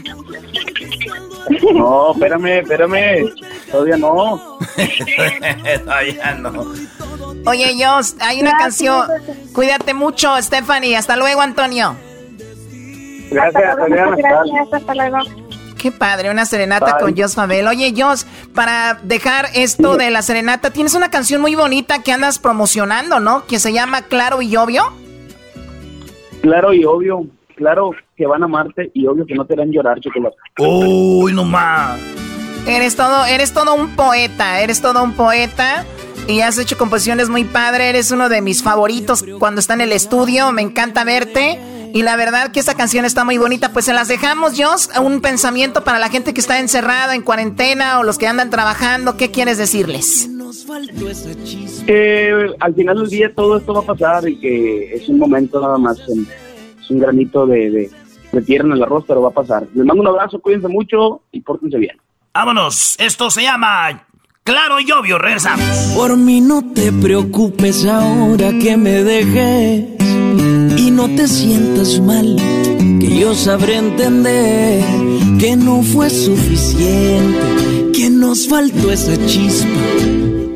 [1.74, 3.34] No, espérame, espérame.
[3.72, 4.60] Todavía no.
[5.86, 6.74] Todavía no.
[7.46, 9.08] Oye, Jos, hay una canción.
[9.54, 10.98] Cuídate mucho, Stephanie.
[10.98, 11.96] Hasta luego, Antonio.
[13.32, 15.18] Gracias, Gracias, hasta luego.
[15.86, 17.68] Qué padre, una serenata con Jos Fabel.
[17.68, 18.26] Oye, Jos,
[18.56, 23.46] para dejar esto de la serenata, tienes una canción muy bonita que andas promocionando, ¿no?
[23.46, 24.92] Que se llama Claro y Obvio.
[26.42, 30.00] Claro y Obvio claro que van a amarte y obvio que no te harán llorar,
[30.00, 30.36] chocolate.
[30.58, 32.00] Uy, no más.
[32.66, 35.86] Eres todo, eres todo un poeta, eres todo un poeta.
[36.28, 39.92] Y has hecho composiciones muy padre, eres uno de mis favoritos cuando está en el
[39.92, 41.60] estudio, me encanta verte.
[41.96, 45.22] Y la verdad que esta canción está muy bonita, pues se las dejamos, Jos, un
[45.22, 49.32] pensamiento para la gente que está encerrada en cuarentena o los que andan trabajando, ¿qué
[49.32, 50.30] quieres decirles?
[51.86, 55.62] Que al final del día todo esto va a pasar y que es un momento
[55.62, 57.90] nada más un granito de,
[58.34, 59.66] de, tierra en el arroz, pero va a pasar.
[59.74, 61.96] Les mando un abrazo, cuídense mucho y pórtense bien.
[62.34, 64.06] Vámonos, esto se llama
[64.44, 65.94] Claro y Obvio, regresamos.
[65.96, 69.96] Por mí no te preocupes ahora que me dejes
[70.96, 72.38] no te sientas mal,
[73.02, 74.82] que yo sabré entender
[75.38, 79.82] que no fue suficiente, que nos faltó esa chispa.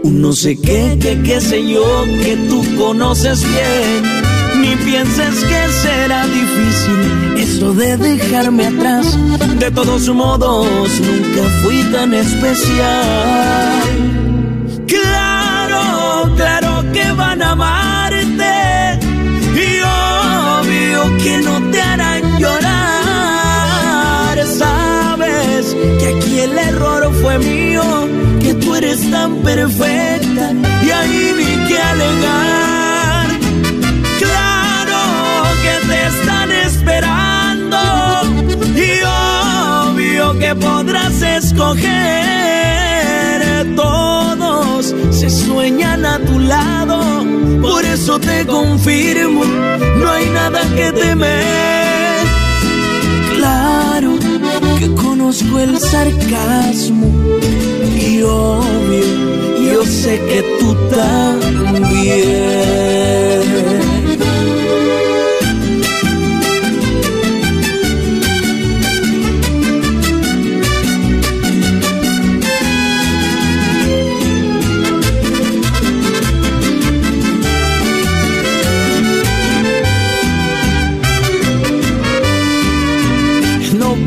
[0.04, 4.20] Un no sé qué, qué, qué sé yo, que tú conoces bien
[4.62, 9.18] ni pienses que será difícil eso de dejarme atrás.
[9.60, 10.68] De todos modos,
[11.02, 13.82] nunca fui tan especial.
[14.88, 17.79] Claro, claro que van a amarte.
[21.24, 22.78] Que no te harán llorar.
[24.48, 27.84] Sabes que aquí el error fue mío,
[28.42, 32.60] que tú eres tan perfecta y ahí ni que alegar.
[38.76, 42.49] y obvio que podrás escoger.
[45.20, 47.26] Se sueñan a tu lado,
[47.62, 52.26] por eso te confirmo, no hay nada que temer.
[53.36, 54.18] Claro
[54.80, 57.12] que conozco el sarcasmo
[58.00, 61.90] y obvio, yo sé que tú también.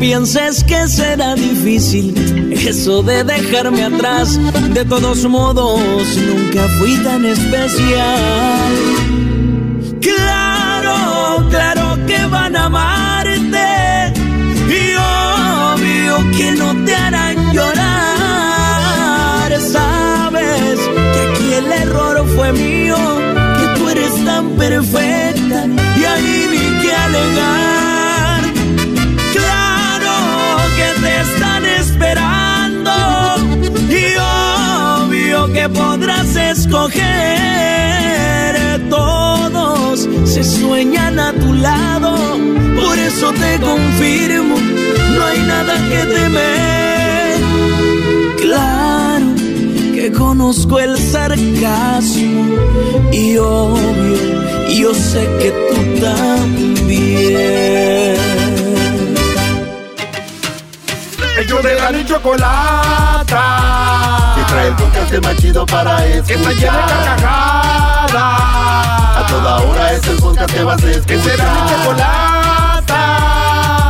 [0.03, 2.13] Pienses que será difícil
[2.51, 4.37] eso de dejarme atrás.
[4.73, 5.79] De todos modos,
[6.17, 8.73] nunca fui tan especial.
[10.01, 14.13] Claro, claro que van a amarte.
[14.67, 14.83] Y
[15.71, 17.91] obvio que no te harán llorar.
[19.61, 20.79] Sabes
[21.13, 22.97] que aquí el error fue mío,
[23.57, 25.65] que tú eres tan perfecta
[25.97, 27.72] y ahí ni que alegar.
[35.63, 36.99] Que podrás escoger.
[38.89, 42.17] Todos se sueñan a tu lado,
[42.81, 44.55] por eso te confirmo,
[45.15, 47.39] no hay nada que temer.
[48.41, 49.27] Claro
[49.95, 52.45] que conozco el sarcasmo
[53.11, 54.17] y obvio,
[54.79, 56.73] yo sé que tú también.
[61.39, 63.92] Ellos de la y chocolata.
[64.53, 66.25] Que trae el podcast más chido para escuchar.
[66.27, 68.13] Que está llena de carcajadas.
[68.13, 71.07] A toda hora es el podcast que vas a escuchar.
[71.07, 73.01] Que será mi chocolata.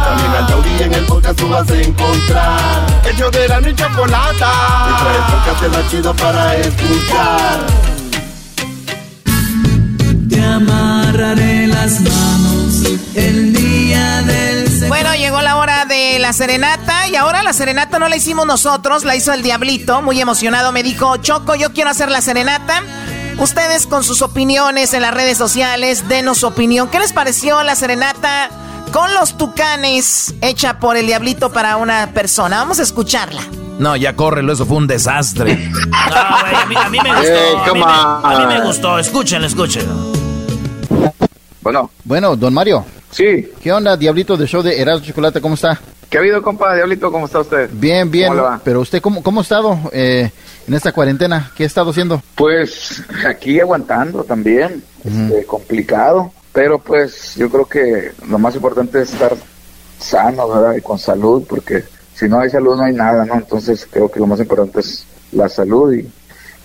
[0.05, 2.85] También al taurí en el podcast tú vas a encontrar.
[3.03, 4.51] Ellos de la y chocolata.
[4.87, 7.59] Que trae el podcast más chido para escuchar.
[10.29, 12.83] Te amarraré las manos
[13.15, 15.72] el día del bueno, llegó la hora
[16.13, 20.03] de la serenata y ahora la serenata no la hicimos nosotros, la hizo el diablito,
[20.03, 22.83] muy emocionado, me dijo, Choco, yo quiero hacer la serenata.
[23.39, 26.87] Ustedes con sus opiniones en las redes sociales, denos su opinión.
[26.89, 28.51] ¿Qué les pareció la serenata
[28.91, 32.57] con los tucanes hecha por el diablito para una persona?
[32.57, 33.41] Vamos a escucharla.
[33.79, 35.53] No, ya córrelo, eso fue un desastre.
[35.93, 37.87] a, mí, me gustó.
[38.23, 38.99] a, mí me, gustó.
[38.99, 40.13] Escúchenlo, escúchenlo.
[41.61, 41.89] Bueno.
[42.03, 42.85] Bueno, don Mario.
[43.09, 43.49] Sí.
[43.61, 45.41] ¿Qué onda, Diablito de show de Erasmo Chocolate?
[45.41, 45.79] ¿Cómo está?
[46.13, 46.75] ¿Qué ha habido, compa?
[46.75, 47.71] Diablito, ¿cómo está usted?
[47.73, 48.27] Bien, bien.
[48.27, 48.61] ¿Cómo le va?
[48.63, 50.29] Pero usted, ¿cómo, cómo ha estado eh,
[50.67, 51.51] en esta cuarentena?
[51.57, 52.21] ¿Qué ha estado haciendo?
[52.35, 54.83] Pues aquí aguantando también.
[55.03, 56.31] Este, complicado.
[56.53, 59.35] Pero pues yo creo que lo más importante es estar
[59.97, 60.75] sano, ¿verdad?
[60.77, 61.83] Y con salud, porque
[62.13, 63.33] si no hay salud no hay nada, ¿no?
[63.33, 66.07] Entonces creo que lo más importante es la salud y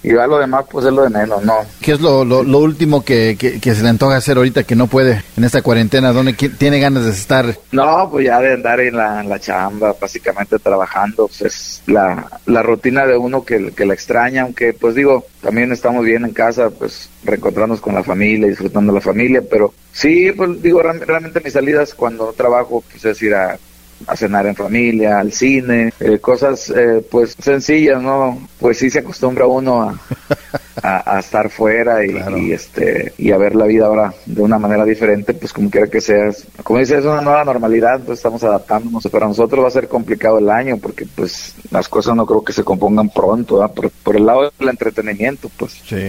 [0.02, 1.54] y ya lo demás pues es lo de menos, ¿no?
[1.80, 5.22] ¿Qué es lo, lo, último que, que, se le antoja hacer ahorita que no puede
[5.36, 6.12] en esta cuarentena?
[6.12, 7.58] ¿Dónde tiene ganas de estar?
[7.72, 12.26] No, pues ya de andar en la, en la chamba, básicamente trabajando, pues es la,
[12.46, 16.32] la rutina de uno que, que la extraña, aunque pues digo, también estamos bien en
[16.32, 21.52] casa, pues reencontrarnos con la familia, disfrutando la familia, pero sí, pues digo, realmente mis
[21.52, 23.58] salidas cuando trabajo, pues es ir a
[24.06, 28.48] a cenar en familia, al cine, eh, cosas eh, pues sencillas, ¿no?
[28.58, 29.98] Pues sí se acostumbra uno a,
[30.82, 35.34] a, estar fuera y, este y a ver la vida ahora de una manera diferente,
[35.34, 36.30] pues como quiera que sea.
[36.62, 39.06] Como dice, es una nueva normalidad, pues estamos adaptándonos.
[39.08, 42.52] Para nosotros va a ser complicado el año porque pues las cosas no creo que
[42.52, 43.66] se compongan pronto,
[44.02, 45.72] por, el lado del entretenimiento, pues.
[45.86, 46.08] Sí.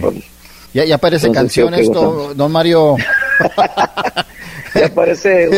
[0.73, 2.95] ya, ya parece canción esto, don Mario.
[4.79, 5.49] ya parece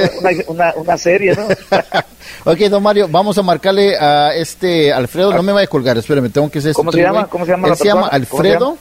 [0.48, 1.48] una, una, serie, ¿no?
[2.52, 5.34] ok, don Mario, vamos a marcarle a este Alfredo.
[5.34, 6.74] No me vaya a colgar, espérame, tengo que ser.
[6.74, 7.28] ¿Cómo se llama?
[7.28, 7.68] ¿Cómo se llama?
[7.68, 8.78] Él se llama Alfredo.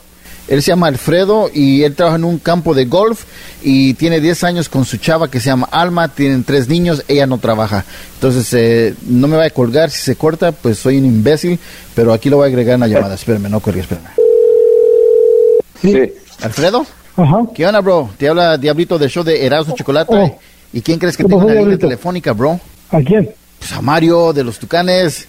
[0.47, 3.23] Él se llama Alfredo y él trabaja en un campo de golf
[3.61, 7.25] y tiene 10 años con su chava que se llama Alma, tienen tres niños, ella
[7.25, 7.85] no trabaja.
[8.15, 11.57] Entonces, eh, no me vaya a colgar, si se corta, pues soy un imbécil,
[11.95, 13.15] pero aquí lo voy a agregar en la llamada.
[13.15, 14.09] Espérame, no cuelgue, espérame.
[15.81, 16.13] Sí.
[16.41, 16.85] ¿Alfredo?
[17.15, 17.43] Ajá.
[17.53, 18.09] ¿Qué onda, bro?
[18.17, 20.13] Te habla Diablito de show de Erasmo Chocolate.
[20.15, 20.39] Oh.
[20.73, 22.59] ¿Y quién crees que tiene una línea telefónica, bro?
[22.91, 23.29] ¿A quién?
[23.59, 25.27] Pues a Mario de los Tucanes.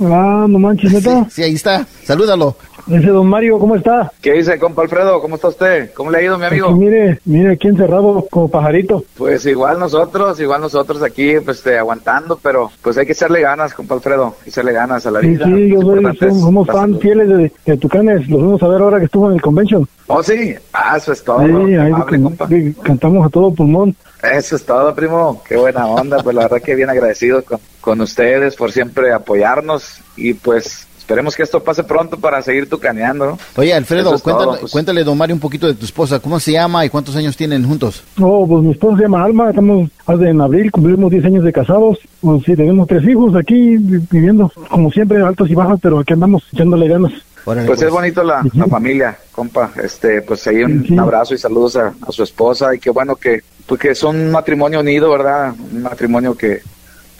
[0.00, 1.26] Ah, no manches, ¿neta?
[1.30, 1.86] Sí, ahí está.
[2.04, 2.56] Salúdalo.
[2.88, 4.12] Ese don Mario, ¿cómo está?
[4.20, 5.20] ¿Qué dice, compa Alfredo?
[5.20, 5.92] ¿Cómo está usted?
[5.94, 6.70] ¿Cómo le ha ido, mi amigo?
[6.72, 9.04] mire, mire, aquí encerrado como pajarito.
[9.16, 13.74] Pues igual nosotros, igual nosotros aquí, pues, este, aguantando, pero pues hay que echarle ganas,
[13.74, 15.44] compa Alfredo, echarle ganas a la vida.
[15.44, 18.98] Sí, sí, yo soy, somos fan fieles de, de, Tucanes, los vamos a ver ahora
[18.98, 19.86] que estuvo en el convention.
[20.06, 21.40] Oh, sí, ah, eso es todo.
[21.40, 23.94] Sí, ahí cantamos a todo pulmón.
[24.22, 25.42] Eso es todo, primo.
[25.48, 26.18] Qué buena onda.
[26.22, 31.34] Pues la verdad que bien agradecido con, con ustedes por siempre apoyarnos y pues esperemos
[31.34, 33.36] que esto pase pronto para seguir tucaneando.
[33.56, 34.70] Oye, Alfredo, cuéntale, pues.
[34.70, 36.20] cuéntale, don Mario, un poquito de tu esposa.
[36.20, 38.04] ¿Cómo se llama y cuántos años tienen juntos?
[38.20, 39.50] Oh, pues mi esposa se llama Alma.
[39.50, 41.98] Estamos en abril, cumplimos 10 años de casados.
[42.20, 46.44] Pues sí, tenemos tres hijos aquí viviendo, como siempre, altos y bajos, pero aquí andamos
[46.52, 47.12] echándole ganas.
[47.44, 47.90] pues, es pues.
[47.90, 49.72] bonito la, familia, compa.
[49.82, 53.80] Este, pues ahí un, abrazo y saludos a, su esposa y qué bueno que, pues
[53.80, 55.54] que son un matrimonio unido, ¿verdad?
[55.72, 56.60] Un matrimonio que,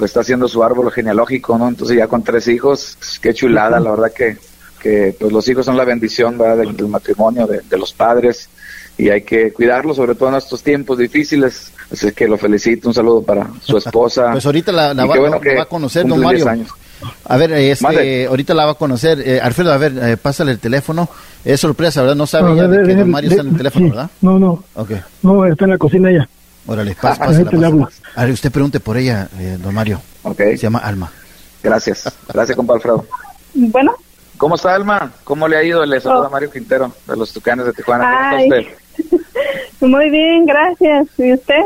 [0.00, 1.68] pues está haciendo su árbol genealógico, ¿no?
[1.68, 4.38] Entonces ya con tres hijos, qué chulada, la verdad que,
[4.80, 6.56] que pues los hijos son la bendición, ¿verdad?
[6.56, 8.48] Del, matrimonio, de, los padres,
[8.96, 11.70] y hay que cuidarlos, sobre todo en estos tiempos difíciles.
[11.92, 14.30] Así que lo felicito, un saludo para su esposa.
[14.32, 16.46] Pues ahorita la, va, a conocer, don Mario.
[17.26, 19.20] A ver, este, ahorita la va a conocer.
[19.20, 21.10] Eh, Alfredo, a ver, eh, pásale el teléfono.
[21.44, 22.16] Es sorpresa, ¿verdad?
[22.16, 24.10] No sabe ya de que don Mario está en el teléfono, ¿verdad?
[24.22, 24.64] No, no.
[24.74, 25.02] Okay.
[25.22, 26.26] No, está en la cocina ella.
[26.66, 30.00] Órale, pasa, A ver, usted pregunte por ella, eh, don Mario.
[30.22, 30.38] Ok.
[30.38, 31.10] Se llama Alma.
[31.62, 32.12] Gracias.
[32.32, 33.06] Gracias, compa Alfredo.
[33.54, 33.94] Bueno.
[34.36, 35.12] ¿Cómo está Alma?
[35.24, 35.84] ¿Cómo le ha ido?
[35.84, 36.30] Le saluda oh.
[36.30, 38.30] Mario Quintero, de los Tucanes de Tijuana.
[38.30, 39.20] ¿Cómo está usted?
[39.80, 41.08] Muy bien, gracias.
[41.18, 41.60] ¿Y usted?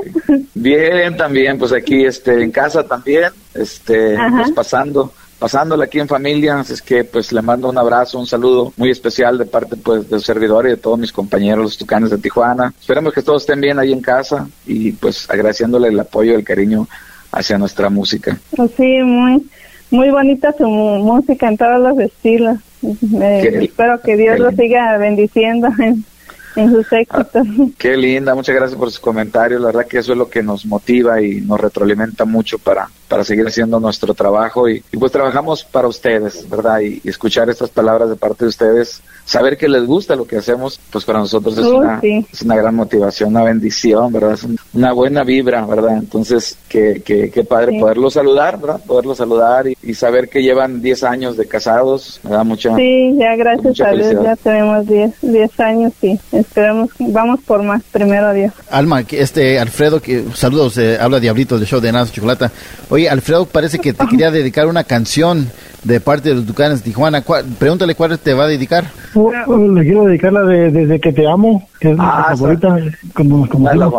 [0.54, 5.12] Bien, también, pues aquí este, en casa también, este, pues pasando
[5.44, 9.36] pasándola aquí en familia, es que pues le mando un abrazo, un saludo muy especial
[9.36, 12.72] de parte pues del servidor y de todos mis compañeros los tucanes de Tijuana.
[12.80, 16.44] Esperemos que todos estén bien ahí en casa y pues agradeciéndole el apoyo y el
[16.44, 16.88] cariño
[17.30, 18.38] hacia nuestra música.
[18.56, 19.46] Pues sí, muy,
[19.90, 22.56] muy bonita su música en todos los estilos.
[23.20, 26.06] espero que Dios lo siga bendiciendo en,
[26.56, 27.46] en sus éxitos.
[27.76, 29.60] qué linda, muchas gracias por sus comentarios.
[29.60, 33.22] La verdad que eso es lo que nos motiva y nos retroalimenta mucho para, para
[33.22, 34.68] seguir haciendo nuestro trabajo.
[34.68, 36.80] Y, pues trabajamos para ustedes, ¿verdad?
[36.80, 40.80] Y, escuchar estas palabras de parte de ustedes, saber que les gusta lo que hacemos,
[40.90, 44.32] pues para nosotros es, una, es una gran motivación, una bendición, ¿verdad?
[44.32, 45.96] Es una buena vibra, ¿verdad?
[45.96, 48.80] Entonces, qué, qué, qué padre poderlo saludar, ¿verdad?
[48.84, 53.36] Poderlo saludar y, saber que llevan 10 años de casados, me da mucha Sí, ya
[53.36, 58.52] gracias a Dios ya tenemos 10 10 años y esperemos, vamos por más, primero Dios.
[58.70, 62.50] Alma, este Alfredo, que saludos, eh, habla Diablito del show de Nazo Chocolata.
[62.90, 65.50] Oye, Alfredo parece que te quería dedicar una canción
[65.84, 67.22] de parte de los Ducanes de Tijuana.
[67.58, 68.90] pregúntale cuál te va a dedicar.
[69.14, 72.76] Oh, oh, le quiero dedicar la de Desde que te amo, que es ah, favorita.
[73.14, 73.90] Como, como de, la,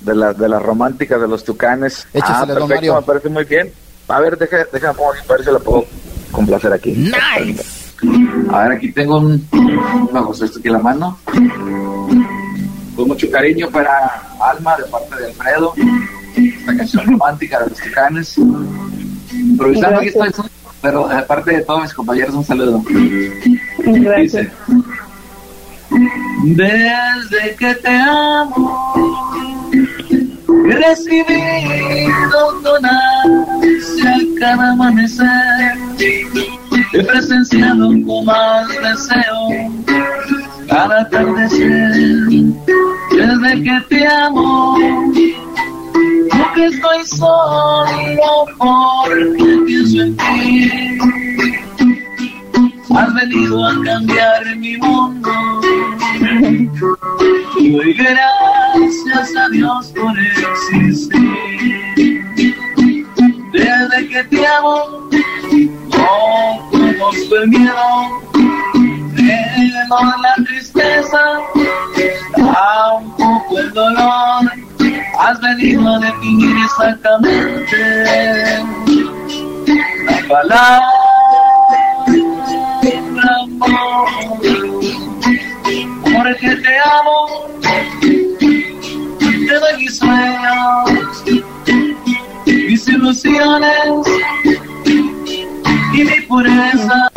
[0.00, 2.06] de, la, de, la, romántica de los Tucanes.
[2.20, 3.72] ah, perfecto, me parece muy bien.
[4.08, 5.84] A ver, déjame, déjame a ver si la puedo
[6.30, 6.92] complacer aquí.
[6.92, 7.80] Nice.
[8.50, 9.46] A ver, aquí tengo un,
[10.12, 11.18] vamos, esto aquí en la mano.
[12.96, 15.74] Con mucho cariño para Alma de parte de Alfredo.
[16.36, 18.38] Esta canción romántica de los Tucanes.
[19.32, 20.30] Improvisando aquí estoy,
[20.82, 22.82] pero de parte de todos mis compañeros, un saludo.
[23.78, 24.48] Gracias.
[26.44, 28.94] Desde que te amo,
[30.66, 35.76] he recibido donancia cada amanecer
[36.92, 39.70] He presenciado con más deseo
[40.68, 41.92] cada atardecer.
[43.10, 44.76] Desde que te amo,
[46.28, 50.98] porque estoy solo porque pienso en ti.
[52.96, 55.30] Has venido a cambiar mi mundo.
[57.58, 61.80] Y doy gracias a Dios por existir.
[63.52, 65.08] Desde que te amo,
[65.90, 68.20] no conozco el miedo,
[69.14, 71.40] menos la tristeza,
[72.34, 74.69] tampoco el dolor.
[75.20, 77.76] Has venido a definir exactamente
[80.06, 81.00] la palabra
[83.38, 84.08] amor.
[86.02, 87.48] Porque te amo,
[89.20, 91.24] te doy mis sueños,
[92.46, 94.06] mis ilusiones
[95.92, 97.10] y mi pureza.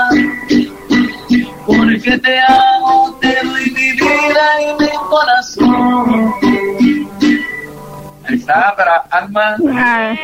[1.65, 6.52] Porque te amo, te doy mi vida y mi corazón.
[8.43, 10.17] Está, para Alma, de.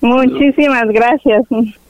[0.00, 1.44] Muchísimas gracias.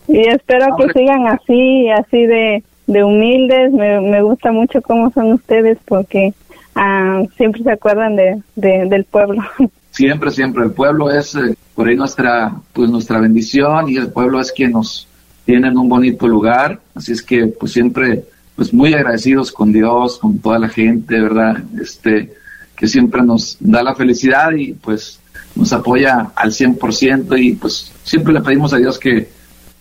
[0.09, 3.71] Y espero que sigan así, así de, de humildes.
[3.73, 6.35] Me, me gusta mucho cómo son ustedes porque
[6.75, 9.45] ah, siempre se acuerdan de, del pueblo.
[9.91, 10.63] Siempre, siempre.
[10.63, 14.71] El pueblo es eh, por ahí nuestra, pues nuestra bendición y el pueblo es quien
[14.73, 15.09] nos
[15.45, 16.79] tiene en un bonito lugar.
[16.95, 18.23] Así es que pues siempre
[18.55, 21.65] pues muy agradecidos con Dios, con toda la gente, ¿verdad?
[21.81, 22.33] Este,
[22.79, 25.19] que siempre nos da la felicidad y pues
[25.57, 29.29] nos apoya al 100% y pues siempre le pedimos a Dios que,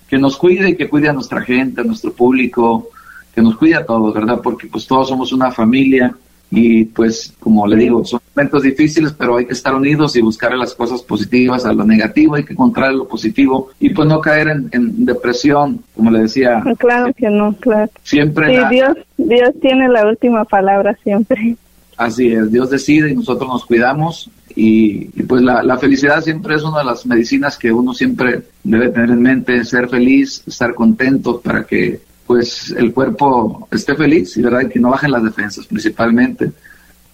[0.10, 2.90] que nos cuide y que cuide a nuestra gente, a nuestro público,
[3.36, 4.42] que nos cuide a todos, ¿verdad?
[4.42, 6.16] Porque pues todos somos una familia
[6.50, 10.58] y pues como le digo, son momentos difíciles, pero hay que estar unidos y buscar
[10.58, 14.48] las cosas positivas a lo negativo, hay que encontrar lo positivo y pues no caer
[14.72, 16.64] en, depresión, como le decía.
[16.80, 17.92] Claro que no, claro.
[18.02, 18.56] Siempre.
[18.56, 21.58] Sí, Dios, Dios tiene la última palabra siempre.
[21.98, 24.30] Así es, Dios decide y nosotros nos cuidamos.
[24.56, 28.90] Y, pues la, la, felicidad siempre es una de las medicinas que uno siempre debe
[28.90, 34.42] tener en mente, ser feliz, estar contento para que pues el cuerpo esté feliz y
[34.42, 36.52] verdad que no bajen las defensas principalmente,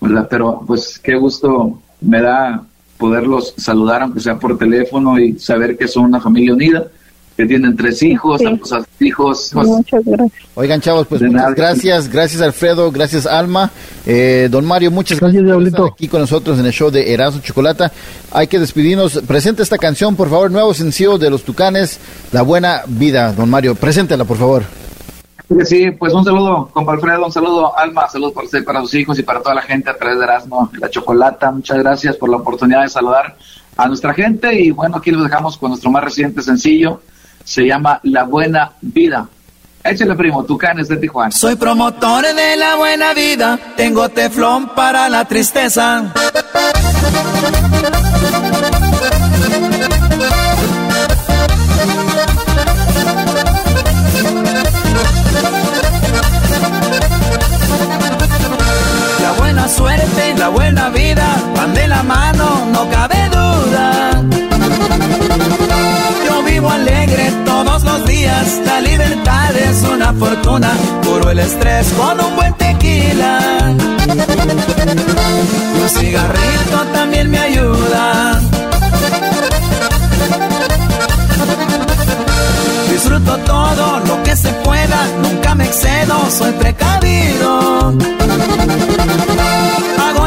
[0.01, 0.27] ¿verdad?
[0.29, 2.63] Pero pues qué gusto me da
[2.97, 6.87] poderlos saludar aunque sea por teléfono y saber que son una familia unida
[7.35, 8.41] que tienen tres hijos,
[8.99, 9.51] hijos.
[9.53, 10.31] Muchas gracias.
[10.55, 12.09] Oigan, chavos, pues muchas gracias.
[12.09, 12.91] Gracias, Alfredo.
[12.91, 13.71] Gracias, Alma.
[14.05, 17.41] Eh, don Mario, muchas gracias, por estar aquí con nosotros en el show de Erasmo
[17.41, 17.91] Chocolata.
[18.31, 19.21] Hay que despedirnos.
[19.27, 20.51] Presente esta canción, por favor.
[20.51, 21.99] Nuevo sencillo de los Tucanes,
[22.31, 23.33] La Buena Vida.
[23.33, 24.63] Don Mario, preséntela, por favor.
[25.65, 29.19] Sí, pues un saludo, compa Alfredo, un saludo, Alma, saludos para usted, para sus hijos
[29.19, 31.51] y para toda la gente a través de Erasmo, la Chocolata.
[31.51, 33.35] Muchas gracias por la oportunidad de saludar
[33.75, 37.01] a nuestra gente y bueno, aquí los dejamos con nuestro más reciente sencillo
[37.43, 39.27] se llama La Buena Vida.
[39.83, 41.31] Échale, primo, Tucanes de Tijuana.
[41.31, 46.13] Soy promotor de la buena vida, tengo teflón para la tristeza.
[59.21, 63.12] La buena suerte, la buena vida, van de la mano, no cabe
[66.63, 68.61] vivo alegre todos los días.
[68.65, 70.71] La libertad es una fortuna,
[71.03, 73.39] curo el estrés con un buen tequila.
[75.81, 78.39] Un cigarrito también me ayuda.
[82.91, 87.93] Disfruto todo lo que se pueda, nunca me excedo, soy precavido.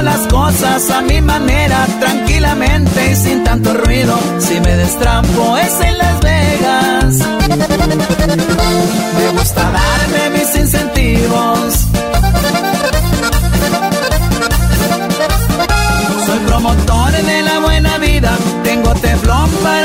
[0.03, 4.19] Las cosas a mi manera, tranquilamente y sin tanto ruido.
[4.39, 7.19] Si me destrampo es en Las Vegas.
[9.19, 11.87] Me gusta darme mis incentivos.
[16.27, 19.76] Soy promotor de la buena vida, tengo teflón para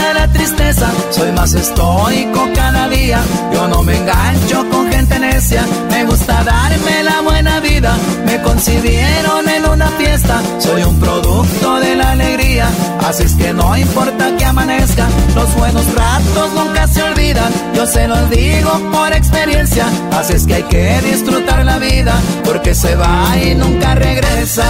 [1.09, 3.21] Soy más estoico cada día,
[3.53, 5.65] yo no me engancho con gente necia.
[5.89, 7.95] Me gusta darme la buena vida,
[8.25, 10.41] me concibieron en una fiesta.
[10.59, 12.69] Soy un producto de la alegría,
[13.07, 15.07] así es que no importa que amanezca.
[15.35, 19.85] Los buenos ratos nunca se olvidan, yo se los digo por experiencia.
[20.11, 22.13] Así es que hay que disfrutar la vida,
[22.43, 24.65] porque se va y nunca regresa.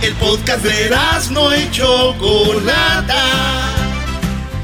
[0.00, 0.90] El podcast de
[1.32, 3.24] no y Chocolata.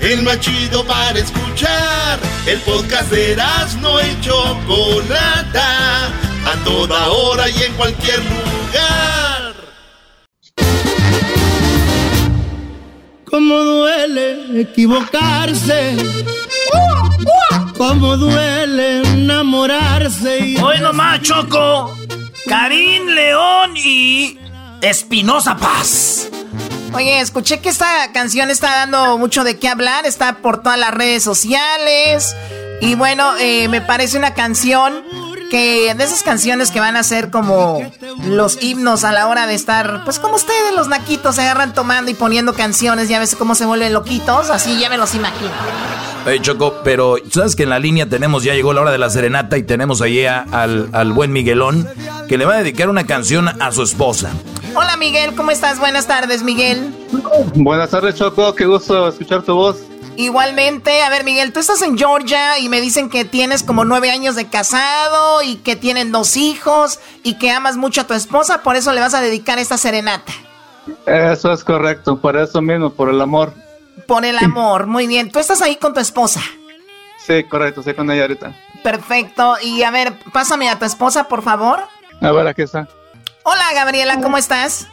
[0.01, 2.21] El más chido para escuchar.
[2.47, 3.37] El podcast de
[3.81, 6.07] no y Chocolata.
[6.47, 9.55] A toda hora y en cualquier lugar.
[13.25, 15.97] Cómo duele equivocarse.
[17.77, 20.47] Cómo duele enamorarse.
[20.47, 21.93] Y Hoy nomás, Choco.
[22.47, 24.39] Karim León y
[24.85, 26.29] Espinosa Paz.
[26.93, 30.93] Oye, escuché que esta canción está dando mucho de qué hablar, está por todas las
[30.93, 32.37] redes sociales.
[32.83, 35.03] Y bueno, eh, me parece una canción
[35.51, 37.81] que de esas canciones que van a ser como
[38.27, 42.11] los himnos a la hora de estar, pues como ustedes los naquitos se agarran tomando
[42.11, 45.51] y poniendo canciones, ya ves cómo se vuelven loquitos, así ya me los imagino.
[46.27, 49.09] Oye, Choco, pero sabes que en la línea tenemos, ya llegó la hora de la
[49.09, 51.89] serenata y tenemos ahí al, al buen Miguelón
[52.29, 54.31] que le va a dedicar una canción a su esposa.
[54.77, 55.79] Hola Miguel, ¿cómo estás?
[55.79, 56.93] Buenas tardes, Miguel.
[57.55, 59.77] Buenas tardes, Choco, qué gusto escuchar tu voz.
[60.17, 64.11] Igualmente, a ver Miguel, tú estás en Georgia y me dicen que tienes como nueve
[64.11, 68.63] años de casado y que tienen dos hijos y que amas mucho a tu esposa,
[68.63, 70.33] por eso le vas a dedicar esta serenata.
[71.07, 73.53] Eso es correcto, por eso mismo, por el amor.
[74.07, 75.31] Por el amor, muy bien.
[75.33, 76.41] ¿Tú estás ahí con tu esposa?
[77.27, 78.55] Sí, correcto, estoy con ella ahorita.
[78.83, 81.81] Perfecto, y a ver, pásame a tu esposa, por favor.
[82.21, 82.87] A ver, aquí está.
[83.45, 84.89] Hola Gabriela, ¿cómo estás?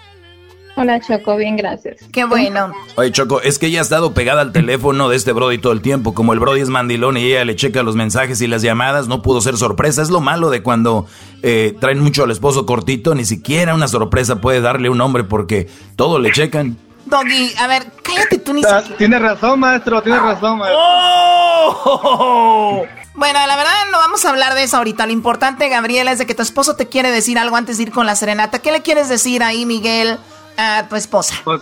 [0.75, 1.97] Hola Choco, bien, gracias.
[2.11, 2.71] Qué bueno.
[2.95, 5.81] Oye Choco, es que ella ha estado pegada al teléfono de este Brody todo el
[5.81, 6.13] tiempo.
[6.13, 9.21] Como el Brody es mandilón y ella le checa los mensajes y las llamadas, no
[9.21, 10.01] pudo ser sorpresa.
[10.01, 11.05] Es lo malo de cuando
[11.43, 15.67] eh, traen mucho al esposo cortito, ni siquiera una sorpresa puede darle un hombre porque
[15.95, 16.77] todo le checan.
[17.05, 20.79] Doggy, a ver, cállate tú ni Ah, Tiene razón, maestro, tiene razón, maestro.
[20.79, 22.85] ¡Oh!
[23.13, 25.05] Bueno, la verdad no vamos a hablar de eso ahorita.
[25.05, 27.91] Lo importante, Gabriela, es de que tu esposo te quiere decir algo antes de ir
[27.91, 28.59] con la serenata.
[28.59, 30.17] ¿Qué le quieres decir ahí, Miguel,
[30.57, 31.35] a tu esposa?
[31.43, 31.61] Pues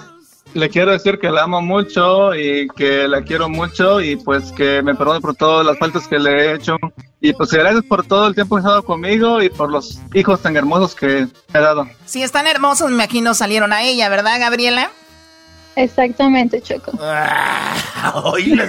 [0.54, 4.82] le quiero decir que la amo mucho y que la quiero mucho y pues que
[4.82, 6.78] me perdone por todas las faltas que le he hecho.
[7.22, 10.42] Y pues gracias por todo el tiempo que ha estado conmigo y por los hijos
[10.42, 11.88] tan hermosos que he dado.
[12.06, 14.92] Si están hermosos, me imagino salieron a ella, ¿verdad, Gabriela?
[15.76, 16.92] Exactamente, Choco.
[18.24, 18.68] Oíla,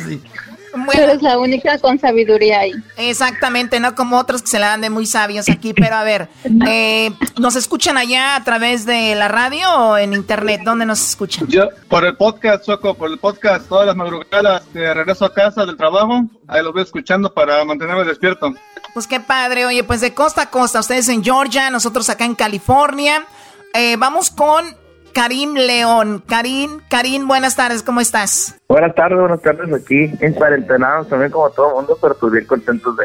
[0.73, 2.73] Tú eres la única con sabiduría ahí.
[2.97, 6.29] Exactamente, no como otros que se la dan de muy sabios aquí, pero a ver,
[6.69, 10.63] eh, ¿nos escuchan allá a través de la radio o en internet?
[10.65, 11.47] ¿Dónde nos escuchan?
[11.49, 15.67] Yo, por el podcast, Choco, por el podcast, todas las madrugadas de regreso a casa
[15.67, 18.53] del trabajo, ahí lo voy escuchando para mantenerme despierto.
[18.95, 22.35] Pues qué padre, oye, pues de costa a costa, ustedes en Georgia, nosotros acá en
[22.35, 23.25] California.
[23.73, 24.65] Eh, vamos con
[25.13, 26.23] Karim León.
[26.27, 28.59] Karim, Karim, buenas tardes, ¿cómo estás?
[28.69, 32.47] Buenas tardes, buenas tardes aquí en cuarentenados también como todo el mundo, pero pues bien
[32.47, 33.05] contentos de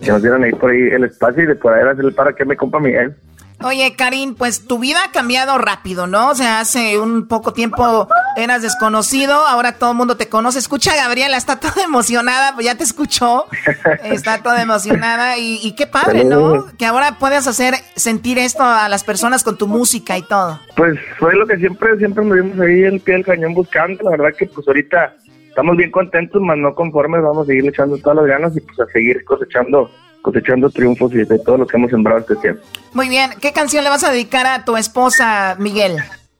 [0.00, 2.44] que nos dieron ahí por ahí el espacio y de poder hacer el para que
[2.44, 3.14] me compa Miguel.
[3.64, 6.28] Oye, Karim, pues tu vida ha cambiado rápido, ¿no?
[6.28, 10.58] O sea, hace un poco tiempo eras desconocido, ahora todo el mundo te conoce.
[10.58, 13.46] Escucha a Gabriela, está toda emocionada, pues ya te escuchó.
[14.04, 16.66] Está toda emocionada y, y qué padre, ¿no?
[16.76, 20.60] Que ahora puedas hacer sentir esto a las personas con tu música y todo.
[20.76, 24.10] Pues fue lo que siempre, siempre nos vimos ahí el pie del cañón buscando, la
[24.10, 25.16] verdad que pues ahorita
[25.48, 28.78] estamos bien contentos, más no conformes, vamos a seguir echando todas las ganas y pues
[28.80, 29.90] a seguir cosechando
[30.24, 32.62] cosechando triunfos y de todo lo que hemos sembrado este tiempo.
[32.94, 35.98] Muy bien, ¿qué canción le vas a dedicar a tu esposa, Miguel?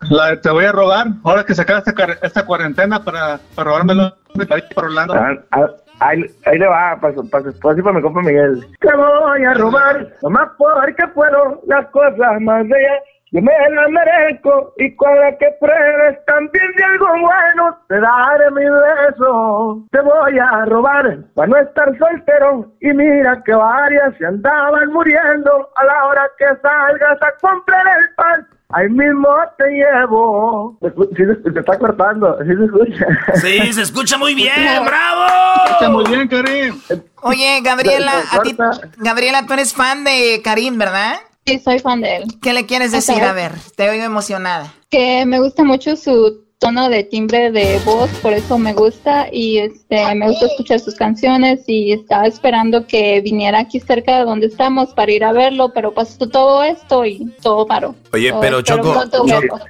[0.08, 1.82] La de te voy a robar, ahora que se acaba
[2.22, 5.14] esta, cuarentena para, para robármelo de por Orlando.
[5.14, 5.66] Ah, ah,
[6.00, 8.66] Ahí, ahí le va, para, para, para, para mi compa Miguel.
[8.80, 12.98] Te voy a robar, nomás porque puedo, las cosas más bellas
[13.34, 18.48] yo me la merezco y con la que pruebes también de algo bueno te daré
[18.52, 19.84] mi beso.
[19.90, 25.68] Te voy a robar para no estar soltero y mira que varias se andaban muriendo
[25.74, 28.46] a la hora que salgas a comprar el pan.
[28.68, 29.28] Ahí mismo
[29.58, 30.78] te llevo.
[31.16, 33.06] Sí, se, está cortando, sí se escucha.
[33.34, 34.54] Sí, se escucha muy bien,
[34.84, 35.26] bravo.
[35.64, 36.80] Se escucha muy bien, Karim.
[37.22, 38.56] Oye, Gabriela, a ti,
[38.98, 41.16] Gabriela, tú eres fan de Karim, ¿verdad?
[41.46, 42.24] Sí, soy fan de él.
[42.40, 43.22] ¿Qué le quieres decir?
[43.22, 44.72] A ver, te oigo emocionada.
[44.88, 49.58] Que me gusta mucho su tono de timbre de voz, por eso me gusta y
[49.58, 54.46] este me gusta escuchar sus canciones y estaba esperando que viniera aquí cerca de donde
[54.46, 57.94] estamos para ir a verlo, pero pasó todo esto y todo paró.
[58.12, 58.94] Oye, pero Choco,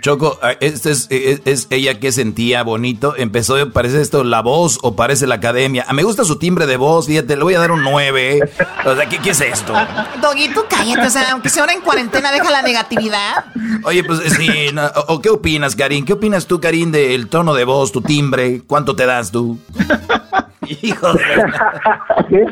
[0.00, 3.14] Choco, ah, ¿este es, es, ella que sentía bonito?
[3.16, 5.84] ¿Empezó, parece esto la voz o parece la academia?
[5.88, 8.40] Ah, me gusta su timbre de voz, fíjate, le voy a dar un 9.
[8.84, 9.72] O sea, ¿qué, qué es esto?
[10.20, 13.46] Doguito, cállate, o sea, aunque sea ahora en cuarentena, deja la negatividad.
[13.84, 14.48] Oye, pues sí,
[15.08, 16.04] o, ¿qué opinas, Karin?
[16.04, 18.62] ¿Qué opinas tú, Karin, del tono de voz, tu timbre?
[18.66, 19.58] ¿Cuánto te das tú?
[20.82, 21.22] Hijo de...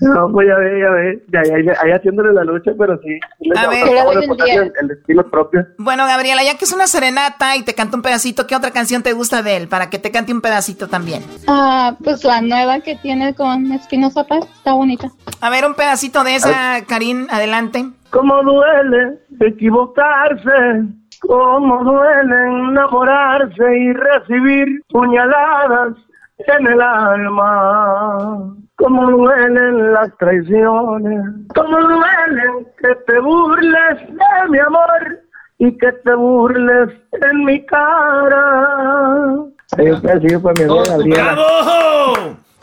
[0.00, 1.22] no, pues ya ve, ya ve.
[1.30, 3.20] Ya, ya, ahí haciéndole la lucha, pero sí.
[3.54, 5.66] A ver, el, el, estilo propio.
[5.78, 9.02] Bueno, Gabriela, ya que es una serenata y te canta un pedacito, ¿qué otra canción
[9.02, 9.68] te gusta de él?
[9.68, 11.22] Para que te cante un pedacito también.
[11.46, 15.08] Ah, pues la nueva que tiene con Espinosa Paz, está bonita.
[15.40, 17.90] A ver, un pedacito de esa, Karim, adelante.
[18.10, 21.01] ¿Cómo duele equivocarse?
[21.26, 22.36] Cómo duele
[22.68, 25.94] enamorarse y recibir puñaladas
[26.38, 28.54] en el alma.
[28.76, 31.22] Cómo duelen las traiciones.
[31.54, 35.20] Cómo duelen que te burles de mi amor
[35.58, 39.36] y que te burles en mi cara.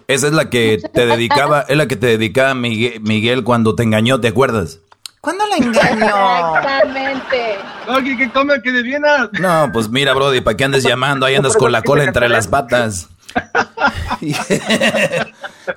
[0.07, 3.83] Esa es la que te dedicaba, es la que te dedicaba Miguel, Miguel cuando te
[3.83, 4.81] engañó, ¿te acuerdas?
[5.21, 6.57] ¿Cuándo la engañó?
[6.57, 7.59] Exactamente.
[7.87, 9.29] Oye, ¿qué come que de Viena?
[9.33, 11.25] No, pues mira, Brody, ¿para qué andes llamando?
[11.25, 13.09] Ahí andas con la cola entre las patas.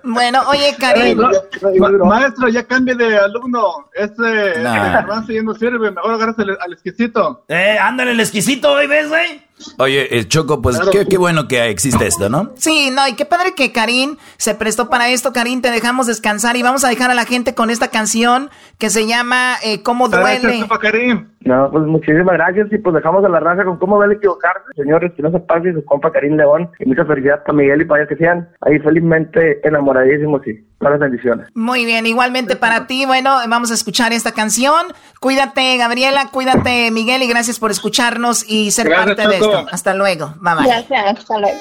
[0.04, 1.18] Bueno, oye, Karim.
[2.04, 3.88] maestro, ya cambie de alumno.
[3.94, 5.02] Este nah.
[5.42, 5.90] no sirve.
[5.90, 7.44] Mejor agarras al exquisito.
[7.48, 9.42] Eh, ándale, el exquisito, ¿ves, güey?
[9.78, 12.50] Oye, el Choco, pues qué, qué, bueno que existe esto, ¿no?
[12.56, 15.32] Sí, no, y qué padre que Karim se prestó para esto.
[15.32, 18.90] Karim, te dejamos descansar y vamos a dejar a la gente con esta canción que
[18.90, 20.66] se llama eh, ¿Cómo duele?
[20.80, 21.28] Karim.
[21.44, 25.12] No, pues muchísimas gracias y pues dejamos a la raza con cómo duele equivocarse, señores,
[25.16, 28.06] que no se pase su compa Karim León y mucha felicidad para Miguel y para
[28.06, 31.48] que sean ahí felizmente enamoradísimos y buenas bendiciones.
[31.54, 34.86] Muy bien, igualmente para ti, bueno, vamos a escuchar esta canción.
[35.20, 39.66] Cuídate, Gabriela, cuídate, Miguel, y gracias por escucharnos y ser parte de esto.
[39.70, 40.64] Hasta luego, mamá.
[40.66, 41.58] Gracias, hasta luego.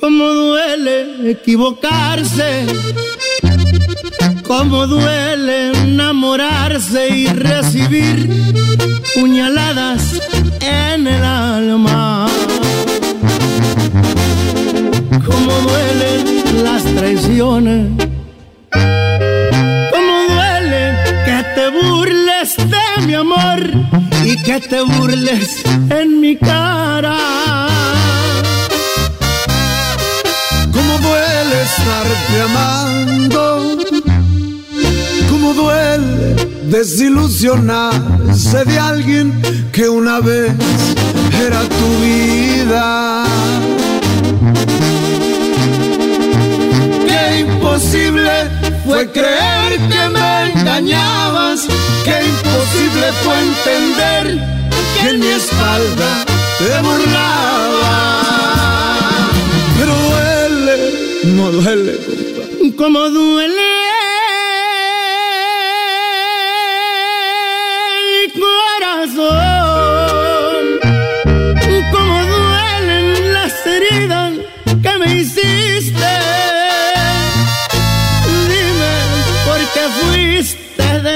[0.00, 2.66] Cómo duele equivocarse,
[4.46, 8.28] cómo duele enamorarse y recibir
[9.14, 10.20] puñaladas
[10.60, 12.28] en el alma.
[15.36, 17.88] Cómo duelen las traiciones,
[19.92, 20.96] cómo duele
[21.26, 23.60] que te burles de mi amor
[24.24, 27.16] y que te burles en mi cara.
[30.72, 33.55] Cómo duele estarte amando,
[35.46, 39.32] cómo duele desilusionarse de alguien
[39.72, 40.52] que una vez
[41.46, 43.24] era tu vida.
[47.06, 48.30] Qué imposible
[48.84, 51.66] fue creer que me engañabas,
[52.04, 54.24] qué imposible fue entender
[55.00, 56.24] que en mi espalda
[56.58, 57.94] te burlaba.
[59.78, 60.76] Pero duele,
[61.36, 61.94] no duele,
[62.76, 63.75] como duele.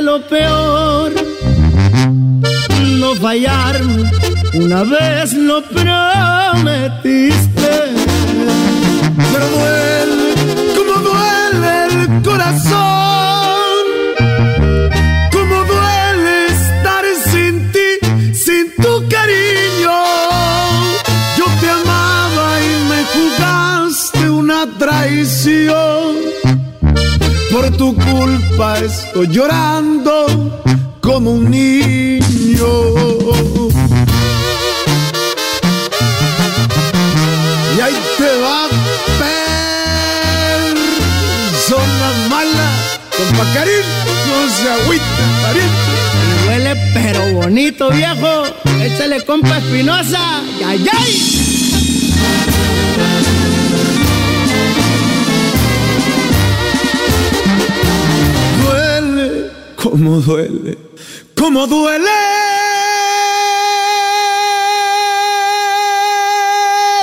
[0.01, 1.13] Lo peor.
[2.99, 4.11] No fallarme,
[4.55, 7.60] una vez lo prometiste.
[27.95, 30.27] culpa estoy llorando
[31.01, 32.67] como un niño.
[37.77, 38.69] Y ahí te va,
[41.49, 42.69] persona mala,
[43.17, 43.87] con pacarín,
[44.29, 45.93] no se agüita, pariente.
[46.47, 48.45] Huele pero bonito, viejo,
[48.83, 51.31] échale compa espinosa, ay, ay.
[60.21, 60.79] Duele,
[61.35, 62.11] como duele.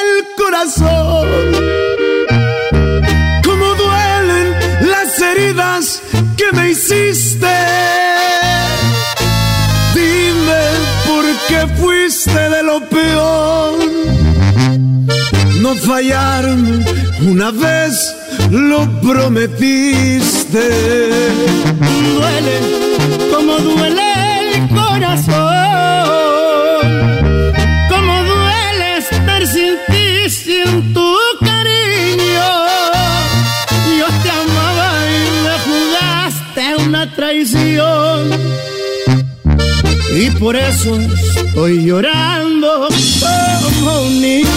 [0.02, 1.28] El corazón,
[3.44, 4.56] como duelen
[4.92, 6.02] las heridas
[6.38, 7.56] que me hiciste.
[9.96, 10.64] Dime
[11.08, 13.78] por qué fuiste de lo peor.
[15.62, 16.86] No fallarme
[17.22, 18.16] una vez
[18.52, 20.70] lo prometiste.
[22.14, 22.97] Duele
[23.58, 25.36] como duele el corazón.
[27.90, 32.50] Como duele estar sin ti, sin tu cariño.
[34.00, 38.22] Yo te amaba y me jugaste una traición.
[40.16, 41.00] Y por eso
[41.36, 42.88] estoy llorando
[43.80, 44.57] como un niño.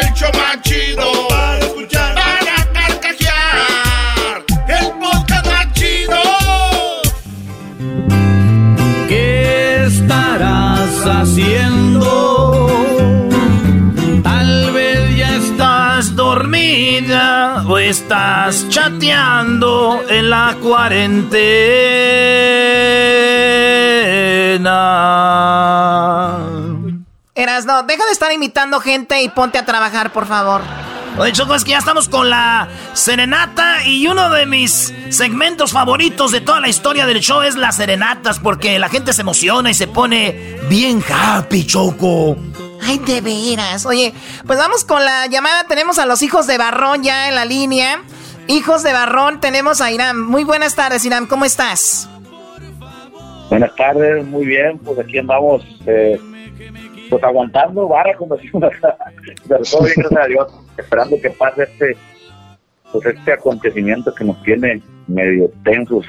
[0.00, 2.14] El show más chido para escuchar.
[2.14, 4.44] Para carcajear.
[4.68, 6.20] El podcast más chido.
[9.08, 12.66] ¿Qué estarás haciendo?
[14.22, 21.46] Tal vez ya estás dormida o estás chateando en la cuarentena.
[27.36, 30.62] Erasno, deja de estar imitando gente y ponte a trabajar, por favor.
[31.18, 36.32] Oye, Choco, es que ya estamos con la serenata y uno de mis segmentos favoritos
[36.32, 39.74] de toda la historia del show es las serenatas porque la gente se emociona y
[39.74, 42.36] se pone bien happy, Choco.
[42.82, 43.86] Ay, de veras.
[43.86, 44.12] Oye,
[44.46, 45.64] pues vamos con la llamada.
[45.64, 48.02] Tenemos a los hijos de Barrón ya en la línea.
[48.46, 50.20] Hijos de Barrón, tenemos a Irán.
[50.20, 51.26] Muy buenas tardes, Irán.
[51.26, 52.08] ¿Cómo estás?
[53.48, 56.20] Buenas tardes, muy bien, pues aquí andamos, eh,
[57.08, 58.96] pues aguantando vara, como decimos acá,
[59.48, 61.96] pero todo bien, gracias a Dios, esperando que pase este,
[62.92, 66.04] pues este acontecimiento que nos tiene medio tensos.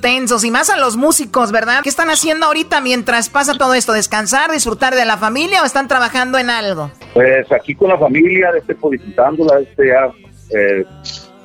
[0.00, 1.80] Tensos y más a los músicos, ¿verdad?
[1.82, 3.92] ¿Qué están haciendo ahorita mientras pasa todo esto?
[3.92, 6.90] ¿Descansar, disfrutar de la familia o están trabajando en algo?
[7.14, 10.10] Pues aquí con la familia, este, pues visitándola, este ya,
[10.56, 10.84] eh,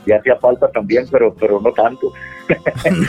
[0.06, 2.14] ya hacía falta también, pero, pero no tanto.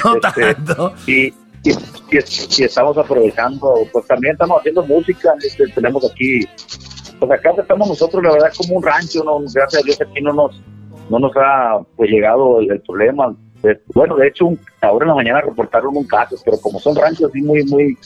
[0.05, 0.95] No tanto.
[1.07, 1.33] Y,
[1.67, 2.19] y, y-
[2.59, 6.41] y estamos aprovechando, pues también estamos haciendo música, este, tenemos aquí,
[7.19, 10.33] pues acá estamos nosotros, la verdad, como un rancho, no, gracias a Dios aquí no
[10.33, 10.61] nos,
[11.11, 13.35] no nos ha pues llegado el, problema.
[13.95, 17.31] Bueno, de hecho, un- ahora en la mañana reportaron un caso, pero como son ranchos
[17.31, 17.97] así muy, muy,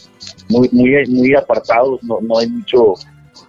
[0.48, 2.94] muy, muy, muy apartados, no, no hay mucho,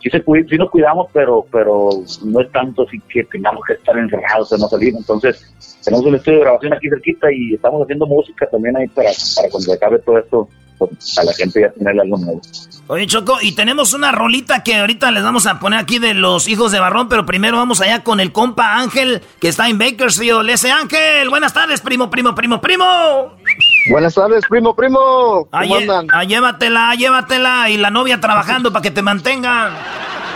[0.01, 1.89] sí, se cuida, sí nos cuidamos, pero, pero
[2.25, 4.93] no es tanto así que tengamos que estar encerrados, o no salir.
[4.97, 9.09] Entonces, tenemos un estudio de grabación aquí cerquita y estamos haciendo música también ahí para,
[9.35, 12.41] para cuando se acabe todo esto, pues, a la gente ya tener algo nuevo.
[12.87, 16.47] Oye, Choco, y tenemos una rolita que ahorita les vamos a poner aquí de los
[16.47, 20.49] hijos de Barrón, pero primero vamos allá con el compa Ángel, que está en Bakersfield.
[20.49, 23.37] Ese Ángel, buenas tardes, primo, primo, primo, primo.
[23.89, 25.47] Buenas tardes, primo, primo.
[25.49, 26.07] ¿Cómo andan?
[26.11, 27.69] ah, llévatela, llévatela.
[27.69, 29.71] Y la novia trabajando para que te mantenga.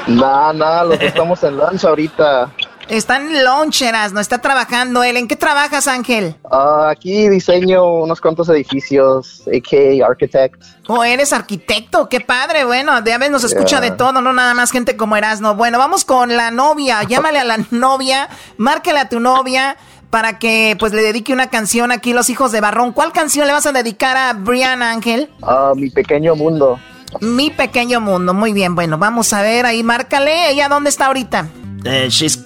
[0.07, 2.49] Nah, nah, los que estamos en lancha ahorita.
[2.88, 5.18] Está en loncheras, no está trabajando él.
[5.18, 6.36] ¿En qué trabajas, Ángel?
[6.52, 10.62] Ah, aquí diseño unos cuantos edificios, AK Architect.
[10.88, 12.07] ¿O eres arquitecto?
[12.10, 12.64] ¡Qué padre!
[12.64, 13.90] Bueno, de a veces nos escucha Yeah.
[13.90, 15.56] de todo, no nada más gente como Erasno.
[15.56, 17.02] Bueno, vamos con la novia.
[17.07, 19.78] Llámale a la novia, márcale a tu novia
[20.12, 22.94] para que pues le dedique una canción aquí los hijos de Barrón.
[22.94, 25.30] ¿Cuál canción le vas a dedicar a Brianna Ángel?
[25.76, 26.80] Mi pequeño mundo.
[27.20, 28.34] Mi pequeño mundo.
[28.34, 30.52] Muy bien, bueno, vamos a ver ahí, márcale.
[30.52, 31.48] ¿Ella dónde está ahorita?
[31.84, 32.40] Eh, she's,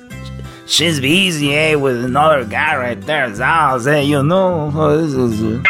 [0.69, 3.33] she's busy, eh, with another guy right there.
[3.35, 4.71] So, eh, you know.
[4.73, 5.63] oh, this is, uh,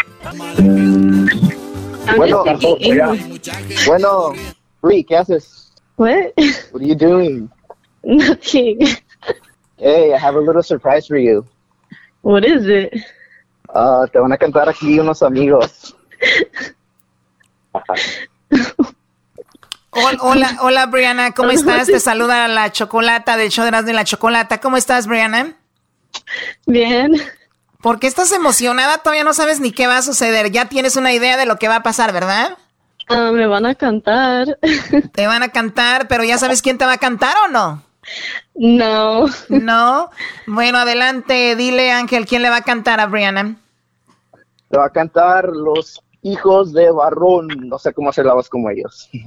[2.15, 2.43] Bueno,
[3.85, 4.35] bueno,
[4.81, 5.71] Brie, ¿qué haces?
[5.95, 6.33] What?
[6.71, 7.49] What are you doing?
[8.03, 8.81] Nothing.
[9.77, 11.45] Hey, I have a little surprise for you.
[12.21, 12.93] What is it?
[13.73, 15.95] Ah, te van a cantar aquí unos amigos.
[20.03, 21.87] Hol- Hola, hola Brianna, ¿cómo estás?
[21.87, 24.59] Te saluda la chocolata del show de Erasmo y la chocolata.
[24.59, 25.53] ¿Cómo estás, Brianna?
[26.65, 27.13] Bien.
[27.81, 28.97] ¿Por qué estás emocionada?
[28.99, 30.51] Todavía no sabes ni qué va a suceder.
[30.51, 32.57] Ya tienes una idea de lo que va a pasar, ¿verdad?
[33.07, 34.57] Ah, me van a cantar.
[35.13, 37.81] Te van a cantar, pero ya sabes quién te va a cantar o no?
[38.55, 39.25] No.
[39.49, 40.09] No.
[40.45, 43.55] Bueno, adelante, dile Ángel, ¿quién le va a cantar a Brianna?
[44.69, 47.47] Te va a cantar los hijos de barrón.
[47.67, 49.09] No sé cómo hacer la voz como ellos.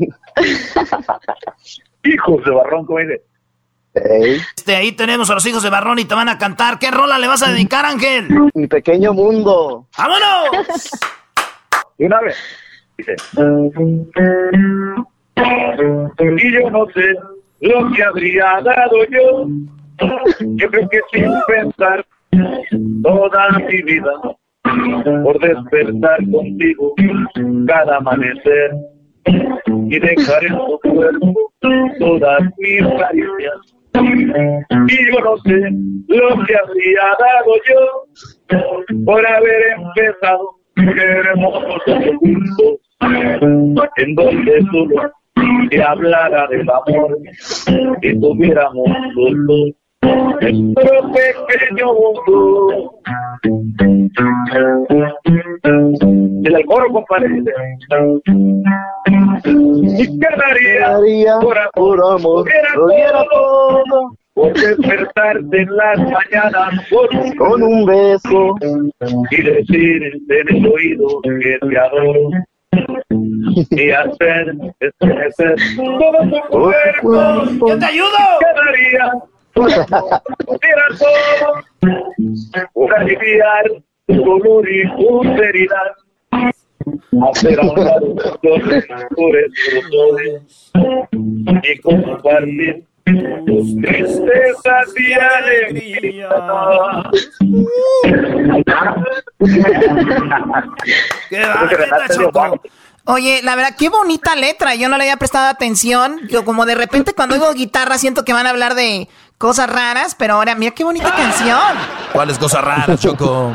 [2.05, 3.23] hijos de barrón, como dice.
[3.95, 6.79] Este, ahí tenemos a los hijos de Barrón y te van a cantar.
[6.79, 8.27] ¿Qué rola le vas a dedicar, Ángel?
[8.55, 9.87] Mi pequeño mundo.
[9.99, 10.91] ¡Vámonos!
[11.99, 12.37] Y una vez.
[12.97, 13.17] Dice.
[16.19, 17.15] Y yo no sé
[17.61, 19.47] lo que habría dado yo.
[20.41, 22.07] Yo creo que sin pensar
[23.03, 24.13] toda mi vida
[24.63, 26.95] por despertar contigo
[27.67, 28.73] cada amanecer
[29.27, 31.53] y dejar en tu cuerpo
[31.99, 33.55] todas mis caricias.
[33.95, 35.71] Y yo no sé
[36.09, 42.81] lo que habría dado yo por haber empezado hermoso juntos,
[43.97, 45.13] en donde solo
[45.71, 47.19] te hablara del amor
[48.03, 49.71] y tuviéramos los dos
[50.03, 52.99] nuestro pequeño mundo.
[56.45, 57.43] El coro, compadre.
[59.45, 64.17] Y quedaría por amor, era todo.
[64.35, 68.55] Por despertarte en las mañanas con, con un beso
[69.31, 72.31] y decirte en el oído que te adoro
[73.11, 77.69] y hacer estremecer todo tu cuerpo.
[77.69, 78.17] ¡Yo te ayudo!
[78.41, 79.13] Quedaría
[79.55, 81.63] Mira todo
[82.73, 83.65] por aliviar
[84.09, 84.83] dolor y.
[87.31, 88.61] Hacer a un lado por
[91.63, 92.85] y compartir
[93.47, 96.29] tus tristezas y alegría.
[101.29, 102.61] ¡Qué va, Choco!
[103.05, 104.75] Oye, la verdad, qué bonita letra.
[104.75, 106.21] Yo no le había prestado atención.
[106.29, 109.09] Yo como de repente cuando oigo guitarra siento que van a hablar de
[109.39, 111.59] cosas raras, pero ahora mira qué bonita canción.
[112.13, 113.53] ¿Cuáles cosas raras, Choco?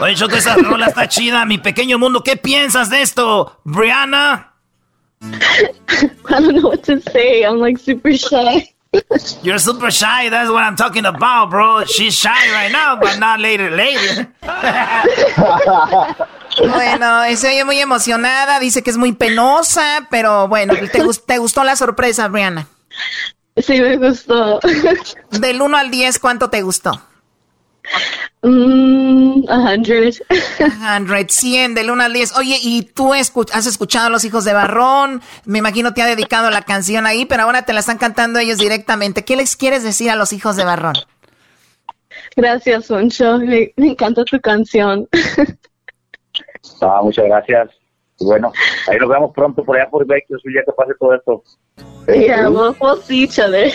[0.00, 2.22] Oye, Choco, esa rola está chida, mi pequeño mundo.
[2.22, 4.54] ¿Qué piensas de esto, Brianna?
[5.22, 7.44] I don't know what to say.
[7.44, 8.74] I'm like super shy.
[9.42, 10.28] You're super shy.
[10.30, 11.84] That's what I'm talking about, bro.
[11.84, 14.28] She's shy right now, but not later, later.
[16.58, 18.60] bueno, se oye muy emocionada.
[18.60, 22.66] Dice que es muy penosa, pero bueno, ¿te, te gustó la sorpresa, Brianna?
[23.56, 24.60] Sí, me gustó.
[25.30, 27.00] Del 1 al 10, ¿cuánto te gustó?
[28.42, 30.12] Mm, a 100.
[31.06, 32.36] 100, 100, del 1 al 10.
[32.36, 35.22] Oye, ¿y tú has escuchado a los hijos de Barrón?
[35.44, 38.58] Me imagino te ha dedicado la canción ahí, pero ahora te la están cantando ellos
[38.58, 39.24] directamente.
[39.24, 40.94] ¿Qué les quieres decir a los hijos de Barrón?
[42.36, 43.38] Gracias, Soncho.
[43.38, 45.08] Me, encanta tu canción.
[46.80, 47.70] Ah, muchas gracias.
[48.20, 48.52] Bueno,
[48.88, 51.42] ahí nos vemos pronto por allá por Vecchio, ya que pase todo esto.
[52.06, 53.70] Yeah, we'll, we'll see each other.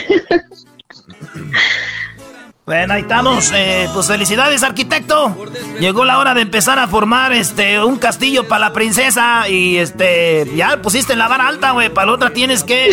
[2.70, 3.52] Bueno, ahí estamos.
[3.52, 5.36] Eh, pues felicidades, arquitecto.
[5.80, 9.50] Llegó la hora de empezar a formar este un castillo para la princesa.
[9.50, 11.90] Y este, ya pusiste la vara alta, güey.
[11.90, 12.92] Para la otra tienes que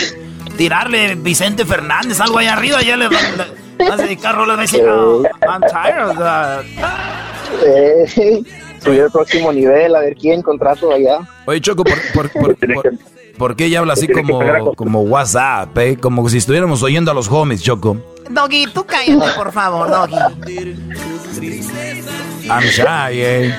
[0.57, 2.81] tirarle Vicente Fernández, algo ahí arriba.
[2.81, 4.57] Ya le, vas a dedicar rolas.
[4.57, 6.65] decir, oh, I'm tired of that.
[8.83, 11.21] Subir el próximo nivel, a ver quién contrato allá.
[11.47, 12.57] Oye, Choco, por, por, por,
[13.39, 14.41] por qué ella habla así como,
[14.75, 15.97] como WhatsApp, eh?
[15.97, 17.97] Como si estuviéramos oyendo a los homies, Choco.
[18.31, 20.17] Doggy, tú cállate, por favor, Doggy.
[22.49, 23.55] I'm shy, eh.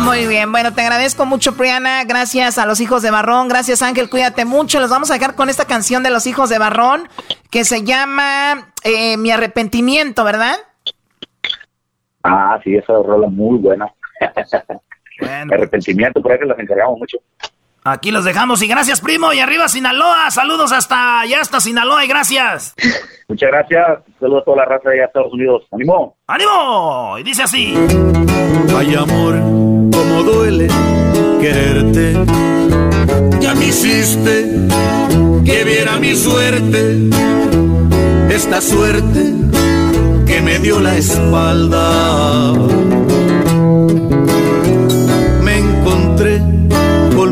[0.00, 2.04] Muy bien, bueno, te agradezco mucho, Priana.
[2.04, 3.48] Gracias a los hijos de Barrón.
[3.48, 4.10] Gracias, Ángel.
[4.10, 4.78] Cuídate mucho.
[4.78, 7.08] Los vamos a dejar con esta canción de los hijos de Barrón
[7.50, 10.56] que se llama eh, Mi arrepentimiento, ¿verdad?
[12.22, 13.86] Ah, sí, esa rola muy buena.
[15.18, 15.54] Bueno.
[15.54, 17.16] Arrepentimiento, por eso las encargamos mucho.
[17.84, 19.32] Aquí los dejamos y gracias, primo.
[19.32, 20.30] Y arriba, Sinaloa.
[20.30, 22.74] Saludos hasta allá, hasta Sinaloa y gracias.
[23.28, 24.00] Muchas gracias.
[24.18, 25.62] Saludos a toda la raza de Estados Unidos.
[25.70, 26.16] ¡Ánimo!
[26.26, 27.16] ¡Ánimo!
[27.18, 27.74] Y dice así:
[28.76, 30.68] Ay, amor, cómo duele
[31.40, 32.12] quererte.
[33.40, 34.50] Ya me hiciste
[35.44, 37.08] que viera mi suerte.
[38.30, 39.32] Esta suerte
[40.26, 42.52] que me dio la espalda.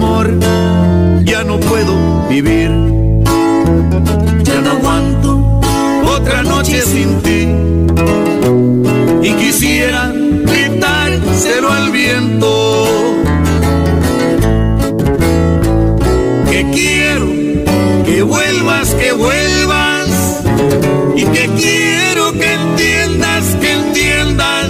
[0.00, 0.30] amor,
[1.24, 2.70] ya no puedo vivir.
[4.42, 5.60] Ya no aguanto
[6.16, 7.40] otra noche sin ti.
[9.22, 10.10] Y quisiera
[10.52, 12.50] gritárselo al viento.
[16.50, 17.26] Que quiero
[18.06, 20.08] que vuelvas, que vuelvas.
[21.14, 24.68] Y que quiero que entiendas, que entiendas.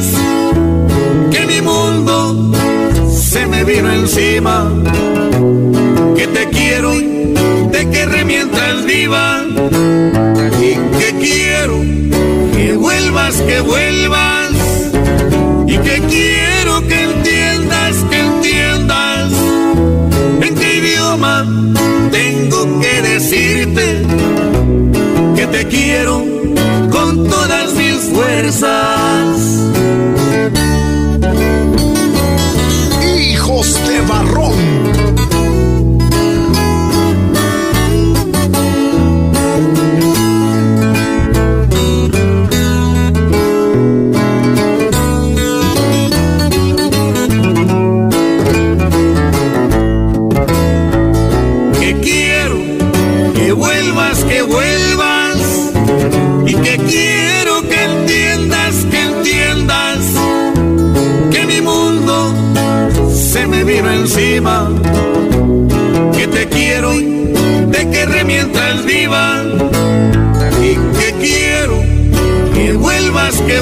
[1.31, 2.53] Que mi mundo
[3.09, 4.80] se me vino encima
[9.01, 9.47] viva
[10.61, 11.81] y que quiero
[12.55, 14.51] que vuelvas, que vuelvas.
[15.67, 19.33] Y que quiero que entiendas, que entiendas.
[20.47, 21.35] En qué idioma
[22.11, 23.85] tengo que decirte
[25.37, 26.25] que te quiero
[26.91, 29.00] con todas mis fuerzas.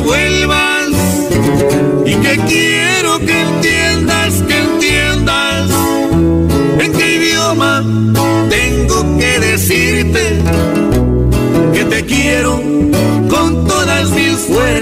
[0.01, 0.89] Vuelvas
[2.07, 5.71] y que quiero que entiendas, que entiendas
[6.81, 7.85] en qué idioma
[8.49, 10.39] tengo que decirte
[11.73, 12.61] que te quiero
[13.29, 14.78] con todas mis fuerzas.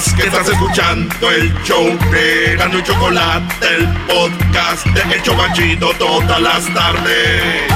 [0.00, 5.90] Podcast que estás escuchando, el show de Gano y Chocolate, el podcast de El Chobachito
[5.98, 7.72] todas las tardes.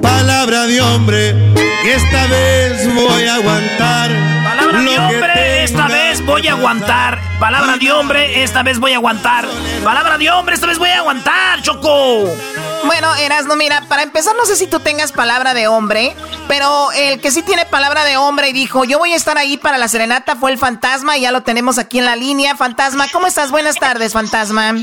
[0.00, 1.54] Palabra de hombre,
[1.84, 4.10] esta vez voy a aguantar.
[4.44, 7.20] Palabra de hombre, esta vez voy a aguantar.
[7.38, 9.46] Palabra de hombre, esta vez voy a aguantar.
[9.84, 12.24] Palabra de hombre, esta vez voy a aguantar, Choco.
[12.84, 16.14] Bueno, Erasno, mira, para empezar, no sé si tú tengas palabra de hombre,
[16.48, 19.56] pero el que sí tiene palabra de hombre y dijo, yo voy a estar ahí
[19.56, 22.56] para la serenata fue el fantasma y ya lo tenemos aquí en la línea.
[22.56, 23.50] Fantasma, ¿cómo estás?
[23.50, 24.74] Buenas tardes, fantasma.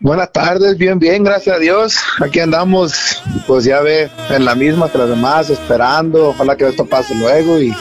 [0.00, 1.98] Buenas tardes, bien, bien, gracias a Dios.
[2.24, 6.28] Aquí andamos, pues ya ve, en la misma que los demás, esperando.
[6.30, 7.76] Ojalá que esto pase luego y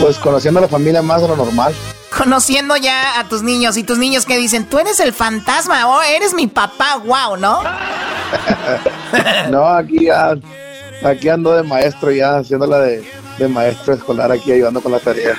[0.00, 1.74] pues conociendo a la familia más de lo normal.
[2.16, 6.02] Conociendo ya a tus niños y tus niños que dicen, tú eres el fantasma o
[6.02, 7.62] eres mi papá, wow, ¿no?
[9.50, 10.36] no, aquí ya,
[11.02, 13.04] aquí ando de maestro ya, haciéndola de,
[13.38, 15.34] de maestro escolar aquí, ayudando con la tarea.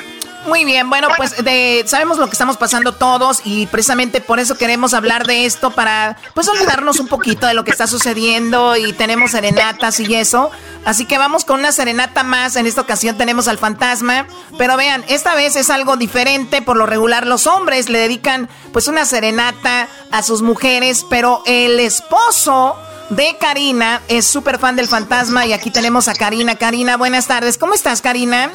[0.45, 4.55] Muy bien, bueno, pues de, sabemos lo que estamos pasando todos y precisamente por eso
[4.55, 8.93] queremos hablar de esto para pues olvidarnos un poquito de lo que está sucediendo y
[8.93, 10.51] tenemos serenatas y eso.
[10.85, 12.55] Así que vamos con una serenata más.
[12.57, 14.27] En esta ocasión tenemos al fantasma,
[14.57, 16.61] pero vean, esta vez es algo diferente.
[16.61, 21.79] Por lo regular los hombres le dedican pues una serenata a sus mujeres, pero el
[21.79, 22.75] esposo
[23.09, 26.55] de Karina es súper fan del fantasma y aquí tenemos a Karina.
[26.55, 27.57] Karina, buenas tardes.
[27.57, 28.51] ¿Cómo estás, Karina?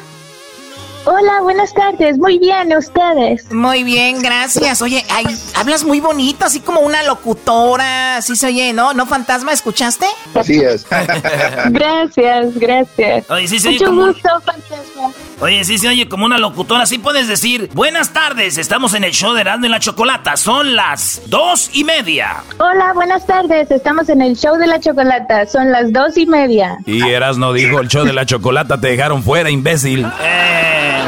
[1.05, 2.19] Hola, buenas tardes.
[2.19, 3.51] Muy bien, ¿ustedes?
[3.51, 4.83] Muy bien, gracias.
[4.83, 5.25] Oye, ay,
[5.55, 8.93] hablas muy bonito, así como una locutora, así se oye, ¿no?
[8.93, 9.51] ¿No, fantasma?
[9.51, 10.05] ¿Escuchaste?
[10.35, 10.85] Así es.
[11.71, 13.29] gracias, gracias.
[13.31, 14.05] Oye, sí Mucho como...
[14.07, 15.11] gusto, fantasma.
[15.41, 16.83] Oye, sí se oye como una locutora.
[16.83, 20.37] Así puedes decir, buenas tardes, estamos en el show de Erasmo y la Chocolata.
[20.37, 22.43] Son las dos y media.
[22.59, 23.71] Hola, buenas tardes.
[23.71, 25.47] Estamos en el show de la chocolata.
[25.47, 26.77] Son las dos y media.
[26.85, 30.05] Y Erasno dijo, el show de la chocolata te dejaron fuera, imbécil.
[30.21, 31.01] Eh,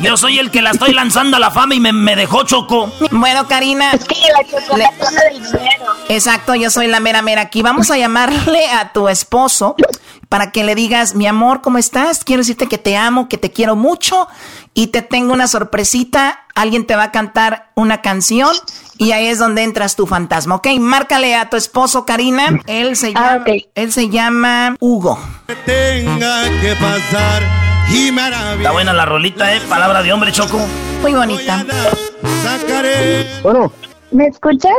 [0.00, 2.90] yo soy el que la estoy lanzando a la fama y me, me dejó choco.
[3.10, 3.92] Bueno, Karina.
[3.92, 5.84] Es que la chocolata es del dinero.
[6.08, 7.60] Exacto, yo soy la mera mera aquí.
[7.60, 9.76] Vamos a llamarle a tu esposo
[10.32, 12.24] para que le digas, mi amor, ¿cómo estás?
[12.24, 14.28] Quiero decirte que te amo, que te quiero mucho
[14.72, 16.46] y te tengo una sorpresita.
[16.54, 18.56] Alguien te va a cantar una canción
[18.96, 20.68] y ahí es donde entras tu fantasma, ¿ok?
[20.80, 22.62] Márcale a tu esposo, Karina.
[22.66, 23.44] Él se llama,
[23.74, 25.18] él se llama Hugo.
[25.66, 27.42] tenga que pasar
[27.90, 29.60] y Está buena la rolita, ¿eh?
[29.68, 30.58] Palabra de hombre, Choco.
[31.02, 31.62] Muy bonita.
[33.42, 33.70] Bueno.
[34.12, 34.72] ¿Me escuchas?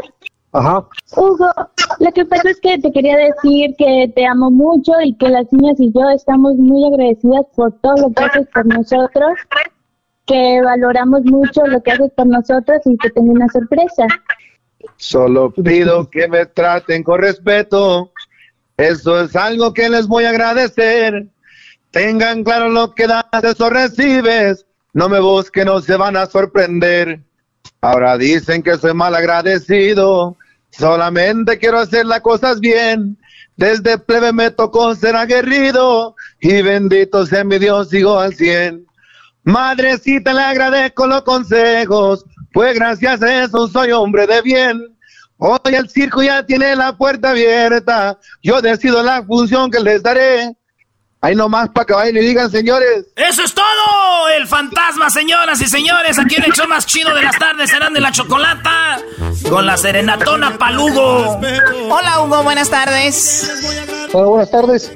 [0.54, 0.88] Ajá.
[1.18, 1.50] Hugo,
[2.00, 5.52] lo que pasa es que te quería decir que te amo mucho y que las
[5.52, 9.34] niñas y yo estamos muy agradecidas por todo lo que haces por nosotros,
[10.28, 14.06] que valoramos mucho lo que haces por nosotros y que tengo una sorpresa.
[14.98, 18.12] Solo pido que me traten con respeto.
[18.78, 21.28] Eso es algo que les voy a agradecer.
[21.90, 24.68] Tengan claro lo que das, eso recibes.
[24.94, 27.22] No me busquen, no se van a sorprender.
[27.82, 30.38] Ahora dicen que soy mal agradecido.
[30.78, 33.18] Solamente quiero hacer las cosas bien.
[33.56, 38.86] Desde plebe me tocó ser aguerrido y bendito sea mi Dios, sigo al cien.
[39.44, 44.82] Madrecita, le agradezco los consejos, pues gracias a eso soy hombre de bien.
[45.38, 50.56] Hoy el circo ya tiene la puerta abierta, yo decido la función que les daré.
[51.24, 53.06] Ahí nomás para que vayan y digan, señores.
[53.16, 54.28] ¡Eso es todo!
[54.36, 56.20] El fantasma, señoras y señores.
[56.20, 59.00] Aquí en el show más chido de las tardes serán de la chocolata.
[59.50, 61.40] Con la serenatona Palugo.
[61.90, 62.44] Hola, Hugo.
[62.44, 63.50] Buenas tardes.
[64.12, 64.92] Hola, buenas tardes.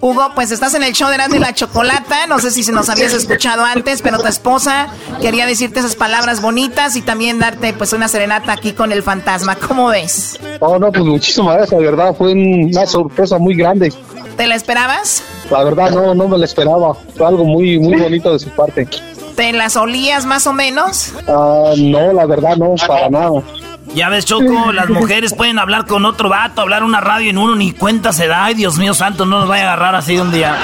[0.00, 2.26] Hugo, pues estás en el show de de la Chocolata.
[2.28, 4.88] No sé si se nos habías escuchado antes, pero tu esposa
[5.20, 9.56] quería decirte esas palabras bonitas y también darte pues una serenata aquí con el fantasma.
[9.56, 10.38] ¿Cómo ves?
[10.60, 12.14] Oh, no, pues muchísimas gracias, de verdad.
[12.16, 13.92] Fue una sorpresa muy grande.
[14.36, 15.22] ¿Te la esperabas?
[15.50, 16.94] La verdad no, no me la esperaba.
[17.16, 18.88] Fue algo muy, muy bonito de su parte.
[19.34, 21.12] ¿Te las olías más o menos?
[21.26, 23.42] Ah, no, la verdad no, para nada.
[23.94, 27.54] Ya ves, Choco, las mujeres pueden hablar con otro vato, hablar una radio en uno,
[27.56, 28.44] ni cuenta se da.
[28.44, 30.56] Ay, Dios mío santo, no nos vaya a agarrar así un día.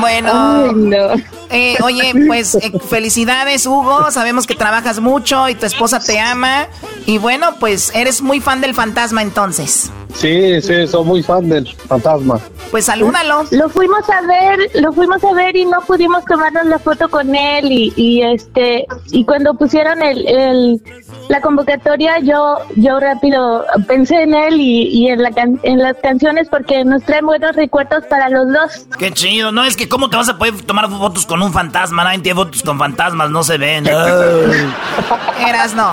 [0.00, 1.14] Bueno.
[1.50, 4.10] Eh, oye, pues eh, felicidades, Hugo.
[4.10, 6.66] Sabemos que trabajas mucho y tu esposa te ama.
[7.06, 9.90] Y bueno, pues eres muy fan del fantasma entonces.
[10.14, 12.40] Sí, sí, soy muy fan del fantasma.
[12.70, 13.44] Pues salúdalo.
[13.50, 17.34] Lo fuimos a ver, lo fuimos a ver y no pudimos tomarnos la foto con
[17.34, 20.80] él y, este y cuando pusieron el,
[21.28, 25.30] la convocatoria yo yo rápido pensé en él y, en la
[25.62, 28.86] en las canciones porque nos traen buenos recuerdos para los dos.
[28.98, 32.04] Qué chido, no es que cómo te vas a poder tomar fotos con un fantasma,
[32.04, 33.86] nadie tiene fotos con fantasmas, no se ven.
[35.48, 35.92] Eras no.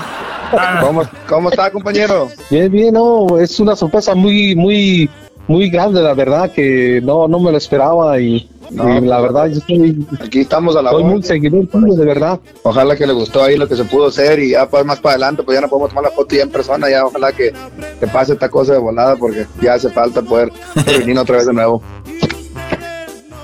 [0.82, 2.28] ¿Cómo, ¿Cómo está, compañero?
[2.50, 5.10] Bien, bien, no, es una sorpresa muy, muy,
[5.52, 10.08] muy grande, la verdad, que no, no me lo esperaba y, la verdad, yo estoy,
[10.20, 12.40] aquí estamos a la Soy muy seguidor de verdad.
[12.64, 15.16] Ojalá que le gustó ahí lo que se pudo hacer y ya pues más para
[15.16, 17.52] adelante, pues ya no podemos tomar la foto ya en persona, ya ojalá que,
[18.00, 20.52] que pase esta cosa de volada porque ya hace falta poder
[20.86, 21.82] venir otra vez de nuevo.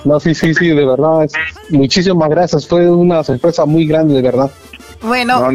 [0.06, 1.28] No, sí, sí, sí, de verdad.
[1.70, 2.66] Muchísimas gracias.
[2.66, 4.50] Fue una sorpresa muy grande, de verdad.
[5.02, 5.50] Bueno,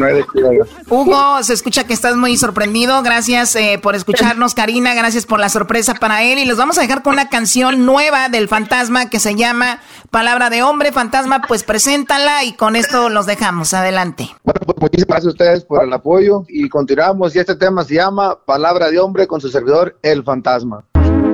[0.89, 3.01] Hugo, se escucha que estás muy sorprendido.
[3.03, 4.93] Gracias eh, por escucharnos, Karina.
[4.93, 6.39] Gracias por la sorpresa para él.
[6.39, 9.79] Y los vamos a dejar con una canción nueva del fantasma que se llama
[10.11, 10.91] Palabra de Hombre.
[10.91, 13.73] Fantasma, pues preséntala y con esto los dejamos.
[13.73, 14.29] Adelante.
[14.43, 17.35] Bueno, pues muchísimas gracias a ustedes por el apoyo y continuamos.
[17.35, 20.83] Y este tema se llama Palabra de Hombre con su servidor, El Fantasma.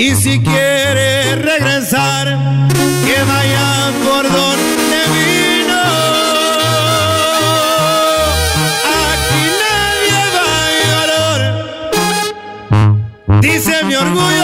[0.00, 2.26] Y si quiere regresar,
[3.04, 5.82] que vaya por donde vino.
[9.10, 11.42] Aquí nadie va a llorar.
[13.42, 14.39] Dice mi orgullo,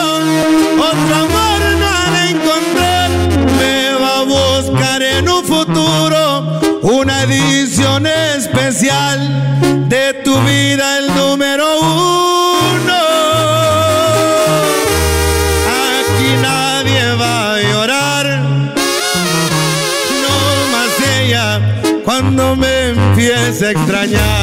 [23.46, 24.35] a extrañar.